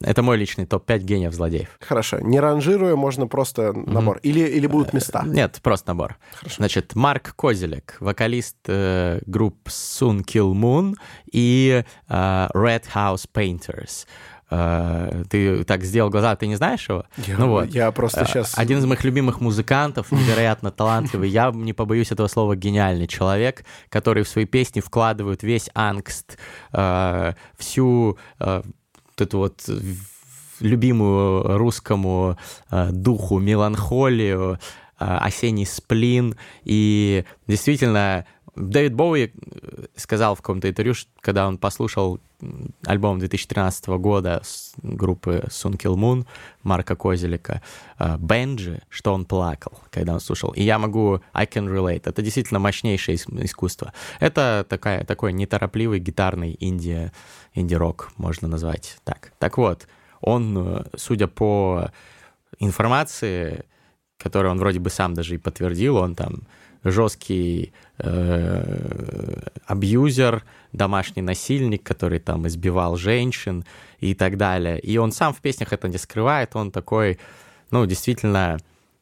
[0.00, 1.68] это мой личный топ-5 гениев-злодеев.
[1.80, 2.20] Хорошо.
[2.20, 4.18] Не ранжируя, можно просто набор.
[4.22, 5.22] Или, или будут места.
[5.26, 6.16] Нет, просто набор.
[6.34, 6.56] Хорошо.
[6.56, 10.94] Значит, Марк Козелек, вокалист э, групп Soon Kill Moon
[11.30, 12.12] и э,
[12.54, 14.06] Red House Painters.
[14.50, 17.04] Э, ты так сделал глаза, ты не знаешь его?
[17.16, 17.68] Я, ну вот.
[17.68, 18.56] я просто Э, сейчас...
[18.56, 24.22] Один из моих любимых музыкантов, невероятно талантливый, я не побоюсь этого слова, гениальный человек, который
[24.22, 26.38] в свои песни вкладывает весь ангст,
[26.72, 28.62] э, всю э,
[29.16, 30.14] вот эту вот в-
[30.60, 32.36] любимую русскому
[32.70, 34.58] э, духу меланхолию,
[35.00, 36.36] э, осенний сплин.
[36.64, 38.24] И действительно,
[38.56, 42.20] Дэвид Боуи э, сказал в каком-то интервью, когда он послушал
[42.84, 46.26] альбом 2013 года с группы Sun Kill Moon
[46.62, 47.62] Марка Козелика
[47.98, 50.50] э, «Бенджи», что он плакал, когда он слушал.
[50.50, 52.02] И я могу, I can relate.
[52.04, 53.92] Это действительно мощнейшее ис- искусство.
[54.20, 57.10] Это такая, такой неторопливый гитарный инди,
[57.54, 59.32] инди-рок, можно назвать так.
[59.38, 59.88] Так вот,
[60.20, 61.90] он, э, судя по
[62.58, 63.64] информации,
[64.18, 66.42] которую он вроде бы сам даже и подтвердил, он там
[66.84, 73.64] жесткий э, абьюзер, домашний насильник, который там избивал женщин
[73.98, 74.78] и так далее.
[74.78, 77.18] И он сам в песнях это не скрывает, он такой,
[77.70, 78.58] ну, действительно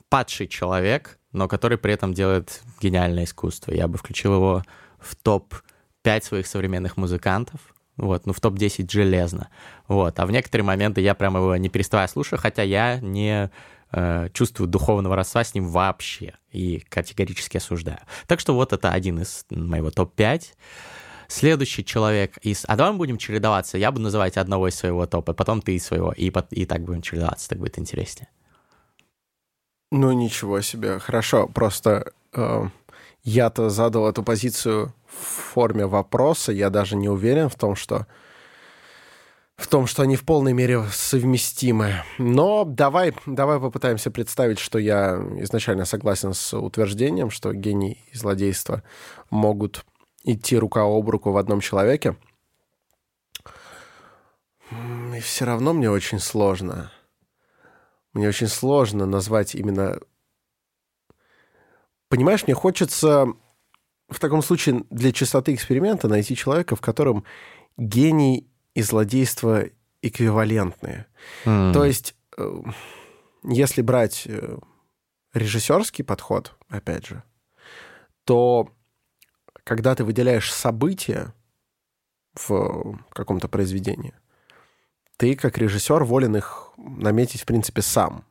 [0.08, 3.72] падший человек, но который при этом делает гениальное искусство.
[3.72, 4.62] Я бы включил его
[4.98, 7.60] в топ-5 своих современных музыкантов.
[7.96, 9.48] Вот, ну, в топ-10 железно.
[9.86, 13.50] Вот, а в некоторые моменты я прямо его не переставая слушаю, хотя я не
[13.92, 14.28] э,
[14.58, 18.00] духовного родства с ним вообще и категорически осуждаю.
[18.26, 20.42] Так что вот это один из моего топ-5.
[21.28, 22.64] Следующий человек из...
[22.68, 23.78] А давай мы будем чередоваться.
[23.78, 27.00] Я буду называть одного из своего топа, потом ты из своего, и, и так будем
[27.00, 28.28] чередоваться, так будет интереснее.
[29.90, 30.98] Ну, ничего себе.
[30.98, 32.64] Хорошо, просто э,
[33.24, 36.52] я-то задал эту позицию в форме вопроса.
[36.52, 38.06] Я даже не уверен в том, что
[39.56, 42.02] в том, что они в полной мере совместимы.
[42.18, 48.82] Но давай, давай попытаемся представить, что я изначально согласен с утверждением, что гений и злодейство
[49.30, 49.84] могут
[50.24, 52.16] идти рука об руку в одном человеке.
[55.16, 56.90] И все равно мне очень сложно.
[58.12, 60.00] Мне очень сложно назвать именно...
[62.08, 63.26] Понимаешь, мне хочется
[64.08, 67.24] в таком случае для чистоты эксперимента найти человека, в котором
[67.76, 69.64] гений и злодейство
[70.02, 71.06] эквивалентные.
[71.72, 72.62] То есть, э,
[73.44, 74.58] если брать э,
[75.32, 77.22] режиссерский подход, опять же,
[78.24, 78.70] то
[79.64, 81.34] когда ты выделяешь события
[82.34, 84.14] в каком-то произведении,
[85.16, 88.24] ты как режиссер волен их наметить, в принципе, сам.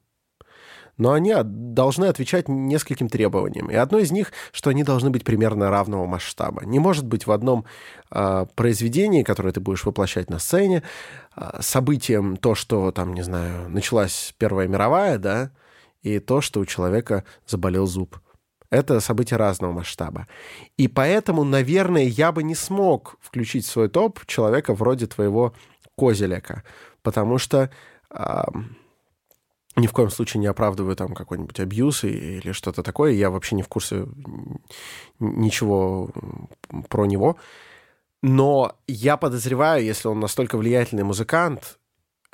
[1.02, 3.72] Но они должны отвечать нескольким требованиям.
[3.72, 6.64] И одно из них, что они должны быть примерно равного масштаба.
[6.64, 7.66] Не может быть в одном
[8.12, 10.84] а, произведении, которое ты будешь воплощать на сцене,
[11.34, 15.50] а, событием то, что там, не знаю, началась Первая мировая, да,
[16.04, 18.20] и то, что у человека заболел зуб.
[18.70, 20.28] Это события разного масштаба.
[20.78, 25.56] И поэтому, наверное, я бы не смог включить в свой топ человека вроде твоего
[25.98, 26.64] Козеляка,
[27.02, 27.72] потому что
[28.12, 28.46] а,
[29.76, 33.12] ни в коем случае не оправдываю там какой-нибудь абьюз или что-то такое.
[33.14, 34.06] Я вообще не в курсе
[35.20, 36.10] ничего
[36.90, 37.38] про него.
[38.22, 41.80] Но я подозреваю, если он настолько влиятельный музыкант,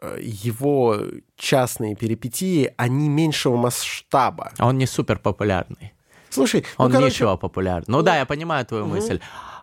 [0.02, 0.98] э, его
[1.38, 4.52] частные перипетии, они меньшего масштаба.
[4.58, 5.94] А он не супер популярный.
[6.30, 7.86] Слушай, ну, Он короче, ничего популярный.
[7.88, 8.96] Ну да, я понимаю твою Мгм.
[8.96, 9.20] мысль.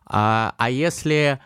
[0.06, 1.38] А, а если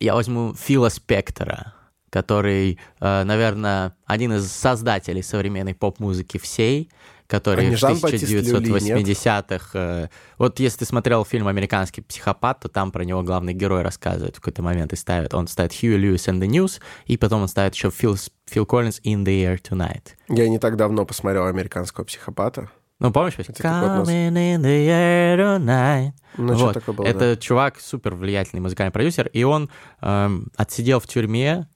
[0.00, 1.74] я возьму Фила Спектора,
[2.10, 6.90] который, э, наверное, один из создателей современной поп-музыки всей,
[7.26, 8.98] который А в Жан-Батист Люли, нет?
[8.98, 9.70] 1980-х...
[9.74, 10.08] э,
[10.38, 14.40] вот если ты смотрел фильм «Американский психопат», то там про него главный герой рассказывает в
[14.40, 15.34] какой-то момент и ставит.
[15.34, 18.16] Он ставит Хью Льюис and the News, и потом он ставит еще Фил,
[18.46, 20.14] Фил Коллинз «In the Air Tonight».
[20.28, 22.70] я не так давно посмотрел «Американского психопата».
[23.00, 23.34] Ну, помнишь?
[23.38, 23.52] Это.
[23.52, 26.12] Coming in the air tonight.
[26.36, 26.74] Ну, что Вот.
[26.74, 29.70] такое было, Это чувак, супер влиятельный музыкальный продюсер, и он
[30.00, 31.68] эм, отсидел в тюрьме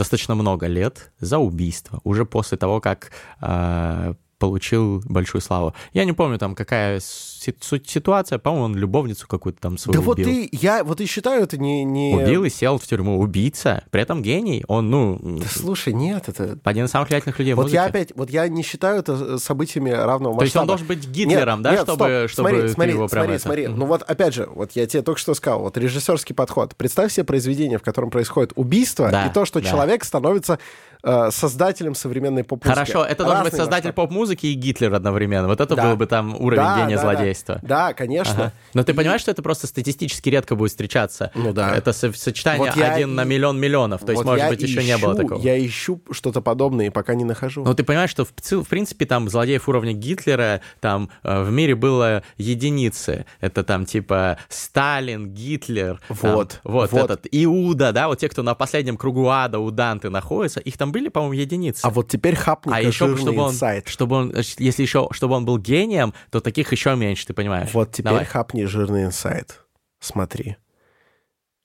[0.00, 3.12] достаточно много лет за убийство, уже после того, как
[3.42, 5.74] э, получил большую славу.
[5.92, 7.00] Я не помню там, какая
[7.40, 10.26] ситуация, по-моему, он любовницу какую-то там свою Да вот убил.
[10.28, 11.84] ты, я вот и считаю это не...
[11.84, 12.14] не...
[12.14, 13.18] Убил и сел в тюрьму.
[13.18, 14.64] Убийца, при этом гений.
[14.68, 16.58] Он, ну, Да слушай, нет, это...
[16.64, 17.98] один из самых влиятельных людей в Вот я музыке.
[17.98, 20.66] опять, вот я не считаю это событиями равного То есть он масштаба.
[20.66, 23.66] должен быть Гитлером, да, Нет, чтобы, стоп, чтобы смотри, смотри, его смотри, это- смотри.
[23.68, 26.76] Ну вот опять же, вот я тебе только что сказал, вот режиссерский подход.
[26.76, 29.68] Представь себе произведение, в котором происходит убийство, Да, и то, что да.
[29.68, 30.58] человек становится
[31.02, 32.74] э, создателем современной поп-музыки.
[32.74, 33.94] Хорошо, это должен быть создатель масштаб.
[33.94, 35.48] поп-музыки и Гитлер одновременно.
[35.48, 35.88] Вот это Да.
[35.90, 37.10] был бы там уровень Да, гения да, да.
[37.12, 37.58] злодейства.
[37.62, 38.34] Да, конечно.
[38.34, 38.52] Ага.
[38.74, 41.30] Но ты понимаешь, что это просто статистически редко будет встречаться?
[41.34, 41.74] Ну да.
[41.74, 44.00] Это со- сочетание Вот один и- на миллион миллионов.
[44.00, 45.40] То есть, Вот может быть, еще не было такого.
[45.40, 47.64] Я ищу что-то подобное и пока не нахожу.
[47.64, 51.74] Ну, ты понимаешь, что в, в принципе там злодеев уровня Гитлера там э, в мире
[51.74, 53.24] было единицы.
[53.40, 56.00] Это там типа Сталин, Гитлер.
[56.08, 57.04] там, Вот, вот, вот.
[57.10, 60.89] этот Иуда, да, вот те, кто на последнем кругу ада у Данты находится, их там
[60.90, 61.84] были, по-моему, единицы.
[61.84, 63.88] а вот теперь хапни А еще, чтобы он, инсайт.
[63.88, 67.70] чтобы он, э, если еще, чтобы он был гением, то таких еще меньше, ты понимаешь?
[67.72, 68.24] Вот теперь Давай.
[68.24, 69.64] хапни жирный инсайт.
[70.00, 70.56] Смотри.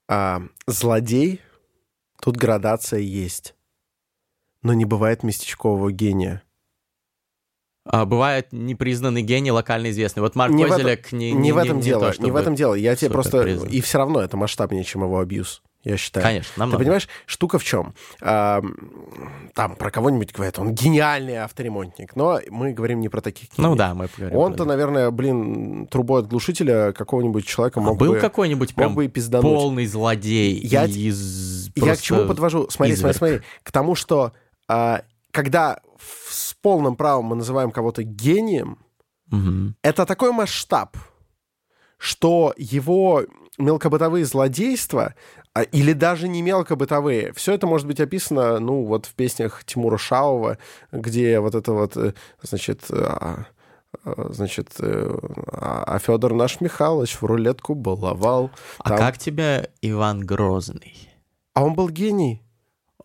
[0.08, 1.42] А, злодей,
[2.22, 3.56] тут градация есть.
[4.62, 6.42] Но не бывает местечкового гения.
[7.88, 10.22] А, бывает непризнанный гений, локально известный.
[10.22, 12.36] Вот Марк Не в этом- Козелек не, Не, в этом не дело, то, не в
[12.36, 12.74] этом дело.
[12.74, 13.44] Я тебе просто...
[13.44, 13.70] признан.
[13.70, 16.24] И все равно это масштабнее, чем его абьюз, я считаю.
[16.26, 16.80] Конечно, Ты намного.
[16.84, 17.94] понимаешь, штука в чем?
[18.22, 18.62] А,
[19.54, 23.50] там про кого-нибудь говорят, он гениальный авторемонтник, но мы говорим не про таких.
[23.58, 24.38] Ну да, мы поговорим.
[24.38, 27.80] Он-то, наверное, блин, трубой от глушителя какого-нибудь человека.
[27.80, 28.20] А мог был бы...
[28.20, 29.46] какой-нибудь мог прям бы и пиздануть.
[29.46, 31.72] полный злодей Я- из...
[31.76, 32.68] Я к чему подвожу?
[32.70, 33.16] Смотри, смотри, изверг.
[33.18, 33.42] смотри.
[33.64, 34.34] К тому, что
[34.68, 35.80] а, когда
[36.30, 38.80] с полным правом мы называем кого-то гением,
[39.28, 39.76] Мгм.
[39.82, 40.98] это такой масштаб,
[41.98, 43.24] что его
[43.58, 45.14] мелкобытовые злодейства,
[45.64, 50.58] или даже не мелкобытовые, все это может быть описано, ну, вот в песнях Тимура Шаова,
[50.92, 53.46] где вот это вот, э, значит, а,
[54.04, 55.18] а, значит, э,
[55.54, 58.52] а Федор наш Михайлович в рулетку баловал.
[58.80, 61.10] А Там- как тебе Иван Грозный?
[61.54, 62.42] А он был гений.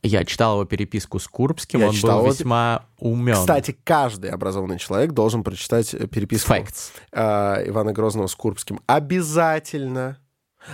[0.02, 3.36] Я читал его переписку с Курбским, Я он читал был весьма умен.
[3.36, 6.90] Кстати, каждый образованный человек должен прочитать э, переписку Facts.
[7.12, 8.80] э, Ивана Грозного с Курбским.
[8.86, 10.18] Обязательно.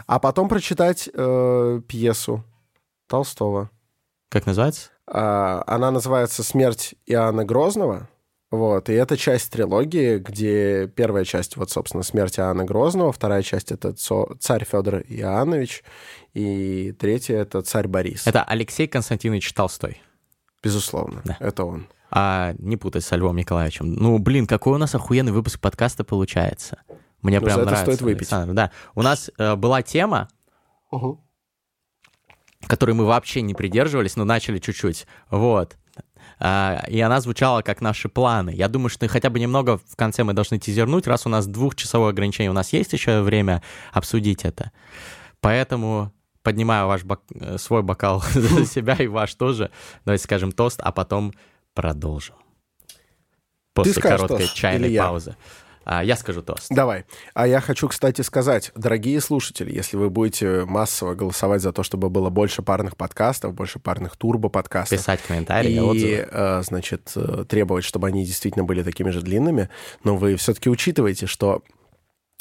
[0.07, 2.45] А потом прочитать э, пьесу
[3.09, 3.71] Толстого.
[4.29, 4.91] Как называется?
[5.07, 8.09] А, она называется «Смерть Иоанна Грозного».
[8.53, 13.71] Вот, и это часть трилогии, где первая часть, вот, собственно, «Смерть Иоанна Грозного», вторая часть—
[13.73, 15.83] это царь Федор Иоаннович,
[16.33, 18.27] и третья— это царь Борис.
[18.27, 20.01] Это Алексей Константинович Толстой.
[20.63, 21.37] Безусловно, Да.
[21.41, 21.89] это он.
[22.11, 23.93] А не путай со Львом Николаевичем.
[23.93, 26.81] Ну, блин, какой у нас охуенный выпуск подкаста получается.
[27.23, 27.93] Мне Ну, прям за это нравится.
[27.95, 28.21] стоит выпить.
[28.33, 28.55] Александр.
[28.55, 28.71] Да.
[28.95, 30.29] У нас э, была тема,
[32.67, 35.07] которой мы вообще не придерживались, но начали чуть-чуть.
[35.31, 35.77] Вот.
[36.39, 38.51] А, и она звучала как наши планы.
[38.51, 42.11] Я думаю, что хотя бы немного в конце мы должны тизернуть, раз у нас двухчасовое
[42.11, 43.63] ограничение, у нас есть еще время
[43.93, 44.71] обсудить это.
[45.41, 46.13] Поэтому
[46.43, 49.71] поднимаю ваш бок- э, свой бокал за себя и ваш тоже.
[50.05, 51.33] Давайте скажем тост, а потом
[51.75, 52.35] продолжим.
[53.75, 55.05] После короткой тост чайной или я?
[55.89, 56.67] А, я скажу тост.
[56.69, 57.05] Давай.
[57.33, 62.11] А я хочу, кстати, сказать, дорогие слушатели, если вы будете массово голосовать за то, чтобы
[62.11, 66.29] было больше парных подкастов, больше парных турбо-подкастов, Писать комментарии, и, отзывы.
[66.29, 69.69] э, значит, э, требовать, чтобы они действительно были такими же длинными,
[70.03, 71.63] но вы все-таки учитываете, что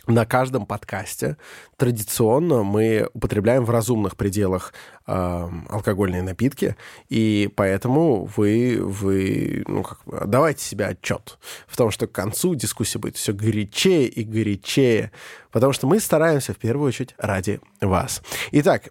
[0.08, 1.38] на каждом подкасте
[1.78, 4.74] традиционно мы употребляем в разумных пределах
[5.08, 6.76] э, алкогольные напитки,
[7.10, 11.38] и поэтому вы, вы ну, как давайте себе отчет
[11.68, 15.12] в том, что к концу дискуссия будет все горячее и горячее,
[15.52, 18.22] потому что мы стараемся в первую очередь ради вас.
[18.52, 18.90] Итак,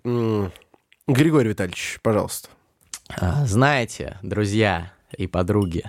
[1.06, 2.48] Григорий Витальевич, пожалуйста.
[3.20, 5.84] А, Знаете, друзья и подруги,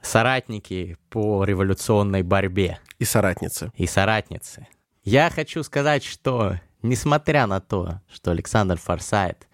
[0.00, 3.72] соратники по революционной борьбе И соратницы.
[3.74, 4.68] и соратницы,
[5.02, 9.48] я хочу сказать, что несмотря на то, что Александр Форсайт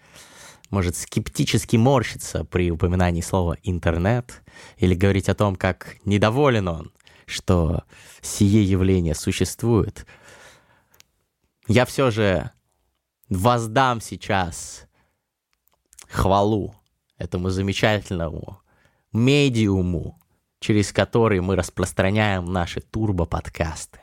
[0.69, 4.43] может скептически морщиться при упоминании слова «интернет»
[4.77, 6.91] или говорить о том, как недоволен он,
[7.25, 7.85] что
[8.21, 10.05] сие явление существует,
[11.67, 12.51] я все же
[13.29, 14.85] воздам сейчас
[16.07, 16.75] хвалу
[17.17, 18.61] этому замечательному
[19.11, 20.18] медиуму,
[20.59, 24.01] через который мы распространяем наши турбо-подкасты.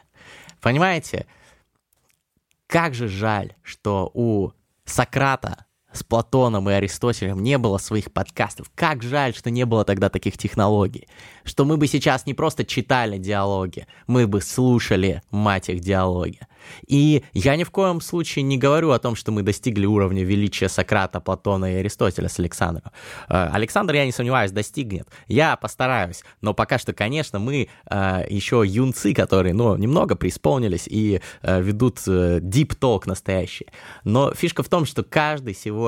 [0.61, 1.27] Понимаете,
[2.67, 4.53] как же жаль, что у
[4.85, 5.66] Сократа
[5.97, 8.71] с Платоном и Аристотелем не было своих подкастов.
[8.75, 11.09] Как жаль, что не было тогда таких технологий.
[11.45, 16.41] Что мы бы сейчас не просто читали диалоги, мы бы слушали, мать их, диалоги.
[16.87, 20.69] И я ни в коем случае не говорю о том, что мы достигли уровня величия
[20.69, 22.91] Сократа, Платона и Аристотеля с Александром.
[23.29, 25.09] Э, Александр, я не сомневаюсь, достигнет.
[25.29, 26.23] Я постараюсь.
[26.41, 31.99] Но пока что, конечно, мы э, еще юнцы, которые, ну, немного преисполнились и э, ведут
[32.07, 33.67] deep talk настоящий.
[34.05, 35.86] Но фишка в том, что каждый сегодня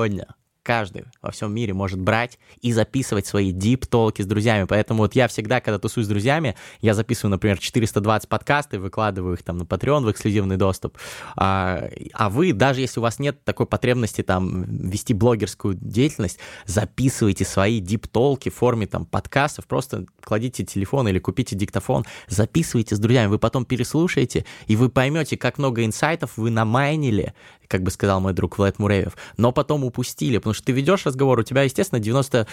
[0.69, 4.67] каждый во всем мире может брать и записывать свои дип-толки с друзьями.
[4.69, 9.41] Поэтому вот я всегда, когда тусуюсь с друзьями, я записываю, например, 420 подкастов, выкладываю их
[9.41, 10.99] там на Patreon в эксклюзивный доступ.
[11.35, 17.45] А, а вы, даже если у вас нет такой потребности там вести блогерскую деятельность, записывайте
[17.45, 23.29] свои дип-толки в форме там подкастов, просто кладите телефон или купите диктофон, записывайте с друзьями,
[23.29, 27.33] вы потом переслушаете, и вы поймете, как много инсайтов вы намайнили,
[27.69, 31.39] как бы сказал мой друг Влад Муревев, но потом упустили, потому что ты ведешь разговор,
[31.39, 32.45] у тебя, естественно, 97%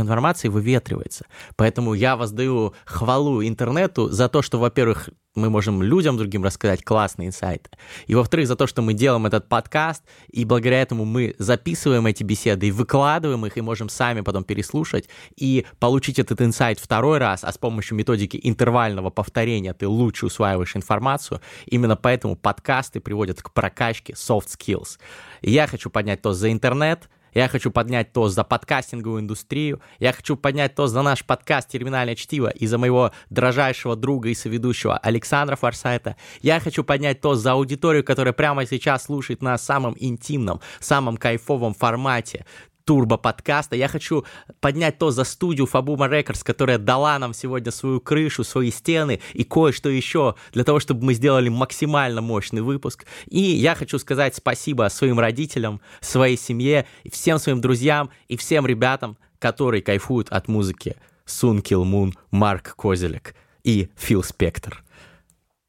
[0.00, 1.26] информации выветривается.
[1.54, 7.28] Поэтому я воздаю хвалу интернету за то, что, во-первых, мы можем людям другим рассказать классные
[7.28, 7.70] инсайты.
[8.06, 12.22] И во-вторых, за то, что мы делаем этот подкаст, и благодаря этому мы записываем эти
[12.22, 17.44] беседы и выкладываем их, и можем сами потом переслушать и получить этот инсайт второй раз,
[17.44, 21.40] а с помощью методики интервального повторения ты лучше усваиваешь информацию.
[21.66, 24.98] Именно поэтому подкасты приводят к прокачке soft skills.
[25.40, 29.80] Я хочу поднять то за интернет— я хочу поднять тост за подкастинговую индустрию.
[29.98, 34.34] Я хочу поднять тост за наш подкаст «Терминальное чтиво» и за моего дрожайшего друга и
[34.34, 36.16] соведущего Александра Форсайта.
[36.40, 41.16] Я хочу поднять тост за аудиторию, которая прямо сейчас слушает нас в самом интимном, самом
[41.16, 42.44] кайфовом формате
[42.92, 43.74] турбо-подкаста.
[43.74, 44.26] Я хочу
[44.60, 49.44] поднять то за студию Фабума Рекордс, которая дала нам сегодня свою крышу, свои стены и
[49.44, 53.06] кое-что еще для того, чтобы мы сделали максимально мощный выпуск.
[53.28, 59.16] И я хочу сказать спасибо своим родителям, своей семье, всем своим друзьям и всем ребятам,
[59.38, 64.84] которые кайфуют от музыки Сун Кил Мун, Марк Козелек и Фил Спектр.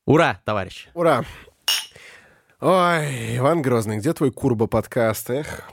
[0.05, 0.89] Ура, товарищи!
[0.93, 1.23] Ура!
[2.59, 5.69] Ой, Иван Грозный, где твой Курба-подкаст, эх?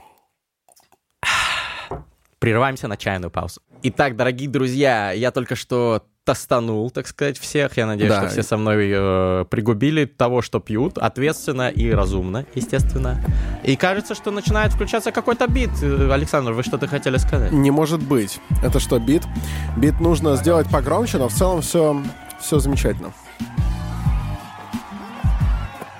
[2.41, 3.61] Прерываемся на чайную паузу.
[3.83, 7.77] Итак, дорогие друзья, я только что тостанул, так сказать, всех.
[7.77, 8.21] Я надеюсь, да.
[8.21, 13.23] что все со мной э, пригубили того, что пьют, ответственно и разумно, естественно.
[13.63, 15.69] И кажется, что начинает включаться какой-то бит.
[15.83, 17.51] Э, Александр, вы что-то хотели сказать?
[17.51, 18.39] Не может быть.
[18.63, 19.21] Это что, бит?
[19.77, 22.01] Бит нужно сделать погромче, но в целом все,
[22.39, 23.13] все замечательно.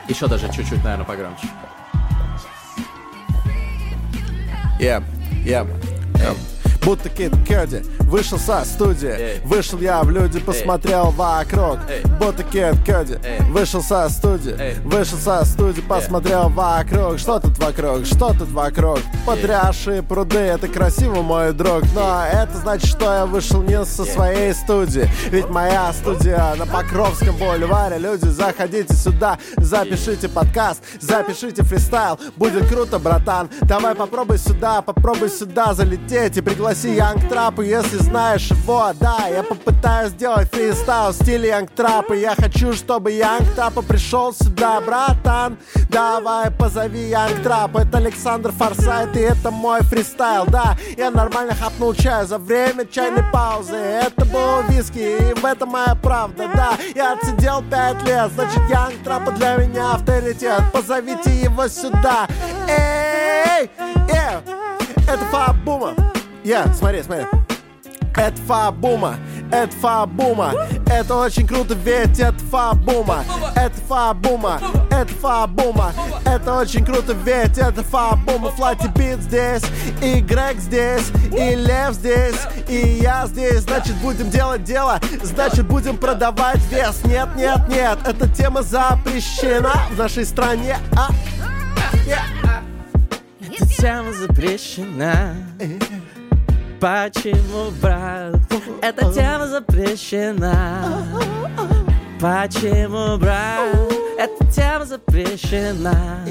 [0.07, 1.47] Еще даже чуть-чуть, наверное, погромче.
[4.79, 5.03] Yeah,
[5.45, 5.67] yeah.
[6.21, 6.50] Yep.
[6.83, 9.39] Будто Кит Кёди Вышел со студии.
[9.45, 11.79] Вышел я в люди, посмотрел вокруг.
[12.19, 13.19] Будто Кит Кёди
[13.51, 14.79] Вышел со студии.
[14.83, 17.19] Вышел со студии, посмотрел вокруг.
[17.19, 18.99] Что тут вокруг, что тут вокруг?
[19.25, 21.83] Патриаршие пруды, это красиво, мой друг.
[21.93, 25.09] Но это значит, что я вышел не со своей студии.
[25.29, 27.97] Ведь моя студия на Покровском бульваре.
[27.97, 33.49] Люди, заходите сюда, запишите подкаст Запишите фристайл, будет круто, братан.
[33.61, 39.27] Давай попробуй сюда, попробуй сюда залететь И пригласить пригласи Yung Trappa, если знаешь его Да,
[39.27, 44.79] я попытаюсь сделать фристайл в стиле Yung Trappa Я хочу, чтобы Yung Trappa пришел сюда,
[44.81, 45.57] братан.
[45.89, 51.93] Давай позови Yung Trappa Это Александр Форсайт и это мой фристайл Да, я нормально хапнул
[51.93, 57.13] чай за время чайной паузы Это был виски, и в этом моя правда Да, я
[57.13, 60.61] отсидел пять лет Значит, Yung Trappa для меня авторитет.
[60.71, 62.27] Позовите его сюда.
[62.67, 63.69] Эй,
[64.09, 64.37] эй,
[65.07, 65.95] это Фабума
[66.43, 67.25] я, yeah, смотри, смотри.
[68.15, 69.15] Это фабума,
[69.51, 70.53] это фабума,
[70.85, 73.23] это очень круто, ведь это фабума,
[73.55, 74.59] это фабума,
[74.91, 75.93] это фабума,
[76.25, 78.51] это очень круто, ведь это фабума.
[78.51, 79.63] Флати Бит здесь,
[80.01, 82.35] и Грег здесь, и Лев здесь,
[82.67, 83.61] и я здесь.
[83.61, 87.03] Значит, будем делать дело, значит, будем продавать вес.
[87.05, 90.77] Нет, нет, нет, эта тема запрещена в нашей стране.
[90.97, 91.09] А?
[93.39, 95.35] Эта тема запрещена.
[96.81, 98.41] Почему, брат,
[98.81, 101.05] эта тема запрещена?
[102.19, 103.77] Почему, брат,
[104.17, 106.25] эта тема запрещена?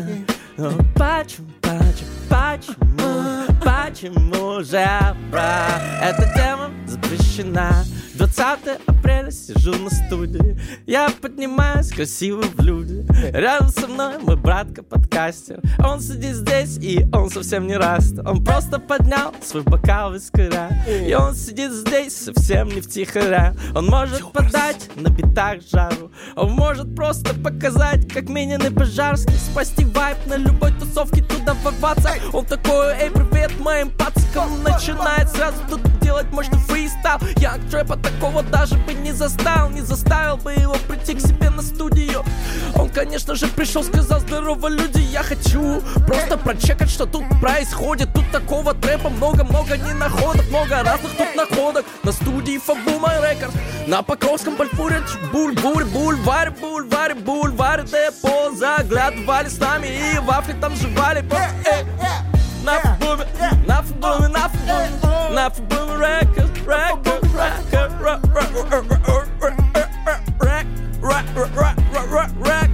[0.56, 4.88] Ну, почему, почему, почему, почему же,
[5.30, 7.84] брат, эта тема запрещена?
[8.14, 15.60] 20 апреля сижу на студии Я поднимаюсь красиво в люди Рядом со мной мой братка-подкастер
[15.78, 18.18] Он сидит здесь, и он совсем не раст.
[18.24, 23.54] Он просто поднял свой бокал вискаря И он сидит здесь совсем не втихаря.
[23.74, 26.10] Он может подать на битах жару.
[26.34, 29.84] Он может просто показать, как Минин и Пожарский Спасти.
[29.84, 32.10] Вайп на любой тусовке, туда ворваться.
[32.32, 37.18] Он такой, эй, привет моим пацкам Начинает сразу тут делать мощный фристайл.
[37.36, 41.60] Я трэпа такого даже бы не заставил Не заставил бы его прийти к себе на
[41.60, 42.24] студию.
[42.74, 48.30] Он, конечно же, пришел, сказал, здорово, люди, я хочу Просто прочекать, что тут происходит Тут
[48.30, 53.52] такого трэпа много-много не находок Много разных тут находок На студии Фабума Рекорд
[53.86, 60.74] На Покровском Бальфуре Буль, буль, бульваре, бульваре, бульваре Депо Заглядывали с нами и вафли там
[60.76, 61.84] жевали Э,
[62.64, 63.26] На Фабуме,
[63.66, 67.24] на Фабуме, на Фабуме На Фабуме Рекорд, Рекорд,
[67.72, 68.20] Рекорд
[71.02, 72.69] Рекорд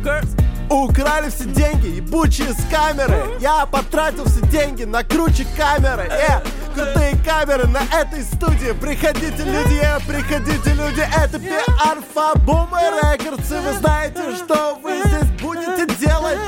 [0.69, 6.09] Украли все деньги, ебучие с камеры Я потратил все деньги на крутые камеры.
[6.11, 6.41] Э,
[6.75, 8.73] крутые камеры на этой студии.
[8.73, 11.01] Приходите, люди, э, приходите, люди.
[11.01, 13.51] Это пиар Фабума Records.
[13.51, 16.39] И вы знаете, что вы здесь будете делать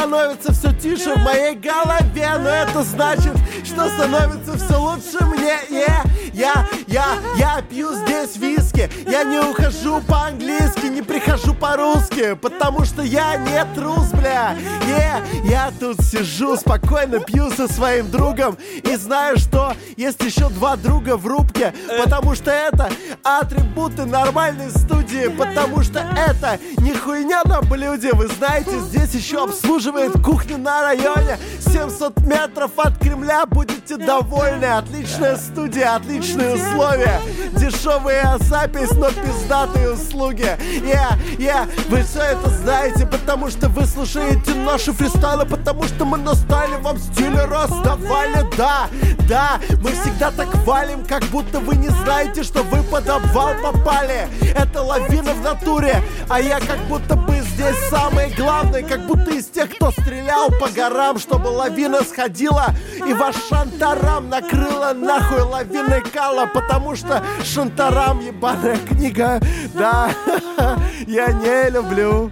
[0.00, 6.08] становится все тише в моей голове Но это значит, что становится все лучше мне yeah.
[6.32, 13.02] Я, я, я пью здесь виски Я не ухожу по-английски Не прихожу по-русски Потому что
[13.02, 14.56] я не трус, бля
[14.86, 15.22] yeah.
[15.44, 21.18] Я тут сижу спокойно Пью со своим другом И знаю, что есть еще два друга
[21.18, 22.90] в рубке Потому что это
[23.22, 29.50] атрибуты нормальной студии Потому что это не хуйня на блюде Вы знаете, здесь еще
[29.90, 33.44] обслуживает кухню на районе 700 метров от Кремля.
[33.46, 34.64] Будете довольны.
[34.64, 37.20] Отличная студия, отличные условия.
[37.52, 40.46] Дешевая запись, но пиздатые услуги.
[40.86, 46.18] Я, я, вы все это знаете Потому что вы слушаете наши фристайлы Потому что мы
[46.18, 48.46] на стайле вам стиле раздавали.
[48.56, 48.88] Да,
[49.28, 54.28] да, мы всегда так валим Как будто вы не знаете, что вы под обвал попали.
[54.56, 59.46] Это лавина в натуре А я как будто бы здесь самый главный Как будто из
[59.46, 62.66] тех, кто стрелял по горам Чтобы лавина сходила
[63.06, 69.40] И ваш шантарам накрыла нахуй лавиной кала Потому что шантарам ебаная книга.
[69.74, 70.10] Да,
[71.06, 72.30] я не люблю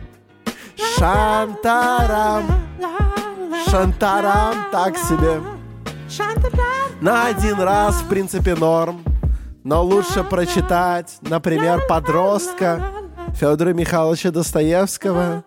[0.99, 2.45] Шантарам.
[3.69, 5.41] Шантарам так себе.
[7.01, 9.03] На один раз, в принципе, норм.
[9.65, 12.81] Но лучше прочитать, например, «Подростка»
[13.35, 15.45] Федора Михайловича Достоевского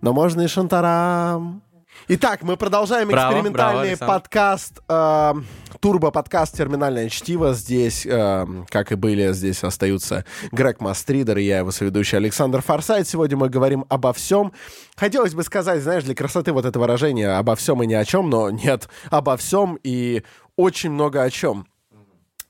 [0.00, 1.62] Но можно и Шантарам
[2.08, 5.34] Итак, мы продолжаем Браво, экспериментальный браво, подкаст, э,
[5.80, 7.52] турбо-подкаст «Терминальное чтиво».
[7.52, 13.06] Здесь, э, как и были, здесь остаются Грег Мастридер и я, его соведущий Александр Форсайт.
[13.06, 14.52] Сегодня мы говорим обо всем.
[14.96, 18.30] Хотелось бы сказать, знаешь, для красоты вот это выражение «обо всем и ни о чем»,
[18.30, 20.22] но нет, обо всем и
[20.56, 21.66] очень много о чем.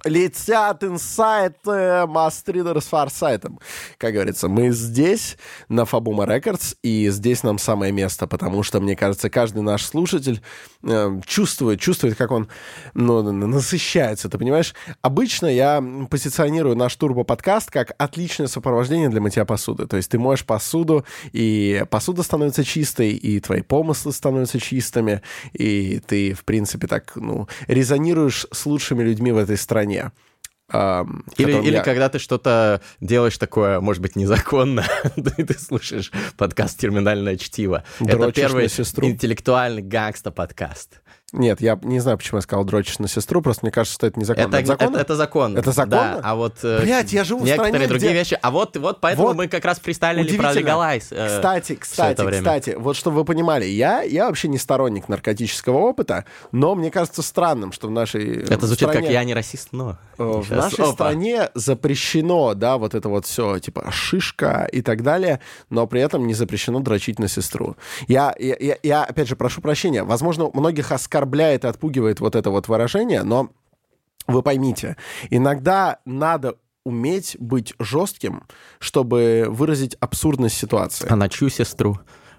[0.05, 3.60] Летят инсайты Мастридер с Форсайтом.
[3.98, 5.36] Как говорится, мы здесь,
[5.68, 10.43] на Фабума Рекордс, и здесь нам самое место, потому что, мне кажется, каждый наш слушатель
[11.27, 12.48] чувствует, чувствует, как он
[12.94, 14.74] ну, насыщается, ты понимаешь?
[15.02, 19.86] Обычно я позиционирую наш турбо-подкаст как отличное сопровождение для мытья посуды.
[19.86, 26.01] То есть ты моешь посуду, и посуда становится чистой, и твои помыслы становятся чистыми, и
[26.07, 30.12] ты, в принципе, так, ну, резонируешь с лучшими людьми в этой стране.
[30.72, 34.84] Ам, Или, или я- когда ты что-то делаешь такое, может быть, незаконно,
[35.16, 37.84] и ты слушаешь подкаст «Терминальное чтиво».
[38.01, 39.06] Это Дрочишь первый на сестру.
[39.06, 41.01] интеллектуальный гангста-подкаст.
[41.32, 44.19] Нет, я не знаю, почему я сказал дрочишь на сестру, просто мне кажется, что это
[44.19, 44.48] незаконно.
[44.48, 44.90] Это, Это законно?
[44.97, 45.59] это, это законно.
[45.59, 45.90] Это законно?
[45.90, 48.39] Да, а вот э, Блядь, я живу в некоторые стране, другие где- вещи.
[48.43, 51.09] А вот, вот поэтому Вот мы как раз фристайлили про легалайз.
[51.12, 56.24] э, Кстати, кстати, кстати, вот чтобы вы понимали, я, я вообще не сторонник наркотического опыта,
[56.52, 59.98] но мне кажется странным, что в нашей Это звучит стране, как я не расист, но...
[60.19, 60.93] э, в Сейчас, нашей опа.
[60.93, 65.40] стране запрещено, да, вот это вот все, типа шишка и так далее,
[65.70, 67.77] но при этом не запрещено дрочить на сестру.
[68.09, 72.51] Я, я, я, я, опять же, прошу прощения, возможно, многих оскорбляет и отпугивает вот это
[72.51, 73.51] вот выражение, но
[74.26, 74.97] вы поймите,
[75.28, 78.44] иногда надо уметь быть жестким,
[78.78, 81.06] чтобы выразить абсурдность ситуации.
[81.10, 81.98] А на чью сестру?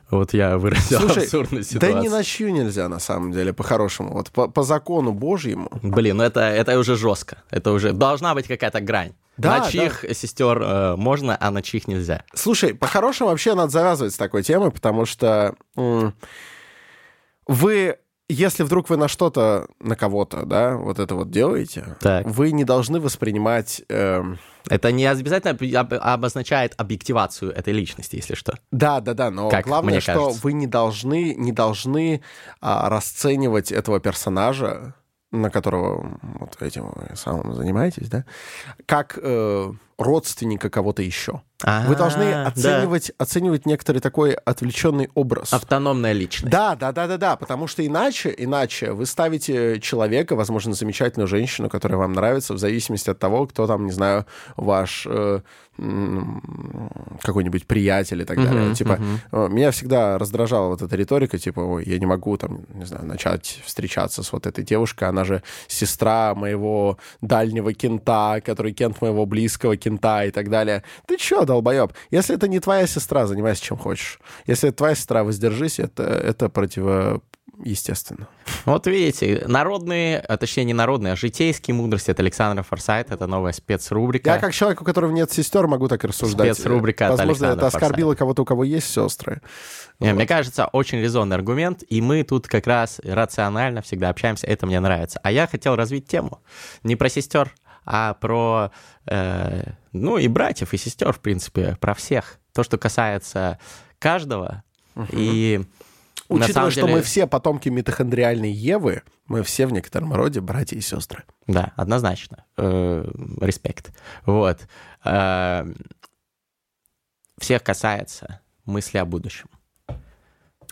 [0.09, 2.01] Вот я выразил Слушай, абсурдную Да ситуацию.
[2.01, 4.13] ни на чью нельзя, на самом деле, по-хорошему.
[4.13, 5.69] Вот по, по закону Божьему.
[5.83, 7.37] Блин, ну это, это уже жестко.
[7.49, 9.13] Это уже должна быть какая-то грань.
[9.37, 12.23] Да, на чьих сестер э, можно, а на чьих нельзя.
[12.33, 15.55] Слушай, по-хорошему вообще надо завязывать с такой темой, потому что
[17.47, 17.97] вы
[18.31, 22.25] если вдруг вы на что-то, на кого-то, да, вот это вот делаете, Так.
[22.25, 23.81] вы не должны воспринимать...
[23.89, 24.37] эм,
[24.69, 28.57] Это не обязательно об- обозначает объективацию этой личности, если что.
[28.71, 30.41] Да, да, да, но Как главное, мне что кажется.
[30.43, 32.21] вы не должны, не должны
[32.59, 34.93] а, расценивать этого персонажа,
[35.31, 38.25] на которого вот этим вы самым занимаетесь, да,
[38.85, 41.41] как э, родственника кого-то еще.
[41.65, 42.47] Вы должны А, да.
[42.47, 45.53] оценивать, оценивать некоторый такой отвлеченный образ.
[45.53, 46.51] Автономная личность.
[46.51, 51.69] Да, да, да, да, да, потому что иначе, иначе вы ставите человека, возможно, замечательную женщину,
[51.69, 54.25] которая вам нравится, в зависимости от того, кто там, не знаю,
[54.55, 55.41] ваш э,
[57.23, 58.65] какой-нибудь приятель и так далее.
[58.65, 58.99] Мгм, Типа,
[59.31, 63.05] э, меня всегда раздражала вот эта риторика, типа, ой, я не могу там, не знаю,
[63.05, 69.25] начать встречаться с вот этой девушкой, она же сестра моего дальнего кента, который кент моего
[69.25, 70.83] близкого кента и так далее.
[71.07, 71.93] Ты чё, долбоеб?
[72.09, 74.19] Если это не твоя сестра, занимайся чем хочешь.
[74.47, 77.21] Если это твоя сестра, воздержись, это, это противо
[77.63, 78.27] естественно.
[78.65, 83.13] Вот видите, народные, а точнее не народные, а житейские мудрости от Александра Форсайта.
[83.13, 84.31] Это новая спецрубрика.
[84.31, 86.55] Я как человек, у которого нет сестер, могу так рассуждать.
[86.55, 89.41] Спецрубрика от Возможно, Александра это оскорбило кого-то, у кого есть сестры.
[89.99, 94.65] Не, Мне кажется, очень резонный аргумент, и мы тут как раз рационально всегда общаемся, это
[94.65, 95.19] мне нравится.
[95.23, 96.41] А я хотел развить тему
[96.83, 97.53] не про сестер,
[97.85, 98.71] а про,
[99.07, 102.39] э, ну, и братьев, и сестер, в принципе, про всех.
[102.53, 103.59] То, что касается
[103.99, 104.63] каждого.
[105.11, 105.61] И
[106.29, 110.41] на Учитывая, самом что деле- мы все потомки митохондриальной Евы, мы все в некотором роде
[110.41, 111.23] братья и сестры.
[111.47, 112.45] Да, однозначно.
[112.57, 113.05] Э,
[113.41, 113.91] Респект.
[114.25, 114.59] Вот.
[115.05, 115.65] Э,
[117.37, 119.47] Всех касается мысли о будущем.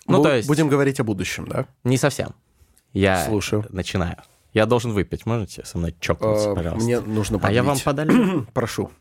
[0.06, 1.65] Ну, Бу- то есть, Будем говорить о будущем, да?
[1.84, 2.36] не совсем.
[2.94, 3.65] Я Слушаю.
[3.69, 4.18] начинаю.
[4.54, 5.26] Я должен выпить.
[5.26, 6.84] Можете со мной чокнуться, Э, пожалуйста?
[6.86, 7.84] Мне нужно А я вам подлить.
[7.86, 8.48] подолью.
[8.54, 8.92] Прошу.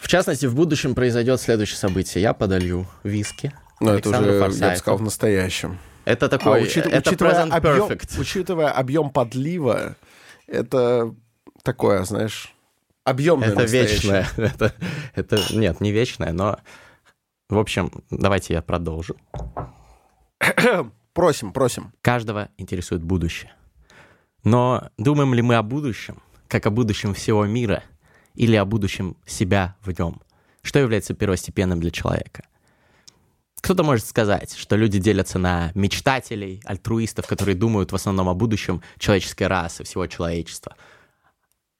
[0.00, 2.20] В частности, в будущем произойдет следующее событие.
[2.22, 3.52] Я подолью виски.
[3.80, 4.78] Но это уже, я бы Форсайту.
[4.78, 5.78] сказал, в настоящем.
[6.04, 8.20] Это А такой, учит- это учитывая, объем, perfect.
[8.20, 9.96] учитывая объем подлива,
[10.48, 11.14] это
[11.62, 12.52] такое, знаешь,
[13.04, 14.26] объемное Это настоящее.
[14.26, 14.28] вечное.
[14.54, 14.74] Это,
[15.14, 16.58] это, нет, не вечное, но...
[17.48, 19.16] В общем, давайте я продолжу.
[21.12, 21.92] Просим, просим.
[22.00, 23.52] Каждого интересует будущее.
[24.44, 27.82] Но думаем ли мы о будущем, как о будущем всего мира,
[28.34, 30.20] или о будущем себя в нем?
[30.62, 32.44] Что является первостепенным для человека?
[33.60, 38.82] Кто-то может сказать, что люди делятся на мечтателей, альтруистов, которые думают в основном о будущем
[38.98, 40.74] человеческой расы, всего человечества.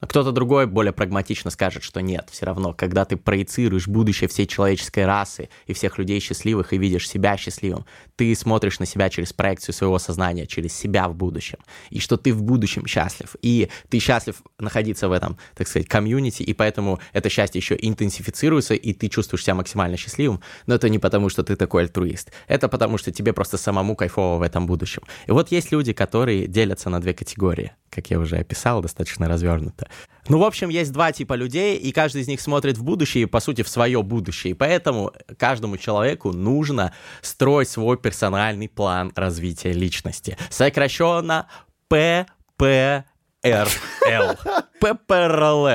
[0.03, 4.49] А кто-то другой более прагматично скажет, что нет, все равно, когда ты проецируешь будущее всей
[4.49, 9.33] человеческой расы и всех людей счастливых и видишь себя счастливым, ты смотришь на себя через
[9.33, 11.59] проекцию своего сознания, через себя в будущем,
[11.91, 16.43] и что ты в будущем счастлив, и ты счастлив находиться в этом, так сказать, комьюнити,
[16.43, 20.99] и поэтому это счастье еще интенсифицируется, и ты чувствуешь себя максимально счастливым, но это не
[20.99, 25.03] потому, что ты такой альтруист, это потому, что тебе просто самому кайфово в этом будущем.
[25.29, 29.89] И вот есть люди, которые делятся на две категории, как я уже описал, достаточно развернуто.
[30.29, 33.41] Ну, в общем, есть два типа людей, и каждый из них смотрит в будущее, по
[33.41, 34.53] сути, в свое будущее.
[34.53, 36.93] И поэтому каждому человеку нужно
[37.23, 40.37] строить свой персональный план развития личности.
[40.51, 41.49] Сокращенно
[41.89, 43.05] ППРЛ.
[44.81, 45.69] ППРЛ.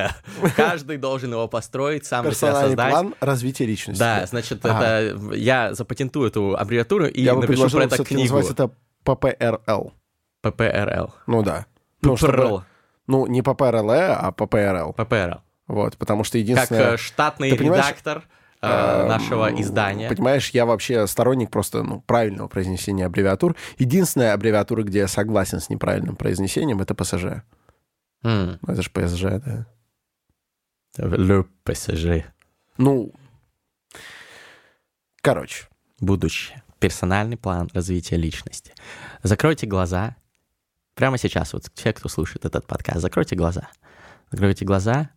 [0.55, 2.91] Каждый должен его построить, сам для себя Персональный создать.
[2.91, 3.99] план развития личности.
[3.99, 4.85] Да, значит, Ага.
[4.85, 8.35] это я запатентую эту аббревиатуру и Я бы напишу про это книгу.
[8.35, 8.71] называть это
[9.03, 9.93] ППРЛ.
[10.41, 11.13] ППРЛ.
[11.27, 11.65] Ну да.
[12.01, 12.63] Ну, ППРЛ.
[13.07, 14.93] Ну, не ППРЛ, а ППРЛ.
[14.93, 15.41] ППРЛ.
[15.67, 16.93] Вот, потому что Как единственное...
[16.93, 18.23] э, штатный редактор
[18.61, 20.09] э, нашего издания.
[20.09, 23.55] Понимаешь, я вообще сторонник просто ну, правильного произнесения аббревиатур.
[23.77, 27.43] Единственная аббревиатура, где я согласен с неправильным произнесением, это ПСЖ.
[28.23, 29.65] М, Ну, Это же ПСЖ, да.
[30.97, 32.23] Le PSG.
[32.77, 33.13] Ну,
[35.21, 35.67] короче.
[35.99, 36.63] Будущее.
[36.79, 38.73] Персональный план развития личности.
[39.23, 40.15] Закройте глаза.
[40.97, 43.69] Прямо сейчас, вот все, кто слушает этот подкаст, закройте глаза.
[44.31, 45.11] Закройте глаза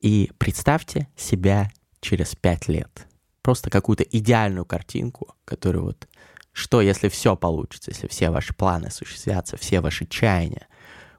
[0.00, 1.70] и представьте себя
[2.00, 3.06] через пять лет.
[3.40, 6.08] Просто какую-то идеальную картинку, которую вот...
[6.50, 10.66] Что, если все получится, если все ваши планы осуществятся, все ваши чаяния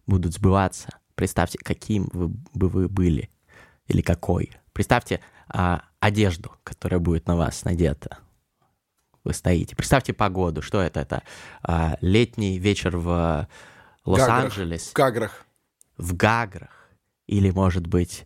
[0.06, 0.90] будут сбываться?
[1.16, 3.30] Представьте, каким вы, бы вы были
[3.88, 4.52] или какой.
[4.74, 8.18] Представьте а, одежду, которая будет на вас надета.
[9.24, 9.74] Вы стоите.
[9.78, 10.62] Представьте погоду.
[10.62, 11.00] Что это?
[11.00, 11.24] Это
[11.64, 13.48] а, летний вечер в
[14.06, 15.46] Лос-Анджелес, В Гаграх.
[15.98, 16.90] в Гаграх,
[17.28, 18.26] или, может быть,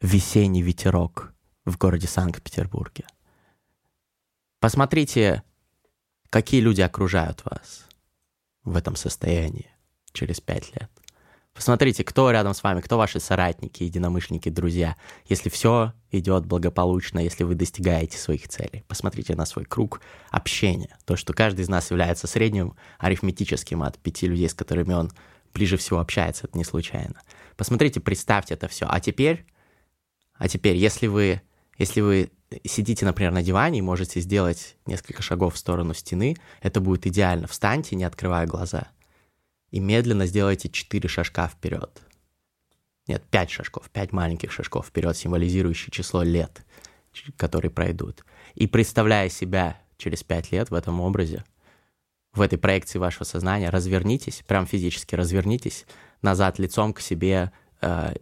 [0.00, 1.32] весенний ветерок
[1.64, 3.06] в городе Санкт-Петербурге.
[4.60, 5.42] Посмотрите,
[6.30, 7.86] какие люди окружают вас
[8.64, 9.70] в этом состоянии
[10.12, 10.90] через пять лет.
[11.54, 14.96] Посмотрите, кто рядом с вами, кто ваши соратники, единомышленники, друзья.
[15.26, 20.00] Если все идет благополучно, если вы достигаете своих целей, посмотрите на свой круг
[20.32, 20.98] общения.
[21.04, 25.12] То, что каждый из нас является средним арифметическим от пяти людей, с которыми он
[25.54, 27.20] ближе всего общается, это не случайно.
[27.56, 28.86] Посмотрите, представьте это все.
[28.90, 29.46] А теперь,
[30.34, 31.40] а теперь, если вы,
[31.78, 32.32] если вы
[32.64, 37.46] сидите, например, на диване и можете сделать несколько шагов в сторону стены, это будет идеально.
[37.46, 38.88] Встаньте, не открывая глаза–
[39.74, 42.00] и медленно сделайте 4 шажка вперед.
[43.08, 46.64] Нет, 5 шажков, 5 маленьких шажков вперед, символизирующие число лет,
[47.36, 48.24] которые пройдут.
[48.54, 51.44] И представляя себя через 5 лет в этом образе,
[52.32, 55.86] в этой проекции вашего сознания, развернитесь, прям физически развернитесь
[56.22, 58.14] назад лицом к себе э,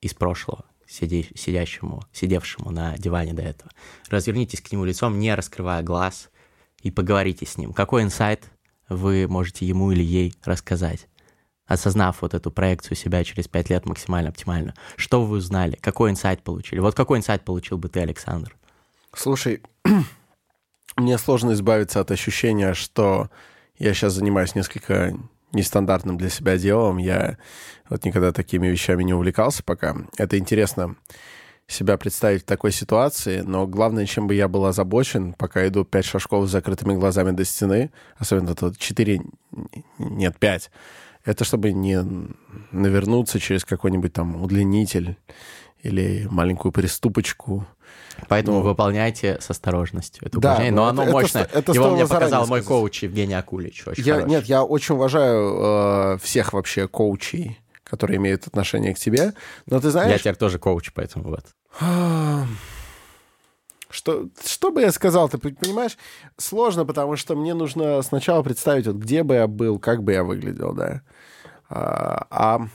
[0.00, 3.70] из прошлого, сиди, сидящему, сидевшему на диване до этого.
[4.08, 6.30] Развернитесь к нему лицом, не раскрывая глаз,
[6.80, 7.74] и поговорите с ним.
[7.74, 8.50] Какой инсайт
[8.88, 11.08] вы можете ему или ей рассказать,
[11.66, 14.74] осознав вот эту проекцию себя через пять лет максимально оптимально.
[14.96, 15.78] Что вы узнали?
[15.80, 16.80] Какой инсайт получили?
[16.80, 18.56] Вот какой инсайт получил бы ты, Александр?
[19.14, 19.62] Слушай,
[20.96, 23.30] мне сложно избавиться от ощущения, что
[23.78, 25.16] я сейчас занимаюсь несколько
[25.52, 26.98] нестандартным для себя делом.
[26.98, 27.38] Я
[27.88, 29.96] вот никогда такими вещами не увлекался пока.
[30.16, 30.96] Это интересно
[31.66, 36.04] себя представить в такой ситуации, но главное, чем бы я был озабочен, пока иду пять
[36.04, 39.22] шажков с закрытыми глазами до стены, особенно тут четыре,
[39.98, 40.70] нет, пять,
[41.24, 42.04] это чтобы не
[42.70, 45.16] навернуться через какой-нибудь там удлинитель
[45.82, 47.66] или маленькую приступочку.
[48.28, 50.72] Поэтому ну, выполняйте с осторожностью это да, упражнение.
[50.72, 51.42] Но, но оно это, мощное.
[51.42, 53.84] Это, это Его мне показал мой коуч Евгений Акулич.
[53.96, 57.58] Я, нет, я очень уважаю э, всех вообще коучей
[57.94, 59.32] которые имеют отношение к тебе.
[59.66, 60.10] Но ты знаешь...
[60.10, 61.46] Я теперь тоже коуч, поэтому вот.
[63.90, 65.96] Что, что бы я сказал, ты понимаешь?
[66.36, 70.24] Сложно, потому что мне нужно сначала представить, вот где бы я был, как бы я
[70.24, 71.02] выглядел, да.
[71.68, 72.68] А, а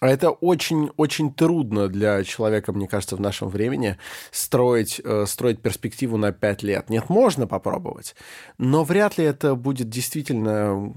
[0.00, 3.96] а это очень-очень трудно для человека, мне кажется, в нашем времени
[4.30, 6.90] строить, э, строить перспективу на 5 лет.
[6.90, 8.14] Нет, можно попробовать,
[8.58, 10.92] но вряд ли это будет действительно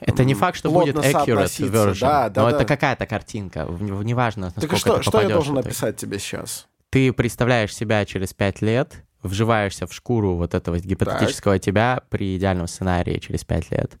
[0.00, 2.56] Это не факт, что будет accurate version, да, да, но да.
[2.56, 6.66] это какая-то картинка, неважно, насколько так что, это что я должен написать тебе сейчас?
[6.90, 12.66] Ты представляешь себя через 5 лет, вживаешься в шкуру вот этого гипотетического тебя при идеальном
[12.66, 13.92] сценарии через 5 лет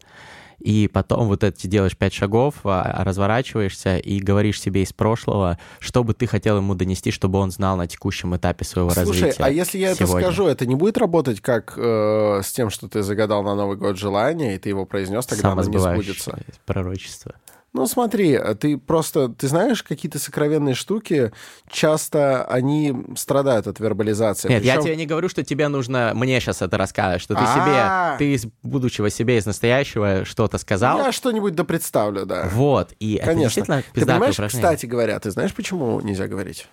[0.60, 6.04] и потом вот эти делаешь пять шагов, а, разворачиваешься и говоришь себе из прошлого, что
[6.04, 9.32] бы ты хотел ему донести, чтобы он знал на текущем этапе своего Слушай, развития.
[9.32, 10.14] Слушай, а если я сегодня?
[10.14, 13.76] это скажу, это не будет работать как э, с тем, что ты загадал на Новый
[13.76, 16.38] год желание, и ты его произнес, тогда оно не сбудется?
[16.66, 17.34] пророчество.
[17.72, 21.32] Ну, смотри, ты просто, ты знаешь, какие-то сокровенные штуки,
[21.70, 24.48] часто они страдают от вербализации.
[24.48, 24.74] Нет, Причем...
[24.74, 28.34] я тебе не говорю, что тебе нужно мне сейчас это рассказать, что ты себе, ты
[28.34, 30.98] из будущего себе, из настоящего что-то сказал.
[30.98, 32.48] Я что-нибудь да представлю, да.
[32.52, 33.60] Вот, и Конечно.
[33.60, 36.66] это Ты понимаешь, кстати говоря, ты знаешь, почему нельзя говорить?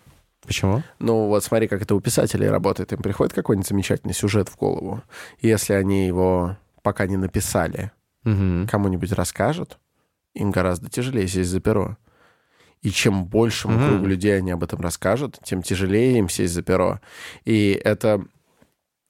[0.46, 0.82] Почему?
[1.00, 2.94] Ну, вот смотри, как это у писателей работает.
[2.94, 5.04] Им приходит какой-нибудь замечательный сюжет в голову.
[5.42, 7.92] И если они его пока не написали,
[8.24, 8.68] угу.
[8.70, 9.78] кому-нибудь расскажут,
[10.38, 11.98] им гораздо тяжелее сесть за перо.
[12.82, 13.88] И чем большему mm-hmm.
[13.88, 17.02] кругу людей они об этом расскажут, тем тяжелее им сесть за перо.
[17.44, 18.24] И это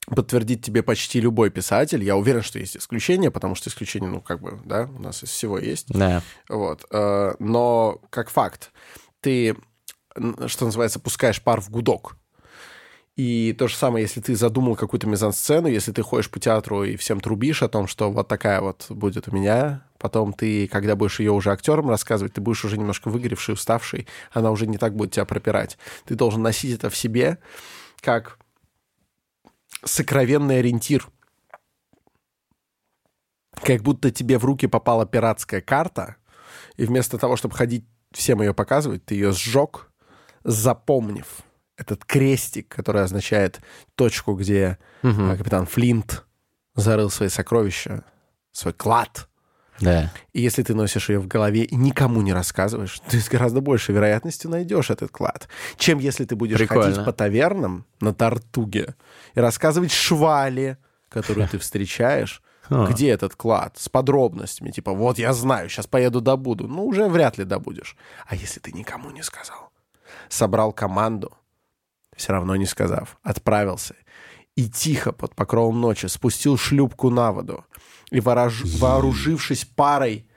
[0.07, 2.03] подтвердит тебе почти любой писатель.
[2.03, 5.29] Я уверен, что есть исключения, потому что исключения, ну, как бы, да, у нас из
[5.29, 5.87] всего есть.
[5.89, 6.21] Да.
[6.47, 6.85] Вот.
[6.91, 8.71] Э, но как факт,
[9.19, 9.55] ты,
[10.47, 12.15] что называется, пускаешь пар в гудок.
[13.17, 16.95] И то же самое, если ты задумал какую-то мизансцену, если ты ходишь по театру и
[16.95, 21.19] всем трубишь о том, что вот такая вот будет у меня, потом ты, когда будешь
[21.19, 25.11] ее уже актером рассказывать, ты будешь уже немножко выгоревший, уставший, она уже не так будет
[25.11, 25.77] тебя пропирать.
[26.05, 27.37] Ты должен носить это в себе
[28.01, 28.37] как
[29.83, 31.07] сокровенный ориентир.
[33.63, 36.17] Как будто тебе в руки попала пиратская карта,
[36.75, 39.91] и вместо того, чтобы ходить всем ее показывать, ты ее сжег,
[40.43, 41.27] запомнив—
[41.77, 43.61] этот крестик, который означает
[43.95, 45.35] точку, где угу.
[45.37, 46.25] капитан Флинт
[46.75, 48.03] зарыл свои сокровища,
[48.51, 49.26] свой клад.
[49.79, 50.11] Да.
[50.33, 53.93] И если ты носишь ее в голове и никому не рассказываешь, ты с гораздо большей
[53.95, 55.47] вероятностью найдешь этот клад,
[55.77, 56.83] чем если ты будешь Прикольно.
[56.83, 58.95] ходить по тавернам на Тартуге
[59.35, 60.77] и рассказывать швали,
[61.09, 66.67] которую ты встречаешь, где этот клад, с подробностями, типа, вот я знаю, сейчас поеду добуду.
[66.67, 67.95] Ну, уже вряд ли добудешь.
[68.27, 69.71] А если ты никому не сказал?
[70.29, 71.33] Собрал команду,
[72.15, 73.95] все равно не сказав, отправился
[74.57, 77.63] и тихо под покровом ночи спустил шлюпку на воду
[78.09, 78.63] и, ворож...
[78.79, 80.27] вооружившись парой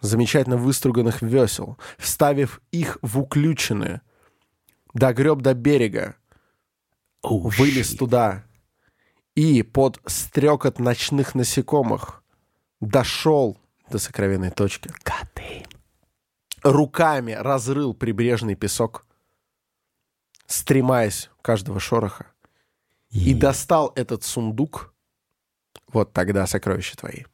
[0.00, 4.02] замечательно выструганных весел, вставив их в уключенные,
[4.94, 6.16] догреб до берега,
[7.24, 7.98] oh, вылез shit.
[7.98, 8.44] туда
[9.36, 12.24] и под стрекот ночных насекомых
[12.80, 14.90] дошел до сокровенной точки.
[16.64, 19.06] руками разрыл прибрежный песок,
[20.46, 22.26] стремаясь каждого шороха,
[23.10, 24.94] и достал этот сундук,
[25.88, 27.24] вот тогда сокровища твои.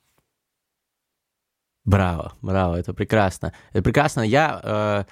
[1.85, 3.53] Браво, браво, это прекрасно.
[3.73, 4.23] Это прекрасно.
[4.23, 4.61] Я...
[4.63, 5.05] э,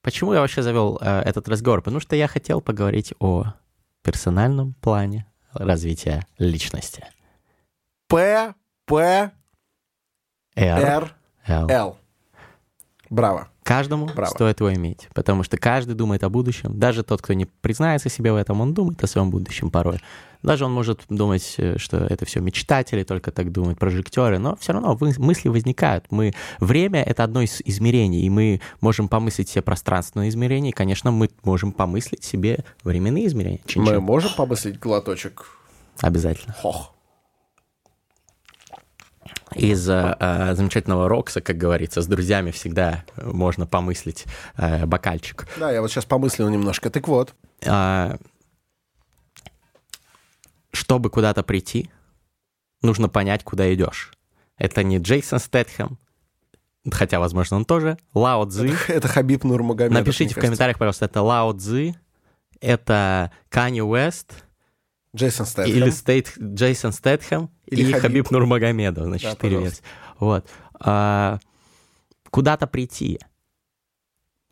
[0.00, 1.82] почему я вообще завел э, этот разговор?
[1.82, 3.54] Потому что я хотел поговорить о
[4.02, 7.04] персональном плане развития личности.
[8.06, 9.32] П, П,
[10.54, 11.16] Р.
[11.46, 11.98] Л.
[13.08, 13.49] Браво.
[13.70, 14.30] Каждому Браво.
[14.30, 16.76] стоит его иметь, потому что каждый думает о будущем.
[16.78, 20.00] Даже тот, кто не признается себе в этом, он думает о своем будущем порой.
[20.42, 24.72] Даже он может думать, э, что это все мечтатели, только так думают прожектеры, но все
[24.72, 26.06] равно мысли возникают.
[26.10, 31.12] Мы, время— это одно из измерений, и мы можем помыслить себе пространственные измерения, и, конечно,
[31.12, 33.60] мы можем помыслить себе временные измерения.
[33.66, 33.94] Чин-чин.
[33.94, 35.46] Мы можем помыслить глоточек?
[36.00, 36.54] Обязательно.
[36.54, 36.92] Хох.
[39.54, 45.48] Из э, э, замечательного Рокса, как говорится, с друзьями всегда можно помыслить э, бокальчик.
[45.58, 46.88] Да, я вот сейчас помыслил немножко.
[46.90, 47.34] Так вот,
[47.66, 48.16] А,
[50.72, 51.90] чтобы куда-то прийти,
[52.82, 54.12] нужно понять, куда идешь.
[54.56, 55.98] Это не Джейсон Стэтхэм,
[56.92, 57.98] хотя, возможно, он тоже.
[58.14, 58.70] Лао Цзы.
[58.88, 59.98] это Хабиб Нурмагомедов.
[59.98, 61.94] Напишите в комментариях, пожалуйста, это Лао Цзы,
[62.60, 64.44] это Канни Уэст
[65.14, 65.76] Джейсон Стэтхэм.
[65.76, 68.02] или Стейт Джейсон Стэтхэм Или и Хабиб.
[68.02, 69.04] Хабиб Нурмагомедов.
[69.06, 69.82] Значит, Да, четыре пожалуйста.
[69.82, 69.94] версии.
[70.20, 70.46] Вот.
[70.80, 71.38] А,
[72.30, 73.18] куда-то прийти,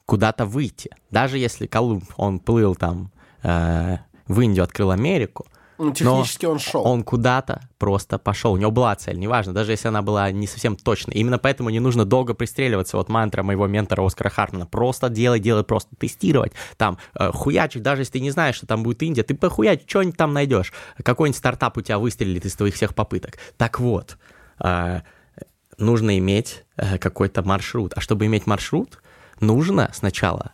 [0.07, 0.91] куда-то выйти.
[1.11, 3.13] Даже если Колумб, он плыл там
[3.43, 5.47] э, в Индию, открыл Америку,
[5.79, 6.85] Ну, технически он шел.
[6.85, 8.53] он куда-то просто пошел.
[8.53, 11.15] У него была цель, неважно, даже если она была не совсем точной.
[11.15, 12.97] Именно поэтому не нужно долго пристреливаться.
[12.97, 14.67] Вот мантра моего ментора Оскара Хартмана.
[14.67, 16.53] Просто делай, делай, просто тестировать.
[16.77, 20.17] Там э, хуячить, даже если ты не знаешь, что там будет Индия, ты похуячь, что-нибудь
[20.17, 20.73] там найдешь.
[21.03, 23.39] Какой-нибудь стартап у тебя выстрелит из твоих всех попыток.
[23.57, 24.19] Так вот,
[24.63, 25.03] э,
[25.79, 27.93] нужно иметь э, какой-то маршрут.
[27.95, 29.01] А чтобы иметь маршрут,
[29.41, 30.53] нужно сначала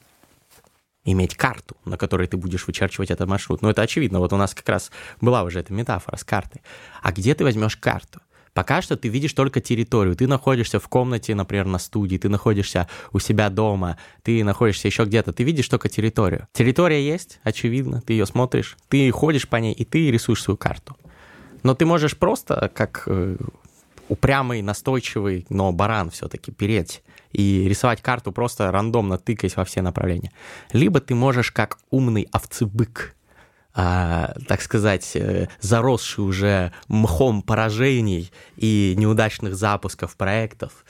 [1.05, 3.63] иметь карту, на которой ты будешь вычерчивать этот маршрут.
[3.63, 4.19] Ну, это очевидно.
[4.21, 4.91] Вот у нас как раз
[5.21, 6.63] была уже эта метафора с картой.
[7.03, 8.21] А где ты возьмешь карту?
[8.55, 10.15] Пока что ты видишь только территорию.
[10.15, 15.05] Ты находишься в комнате, например, на студии, ты находишься у себя дома, ты находишься еще
[15.05, 15.33] где-то.
[15.33, 16.47] Ты видишь только территорию.
[16.53, 20.97] Территория есть, очевидно, ты ее смотришь, ты ходишь по ней, и ты рисуешь свою карту.
[21.65, 23.37] Но ты можешь просто, как э,
[24.09, 27.03] упрямый, настойчивый, но баран все-таки переть
[27.35, 30.33] и рисовать карту просто рандомно тыкаясь во все направления.
[30.73, 33.15] Либо ты можешь как умный овцебык,
[33.75, 40.85] а, так сказать, э, заросший уже мхом поражений и неудачных запусков проектов,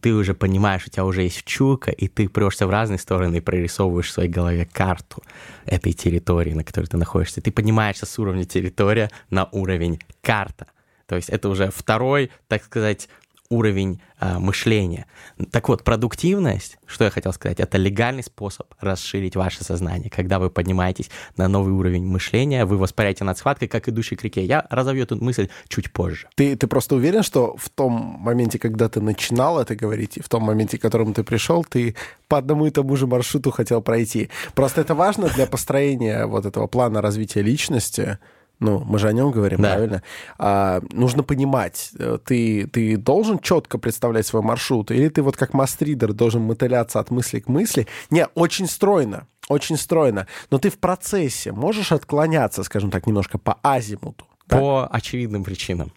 [0.00, 3.40] ты уже понимаешь, у тебя уже есть чука, и ты прешься в разные стороны и
[3.40, 5.22] прорисовываешь в своей голове карту
[5.66, 7.40] этой территории, на которой ты находишься.
[7.40, 10.68] Ты поднимаешься с уровня территория на уровень карта.
[11.06, 13.08] То есть это уже второй, так сказать,
[13.52, 15.06] уровень а, мышления.
[15.50, 20.10] Так вот, продуктивность, что я хотел сказать, это легальный способ расширить ваше сознание.
[20.10, 24.44] Когда вы поднимаетесь на новый уровень мышления, вы воспаряете над схваткой, как идущий к реке.
[24.44, 26.28] Я разовью эту мысль чуть позже.
[26.34, 30.28] Ты, ты просто уверен, что в том моменте, когда ты начинал это говорить, и в
[30.28, 31.94] том моменте, к которому ты пришел, ты
[32.28, 34.30] по одному и тому же маршруту хотел пройти.
[34.54, 38.18] Просто это важно для построения вот этого плана развития личности.
[38.62, 39.70] Ну, мы же о нем говорим, Да.
[39.70, 40.02] правильно?
[40.38, 45.52] А, нужно понимать, э, ты, ты должен четко представлять свой маршрут, или ты вот как
[45.52, 47.88] мастридер должен мотыляться от мысли к мысли.
[48.10, 50.28] Не, очень стройно, очень стройно.
[50.50, 54.24] Но ты в процессе можешь отклоняться, скажем так, немножко по азимуту.
[54.46, 54.58] да?
[54.58, 55.92] По очевидным причинам.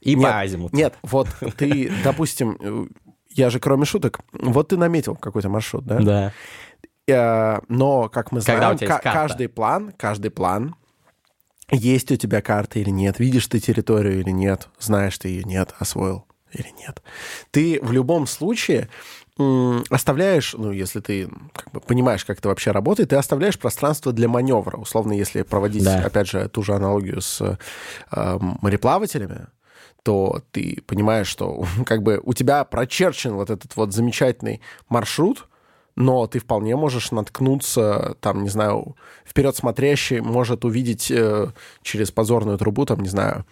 [0.00, 0.76] И Нет, по азимуту.
[0.76, 2.86] Нет, вот ты, допустим, э,
[3.30, 5.98] я же кроме шуток, вот ты наметил какой-то маршрут, да?
[5.98, 6.32] Да.
[7.08, 10.76] Э, Но, как мы знаем, каждый план, каждый план,
[11.70, 15.74] есть у тебя карта или нет, видишь ты территорию или нет, знаешь ты ее, нет,
[15.78, 17.02] освоил или нет.
[17.50, 18.88] Ты в любом случае
[19.90, 24.28] оставляешь, ну, если ты как бы, понимаешь, как это вообще работает, ты оставляешь пространство для
[24.28, 24.76] маневра.
[24.76, 26.00] Условно, если проводить, Да.
[26.04, 27.40] опять же, ту же аналогию с
[28.10, 29.46] э, мореплавателями,
[30.02, 35.47] то ты понимаешь, что как бы у тебя прочерчен вот этот вот замечательный маршрут,
[35.98, 38.96] но ты вполне можешь наткнуться, там, не знаю,
[39.26, 41.48] вперед смотрящий может увидеть э,
[41.82, 43.44] через позорную трубу, там, не знаю,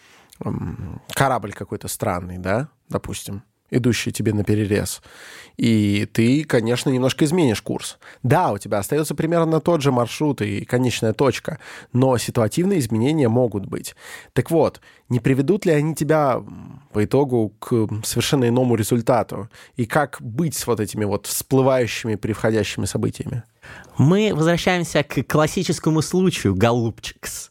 [0.45, 5.03] м, корабль какой-то странный, да, допустим, идущий тебе на перерез.
[5.57, 7.99] И ты, конечно, немножко изменишь курс.
[8.23, 11.59] Да, у тебя остается примерно тот же маршрут и конечная точка,
[11.93, 13.97] но ситуативные изменения могут быть.
[14.35, 16.43] Так вот, не приведут ли они тебя
[16.93, 19.49] по итогу к совершенно иному результату?
[19.77, 23.43] И как быть с вот этими вот всплывающими, превходящими событиями?
[23.97, 27.51] Мы возвращаемся к классическому случаю, голубчикс.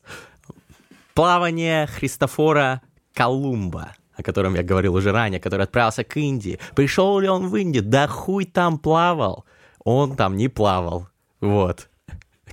[1.15, 2.81] Плавание Христофора
[3.13, 3.95] Колумба.
[4.15, 6.59] О котором я говорил уже ранее, который отправился к Индии.
[6.75, 7.83] Пришел ли он в Индию?
[7.83, 9.45] Да хуй там плавал.
[9.83, 11.07] Он там не плавал.
[11.41, 11.89] Вот.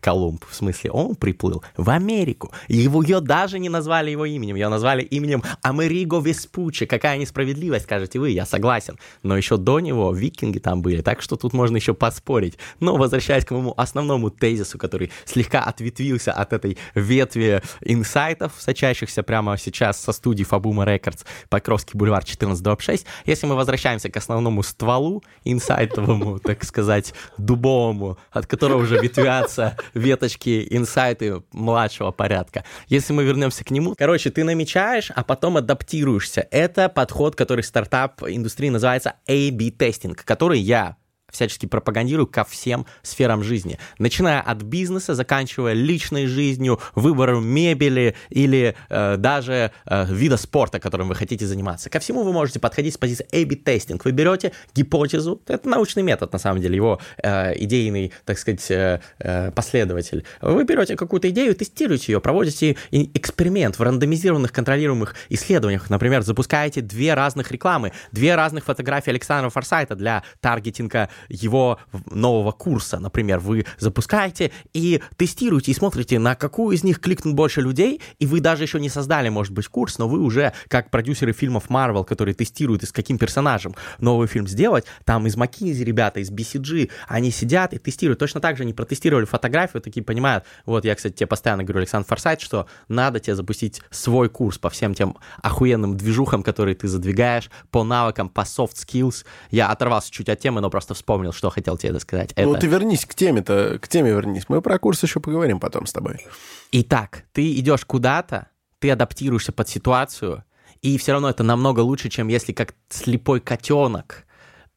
[0.02, 2.50] Колумб, в смысле, он приплыл в Америку.
[2.66, 6.86] Его, ее даже не назвали его именем, ее назвали именем Америго Веспуччи.
[6.86, 8.98] Какая несправедливость, скажете вы, я согласен.
[9.22, 12.58] Но еще до него викинги там были, так что тут можно еще поспорить.
[12.80, 19.56] Но возвращаясь к моему основному тезису, который слегка ответвился от этой ветви инсайтов, сочащихся прямо
[19.56, 26.38] сейчас со студии Фабума Records, Покровский бульвар 1426, если мы возвращаемся к основному стволу инсайтовому,
[26.42, 32.64] так сказать, дубовому, от которого уже ветвятся веточки, инсайты младшего порядка.
[32.88, 36.46] Если мы вернемся к нему, короче, ты намечаешь, а потом адаптируешься.
[36.50, 40.96] Это подход, который стартап индустрии называется A-B тестинг, который я
[41.32, 43.78] всячески пропагандирую ко всем сферам жизни.
[43.98, 51.08] Начиная от бизнеса, заканчивая личной жизнью, выбором мебели или э, даже э, вида спорта, которым
[51.08, 51.90] вы хотите заниматься.
[51.90, 54.04] Ко всему вы можете подходить с позиции A-B тестинг.
[54.04, 59.00] Вы берете гипотезу, это научный метод, на самом деле, его э, идейный, так сказать, э,
[59.18, 60.24] э последователь.
[60.40, 65.88] Вы берете какую-то идею, тестируете ее, проводите эксперимент в рандомизированных контролируемых исследованиях.
[65.88, 71.78] Например, запускаете две разных рекламы, две разных фотографии Александра Форсайта для таргетинга его
[72.10, 77.60] нового курса, например, вы запускаете и тестируете и смотрите, на какую из них кликнут больше
[77.60, 81.32] людей, и вы даже еще не создали, может быть, курс, но вы уже, как продюсеры
[81.32, 86.20] фильмов Marvel, которые тестируют, и с каким персонажем новый фильм сделать, там из McKinsey ребята,
[86.20, 88.18] из BCG, они сидят и тестируют.
[88.18, 92.08] Точно так же они протестировали фотографию, такие понимают, вот я, кстати, тебе постоянно говорю, Александр
[92.08, 97.50] Форсайт, что надо тебе запустить свой курс по всем тем охуенным движухам, которые ты задвигаешь,
[97.70, 99.24] по навыкам, по soft skills.
[99.50, 102.32] Я оторвался чуть от темы, но просто вспомнил вспомнил, что хотел тебе сказать.
[102.36, 104.48] Ну, ты вернись к теме-то, к теме вернись.
[104.48, 106.26] Мы про курс еще поговорим потом с тобой.
[106.72, 108.48] Итак, ты идешь куда-то,
[108.78, 110.44] ты адаптируешься под ситуацию,
[110.80, 114.24] и все равно это намного лучше, чем если как слепой котенок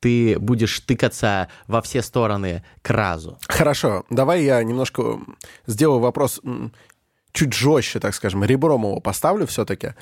[0.02, 3.40] ты будешь тыкаться во все стороны к разу.
[3.48, 5.20] Хорошо, давай я немножко
[5.66, 6.42] сделаю вопрос
[7.32, 9.94] чуть жестче, так скажем, ребром его поставлю все-таки.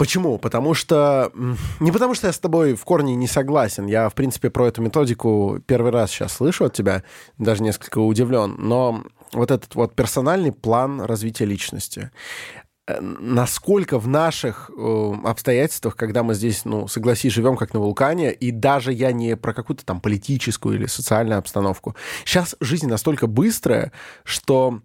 [0.00, 0.38] Почему?
[0.38, 1.30] Потому что...
[1.78, 3.84] Не потому что я с тобой в корне не согласен.
[3.84, 7.02] Я, в принципе, про эту методику первый раз сейчас слышу от тебя,
[7.36, 8.54] даже несколько удивлен.
[8.56, 9.04] Но
[9.34, 12.10] вот этот вот персональный план развития личности
[12.86, 18.32] э, насколько в наших э, обстоятельствах, когда мы здесь, ну, согласись, живем как на вулкане,
[18.32, 21.94] и даже я не про какую-то там политическую или социальную обстановку.
[22.24, 23.92] Сейчас жизнь настолько быстрая,
[24.24, 24.80] что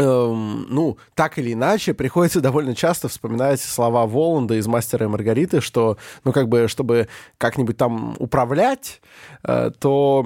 [0.00, 5.60] эм, ну, так или иначе, приходится довольно часто вспоминать слова Воланда из «Мастера и Маргариты»,
[5.60, 7.08] что, ну, как бы, чтобы
[7.38, 9.00] как-нибудь там управлять,
[9.44, 10.24] э, то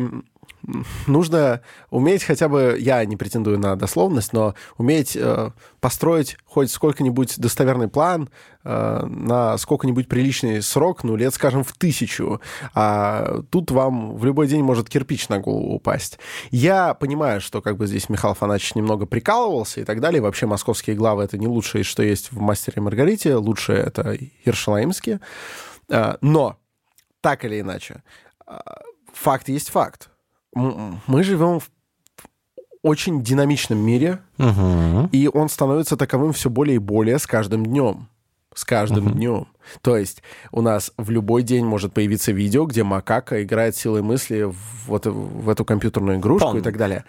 [1.06, 1.60] нужно
[1.90, 5.50] уметь хотя бы, я не претендую на дословность, но уметь э,
[5.80, 8.30] построить хоть сколько-нибудь достоверный план
[8.64, 12.40] э, на сколько-нибудь приличный срок, ну, лет, скажем, в тысячу.
[12.74, 16.18] А тут вам в любой день может кирпич на голову упасть.
[16.50, 20.22] Я понимаю, что как бы здесь Михаил Фанач немного прикалывался и так далее.
[20.22, 23.36] Вообще московские главы— это не лучшее, что есть в «Мастере и Маргарите».
[23.36, 25.20] Лучшее— это Ершалаимские.
[25.90, 26.56] Э, но,
[27.20, 28.02] так или иначе,
[28.46, 28.58] э,
[29.12, 30.10] факт есть факт
[30.54, 31.70] мы живем в
[32.82, 35.08] очень динамичном мире, угу.
[35.10, 38.08] и он становится таковым все более и более с каждым днем.
[38.54, 39.14] С каждым угу.
[39.14, 39.46] днем.
[39.80, 40.22] То есть
[40.52, 44.56] у нас в любой день может появиться видео, где макака играет силой мысли в,
[44.86, 46.58] вот, в эту компьютерную игрушку Пон.
[46.58, 47.04] и так далее.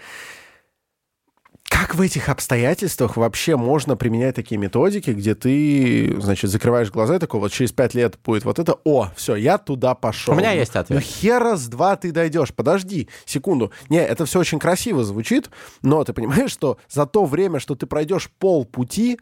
[1.77, 7.19] Как в этих обстоятельствах вообще можно применять такие методики, где ты, значит, закрываешь глаза и
[7.19, 10.33] такой, вот через пять лет будет вот это, о, все, я туда пошел.
[10.33, 10.97] У меня есть ответ.
[10.97, 13.73] Но хера с два ты дойдешь, подожди секунду.
[13.89, 15.49] Не, это все очень красиво звучит,
[15.81, 19.19] но ты понимаешь, что за то время, что ты пройдешь пол пути,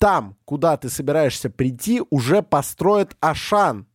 [0.00, 3.86] там, куда ты собираешься прийти, уже построят Ашан.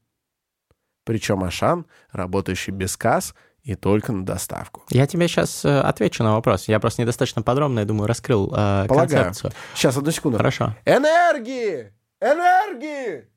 [1.03, 4.83] Причем Ашан, работающий без касс, и только на доставку.
[4.89, 6.67] Я тебе сейчас э, отвечу на вопрос.
[6.67, 9.25] Я просто недостаточно подробно, я думаю, раскрыл э, Полагаю.
[9.25, 9.51] концепцию.
[9.75, 10.37] Сейчас, одну секунду.
[10.37, 10.75] Хорошо.
[10.85, 11.93] Энергии!
[12.19, 13.27] Энергии!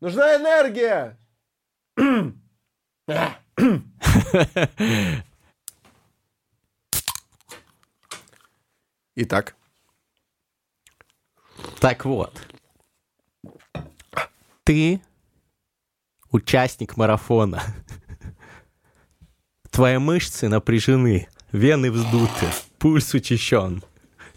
[0.00, 1.16] Нужна энергия!
[9.14, 9.54] Итак.
[11.80, 12.40] Так вот.
[14.64, 15.00] Ты
[16.30, 17.62] участник марафона.
[19.72, 22.46] Твои мышцы напряжены, вены вздуты,
[22.78, 23.82] пульс учащен.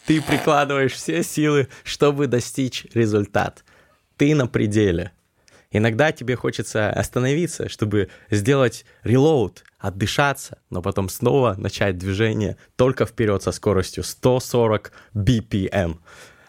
[0.06, 3.66] Ты прикладываешь все силы, чтобы достичь результат.
[4.16, 5.12] Ты на пределе.
[5.72, 13.44] Иногда тебе хочется остановиться, чтобы сделать релоуд, отдышаться, но потом снова начать движение только вперед
[13.44, 15.98] со скоростью 140 BPM.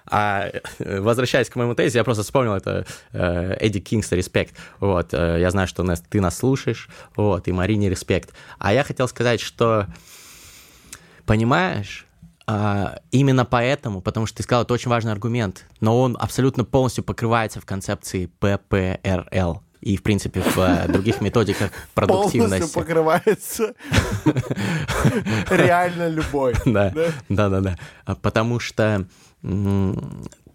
[0.09, 4.55] А э, возвращаясь к моему тезису, я просто вспомнил это э, Эдди Кингста «Респект».
[4.81, 8.33] Вот, э, я знаю, что нас, ты нас слушаешь, вот, и Марине «Респект».
[8.59, 9.87] А я хотел сказать, что,
[11.25, 12.07] понимаешь,
[12.49, 17.03] а, именно поэтому, потому что ты сказал, это очень важный аргумент, но он абсолютно полностью
[17.03, 22.73] покрывается в концепции ППРЛ и, в принципе, в других методиках продуктивности.
[22.73, 23.75] Полностью покрывается
[25.51, 26.55] реально любой.
[26.65, 26.93] Да,
[27.29, 27.77] да, да, да.
[28.23, 29.07] Потому что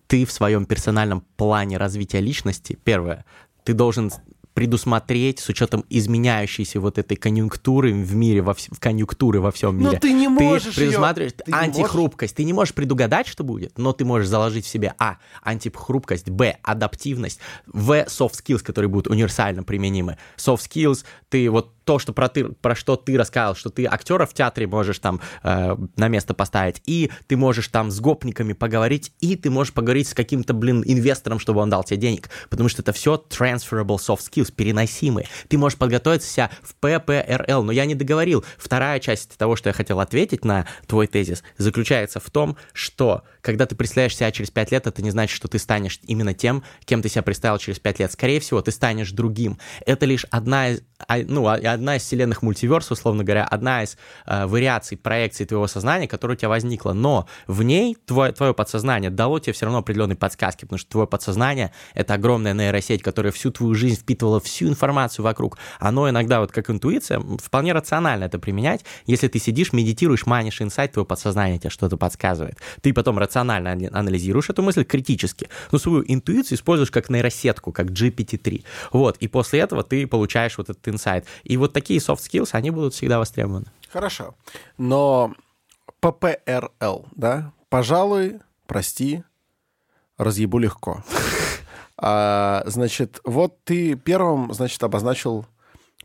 [0.08, 3.26] ты в своем персональном плане развития личности, первое,
[3.64, 4.12] ты должен
[4.54, 8.68] предусмотреть с учетом изменяющейся вот этой конъюнктуры в мире, во вс...
[8.70, 10.00] в конъюнктуры во всем Но мире.
[10.00, 12.36] ты не можешь Ты предусматриваешь её- ты антихрупкость.
[12.36, 15.20] Ты не можешь предугадать, что будет, но ты можешь заложить в себе а.
[15.42, 16.58] антихрупкость, б.
[16.64, 18.06] адаптивность, в.
[18.10, 20.18] soft skills, которые будут универсально применимы.
[20.38, 24.26] Soft skills, ты вот то, что про, ты, про что ты рассказал, что ты актера
[24.26, 29.14] в театре можешь там э, на место поставить, и ты можешь там с гопниками поговорить,
[29.20, 32.82] и ты можешь поговорить с каким-то, блин, инвестором, чтобы он дал тебе денег, потому что
[32.82, 35.28] это все transferable soft skills, переносимые.
[35.48, 38.46] Ты можешь подготовиться себя в ППРЛ, но я не договорил.
[38.58, 43.66] Вторая часть того, что я хотел ответить на твой тезис, заключается в том, что когда
[43.66, 47.02] ты представляешь себя через 5 лет, это не значит, что ты станешь именно тем, кем
[47.02, 48.12] ты себя представил через 5 лет.
[48.12, 49.58] Скорее всего, ты станешь другим.
[49.86, 50.82] Это лишь одна из,
[51.28, 56.08] ну, а- одна из вселенных мультиверс, условно говоря, одна из э, вариаций, проекций твоего сознания,
[56.08, 56.94] которая у тебя возникла.
[56.94, 61.08] Но в ней твое, твое подсознание дало тебе все равно определенные подсказки, потому что твое
[61.08, 65.58] подсознание— это огромная нейросеть, которая всю твою жизнь впитывала всю информацию вокруг.
[65.80, 68.84] Оно иногда, вот как интуиция, вполне рационально это применять.
[69.06, 72.58] Если ты сидишь, медитируешь, манишь инсайт, твое подсознание тебе что-то подсказывает.
[72.82, 78.64] Ты потом рационально анализируешь эту мысль критически, но свою интуицию используешь как нейросетку, как GPT-3.
[78.92, 81.26] Вот, и после этого ты получаешь вот этот инсайт.
[81.44, 83.66] И вот такие soft skills, они будут всегда востребованы.
[83.90, 84.36] Хорошо.
[84.78, 85.34] Но
[86.00, 87.52] ППРЛ, да?
[87.70, 89.24] Пожалуй, прости,
[90.18, 91.04] разъебу легко.
[92.04, 95.46] А, значит, вот ты первым, значит, обозначил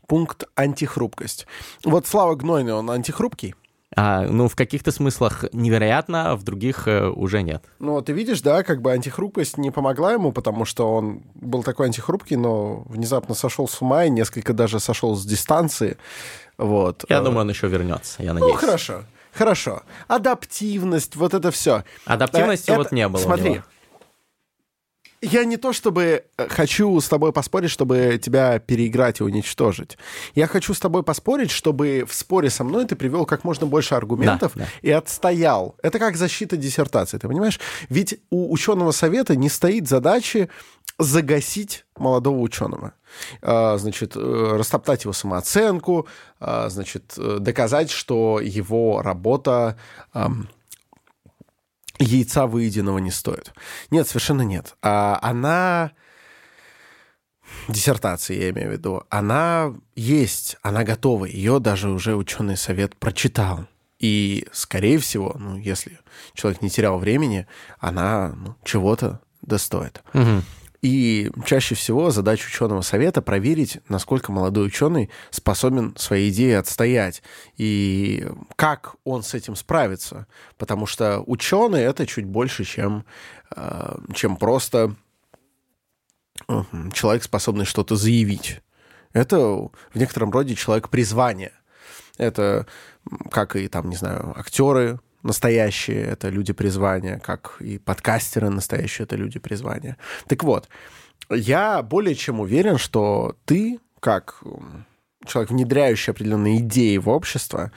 [0.05, 1.47] пункт антихрупкость.
[1.83, 3.55] Вот Слава Гнойный, он антихрупкий?
[3.95, 7.63] А, ну, в каких-то смыслах невероятно, а в других э, уже нет.
[7.79, 11.87] Ну, ты видишь, да, как бы антихрупкость не помогла ему, потому что он был такой
[11.87, 15.97] антихрупкий, но внезапно сошел с ума и несколько даже сошел с дистанции.
[16.57, 17.05] Вот.
[17.07, 18.59] Я думаю, он еще вернется, я Ну, надеюсь.
[18.59, 19.03] хорошо.
[19.31, 19.83] Хорошо.
[20.07, 21.83] Адаптивность, вот это все.
[22.05, 23.61] Адаптивности вот не было Смотри.
[25.21, 29.97] Я не то чтобы э, хочу с тобой поспорить, чтобы тебя переиграть и уничтожить.
[30.35, 33.95] Я хочу с тобой поспорить, чтобы в споре со мной ты привел как можно больше
[33.95, 34.69] аргументов Да, да.
[34.81, 35.75] и отстоял.
[35.81, 37.59] Это как защита диссертации, ты понимаешь?
[37.89, 40.49] Ведь у ученого совета не стоит задачи
[40.99, 42.93] загасить молодого ученого.
[43.41, 46.07] А, Значит, э, растоптать его самооценку,
[46.39, 49.77] а, значит, э, доказать, что его работа
[51.99, 53.53] яйца выеденного не стоит.
[53.91, 54.75] Нет, совершенно нет.
[54.81, 55.91] А она
[57.67, 61.25] диссертации, я имею в виду, она есть, она готова.
[61.25, 63.67] Ее даже уже ученый совет прочитал.
[63.99, 65.99] И, скорее всего, ну, если
[66.33, 67.47] человек не терял времени,
[67.79, 70.03] она ну, чего-то достоит.
[70.13, 70.43] Мгм.
[70.81, 77.23] И чаще всего задача ученого совета проверить, насколько молодой ученый способен свои идеи отстоять
[77.57, 80.27] и как он с этим справится.
[80.57, 83.05] Потому что ученый это чуть больше, чем,
[83.55, 84.95] э, чем просто
[86.93, 88.61] человек, способный что-то заявить.
[89.13, 91.53] Это в некотором роде человек призвания.
[92.17, 92.67] Это
[93.31, 99.15] как и там, не знаю, актеры настоящие, это люди призвания, как и подкастеры настоящие, это
[99.15, 99.97] люди призвания.
[100.27, 100.69] Так вот,
[101.29, 104.43] я более чем уверен, что ты, как
[105.25, 107.71] человек, внедряющий определенные идеи в общество,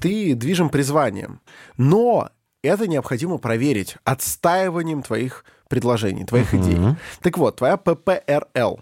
[0.00, 1.40] ты движим призванием.
[1.76, 2.30] Но
[2.62, 6.78] это необходимо проверить отстаиванием твоих предложений, твоих идей.
[7.20, 8.80] Так вот, твоя ППРЛ,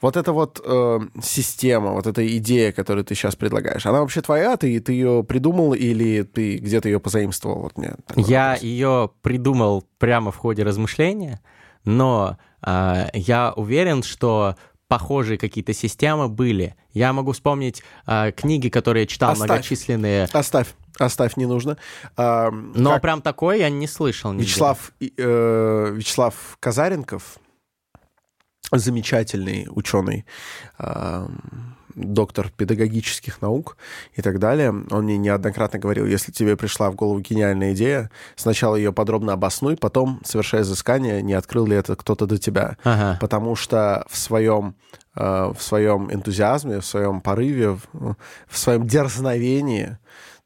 [0.00, 4.56] вот эта вот э, система, вот эта идея, которую ты сейчас предлагаешь, она вообще твоя?
[4.56, 7.60] Ты, ты ее придумал или ты где-то ее позаимствовал?
[7.62, 8.62] Вот мне Я вопрос.
[8.62, 11.40] ее придумал прямо в ходе размышления,
[11.84, 14.56] но а, я уверен, что
[14.88, 16.74] похожие какие-то системы были.
[16.92, 19.48] Я могу вспомнить а, книги, которые я читал, Оставь.
[19.48, 20.28] многочисленные.
[20.32, 21.76] Оставь, оставь, не нужно.
[22.16, 24.32] А, Но как прям такое я не слышал.
[24.32, 24.44] нигде.
[24.46, 27.38] Вячеслав, э, Вячеслав Казаренков,
[28.72, 30.24] замечательный ученый,
[30.78, 31.26] э,
[31.94, 33.76] доктор педагогических наук
[34.14, 34.70] и так далее.
[34.90, 39.76] Он мне неоднократно говорил, если тебе пришла в голову гениальная идея, сначала ее подробно обоснуй,
[39.76, 42.76] потом, совершая изыскание, не открыл ли это кто-то до тебя.
[42.84, 43.18] Ага.
[43.20, 44.74] Потому что в своем,
[45.16, 49.98] э, в своем энтузиазме, в своем порыве, в своем дерзновении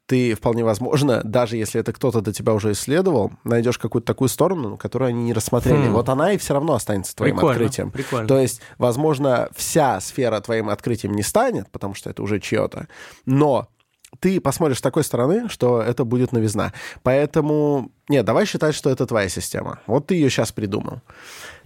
[0.05, 4.77] ты вполне возможно, даже если это кто-то до тебя уже исследовал, найдешь какую-то такую сторону,
[4.77, 5.87] которую они не рассмотрели.
[5.87, 5.93] Хм.
[5.93, 7.91] Вот она и все равно останется твоим Прикольно, открытием.
[7.91, 8.27] прикольно.
[8.27, 12.87] То есть, возможно, вся сфера твоим открытием не станет, потому что это уже чье-то,
[13.25, 13.67] но
[14.19, 16.71] ты посмотришь с такой стороны, что это будет новизна.
[17.03, 19.79] Поэтому, нет, давай считать, что это твоя система.
[19.87, 21.01] Вот ты ее сейчас придумал.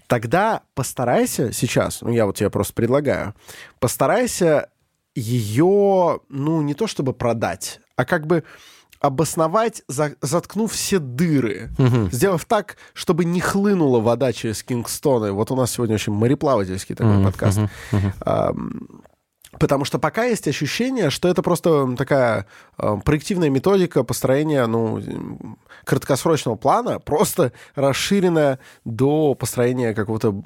[0.08, 3.36] Тогда постарайся сейчас, ну я вот тебе просто предлагаю,
[3.80, 4.70] постарайся
[5.14, 8.44] ее, ну не то чтобы продать, а как бы
[9.02, 11.70] обосновать, за- заткнув все дыры,
[12.12, 15.34] сделав так, чтобы не хлынула вода через Кингстоны.
[15.34, 17.60] Вот у нас сегодня очень мореплавательский такой подкаст.
[18.26, 19.02] Ам,
[19.60, 22.46] Потому что пока есть ощущение, что это просто такая
[22.78, 25.02] э, проективная методика построения ну,
[25.86, 30.44] краткосрочного плана, просто расширенная до построения какого-то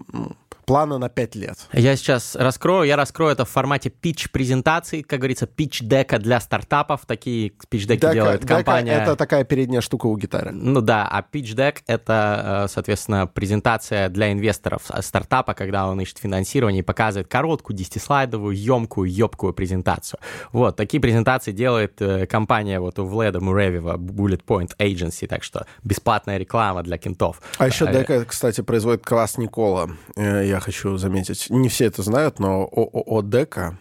[0.65, 1.57] плана на 5 лет.
[1.73, 7.05] Я сейчас раскрою, я раскрою это в формате питч-презентации, как говорится, питч-дека для стартапов.
[7.05, 8.91] Такие питч-деки Дека- делает дека компания.
[8.93, 10.51] это такая передняя штука у гитары.
[10.51, 16.79] Ну да, а deck— это, э, соответственно, презентация для инвесторов стартапа, когда он ищет финансирование
[16.79, 20.19] и показывает короткую, 10-слайдовую, емкую, ёбкую презентацию.
[20.51, 25.65] Вот, такие презентации делает э, компания вот у Вледа Муревева, Bullet Point Agency, так что
[25.83, 27.41] бесплатная реклама для кентов.
[27.57, 29.89] А еще Э, дека, кстати, производит класс Никола.
[30.15, 31.47] Э, Я хочу заметить.
[31.49, 33.79] Не все это знают, но ООО Дека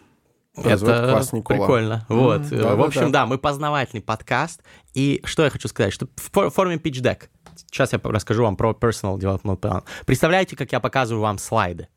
[0.56, 0.78] Это
[1.10, 1.58] класс Никола.
[1.58, 2.06] прикольно.
[2.08, 2.40] Вот.
[2.40, 2.74] Мгм, Э, да-да-да.
[2.76, 4.62] В общем, да, мы познавательный подкаст.
[4.94, 7.24] И что я хочу сказать, что в фо- форме pitch deck.
[7.70, 9.84] Сейчас я расскажу вам про personal development plan.
[10.06, 11.88] Представляете, как я показываю вам слайды?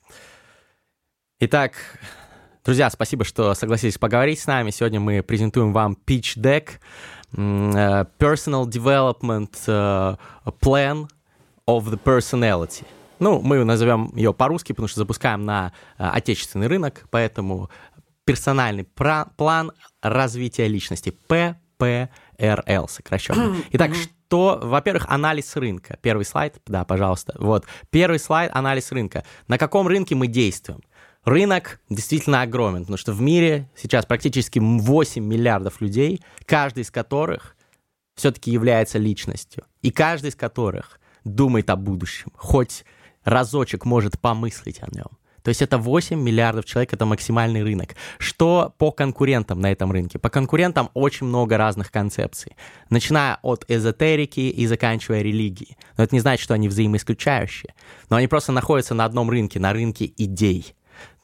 [1.39, 1.73] Итак,
[2.65, 4.71] друзья, спасибо, что согласились поговорить с нами.
[4.71, 6.69] Сегодня мы презентуем вам pitch deck,
[7.31, 10.15] э, personal development э,
[10.61, 11.07] plan
[11.65, 12.83] of the personality.
[13.19, 17.69] Ну, мы назовем ее по-русски, потому что запускаем на э, отечественный рынок, поэтому
[18.25, 19.71] персональный план
[20.01, 21.15] развития личности.
[21.27, 23.55] ППРЛ сокращенно.
[23.71, 25.97] Итак, что, во-первых, анализ рынка.
[26.01, 27.35] Первый слайд, да, пожалуйста.
[27.37, 29.23] Вот, первый слайд, анализ рынка.
[29.47, 30.81] На каком рынке мы действуем?
[31.23, 37.55] Рынок действительно огромен, потому что в мире сейчас практически 8 миллиардов людей, каждый из которых
[38.15, 39.65] все-таки является личностью.
[39.81, 42.85] И каждый из которых думает о будущем, хоть
[43.25, 45.07] разочек может помыслить о нем.
[45.45, 47.95] То есть это 8 миллиардов человек, это максимальный рынок.
[48.17, 50.17] Что по конкурентам на этом рынке?
[50.17, 52.55] По конкурентам очень много разных концепций,
[52.89, 55.77] начиная от эзотерики и заканчивая религией.
[55.97, 57.75] Но это не значит, что они взаимоисключающие.
[58.09, 60.73] Но они просто находятся на одном рынке, на рынке идей.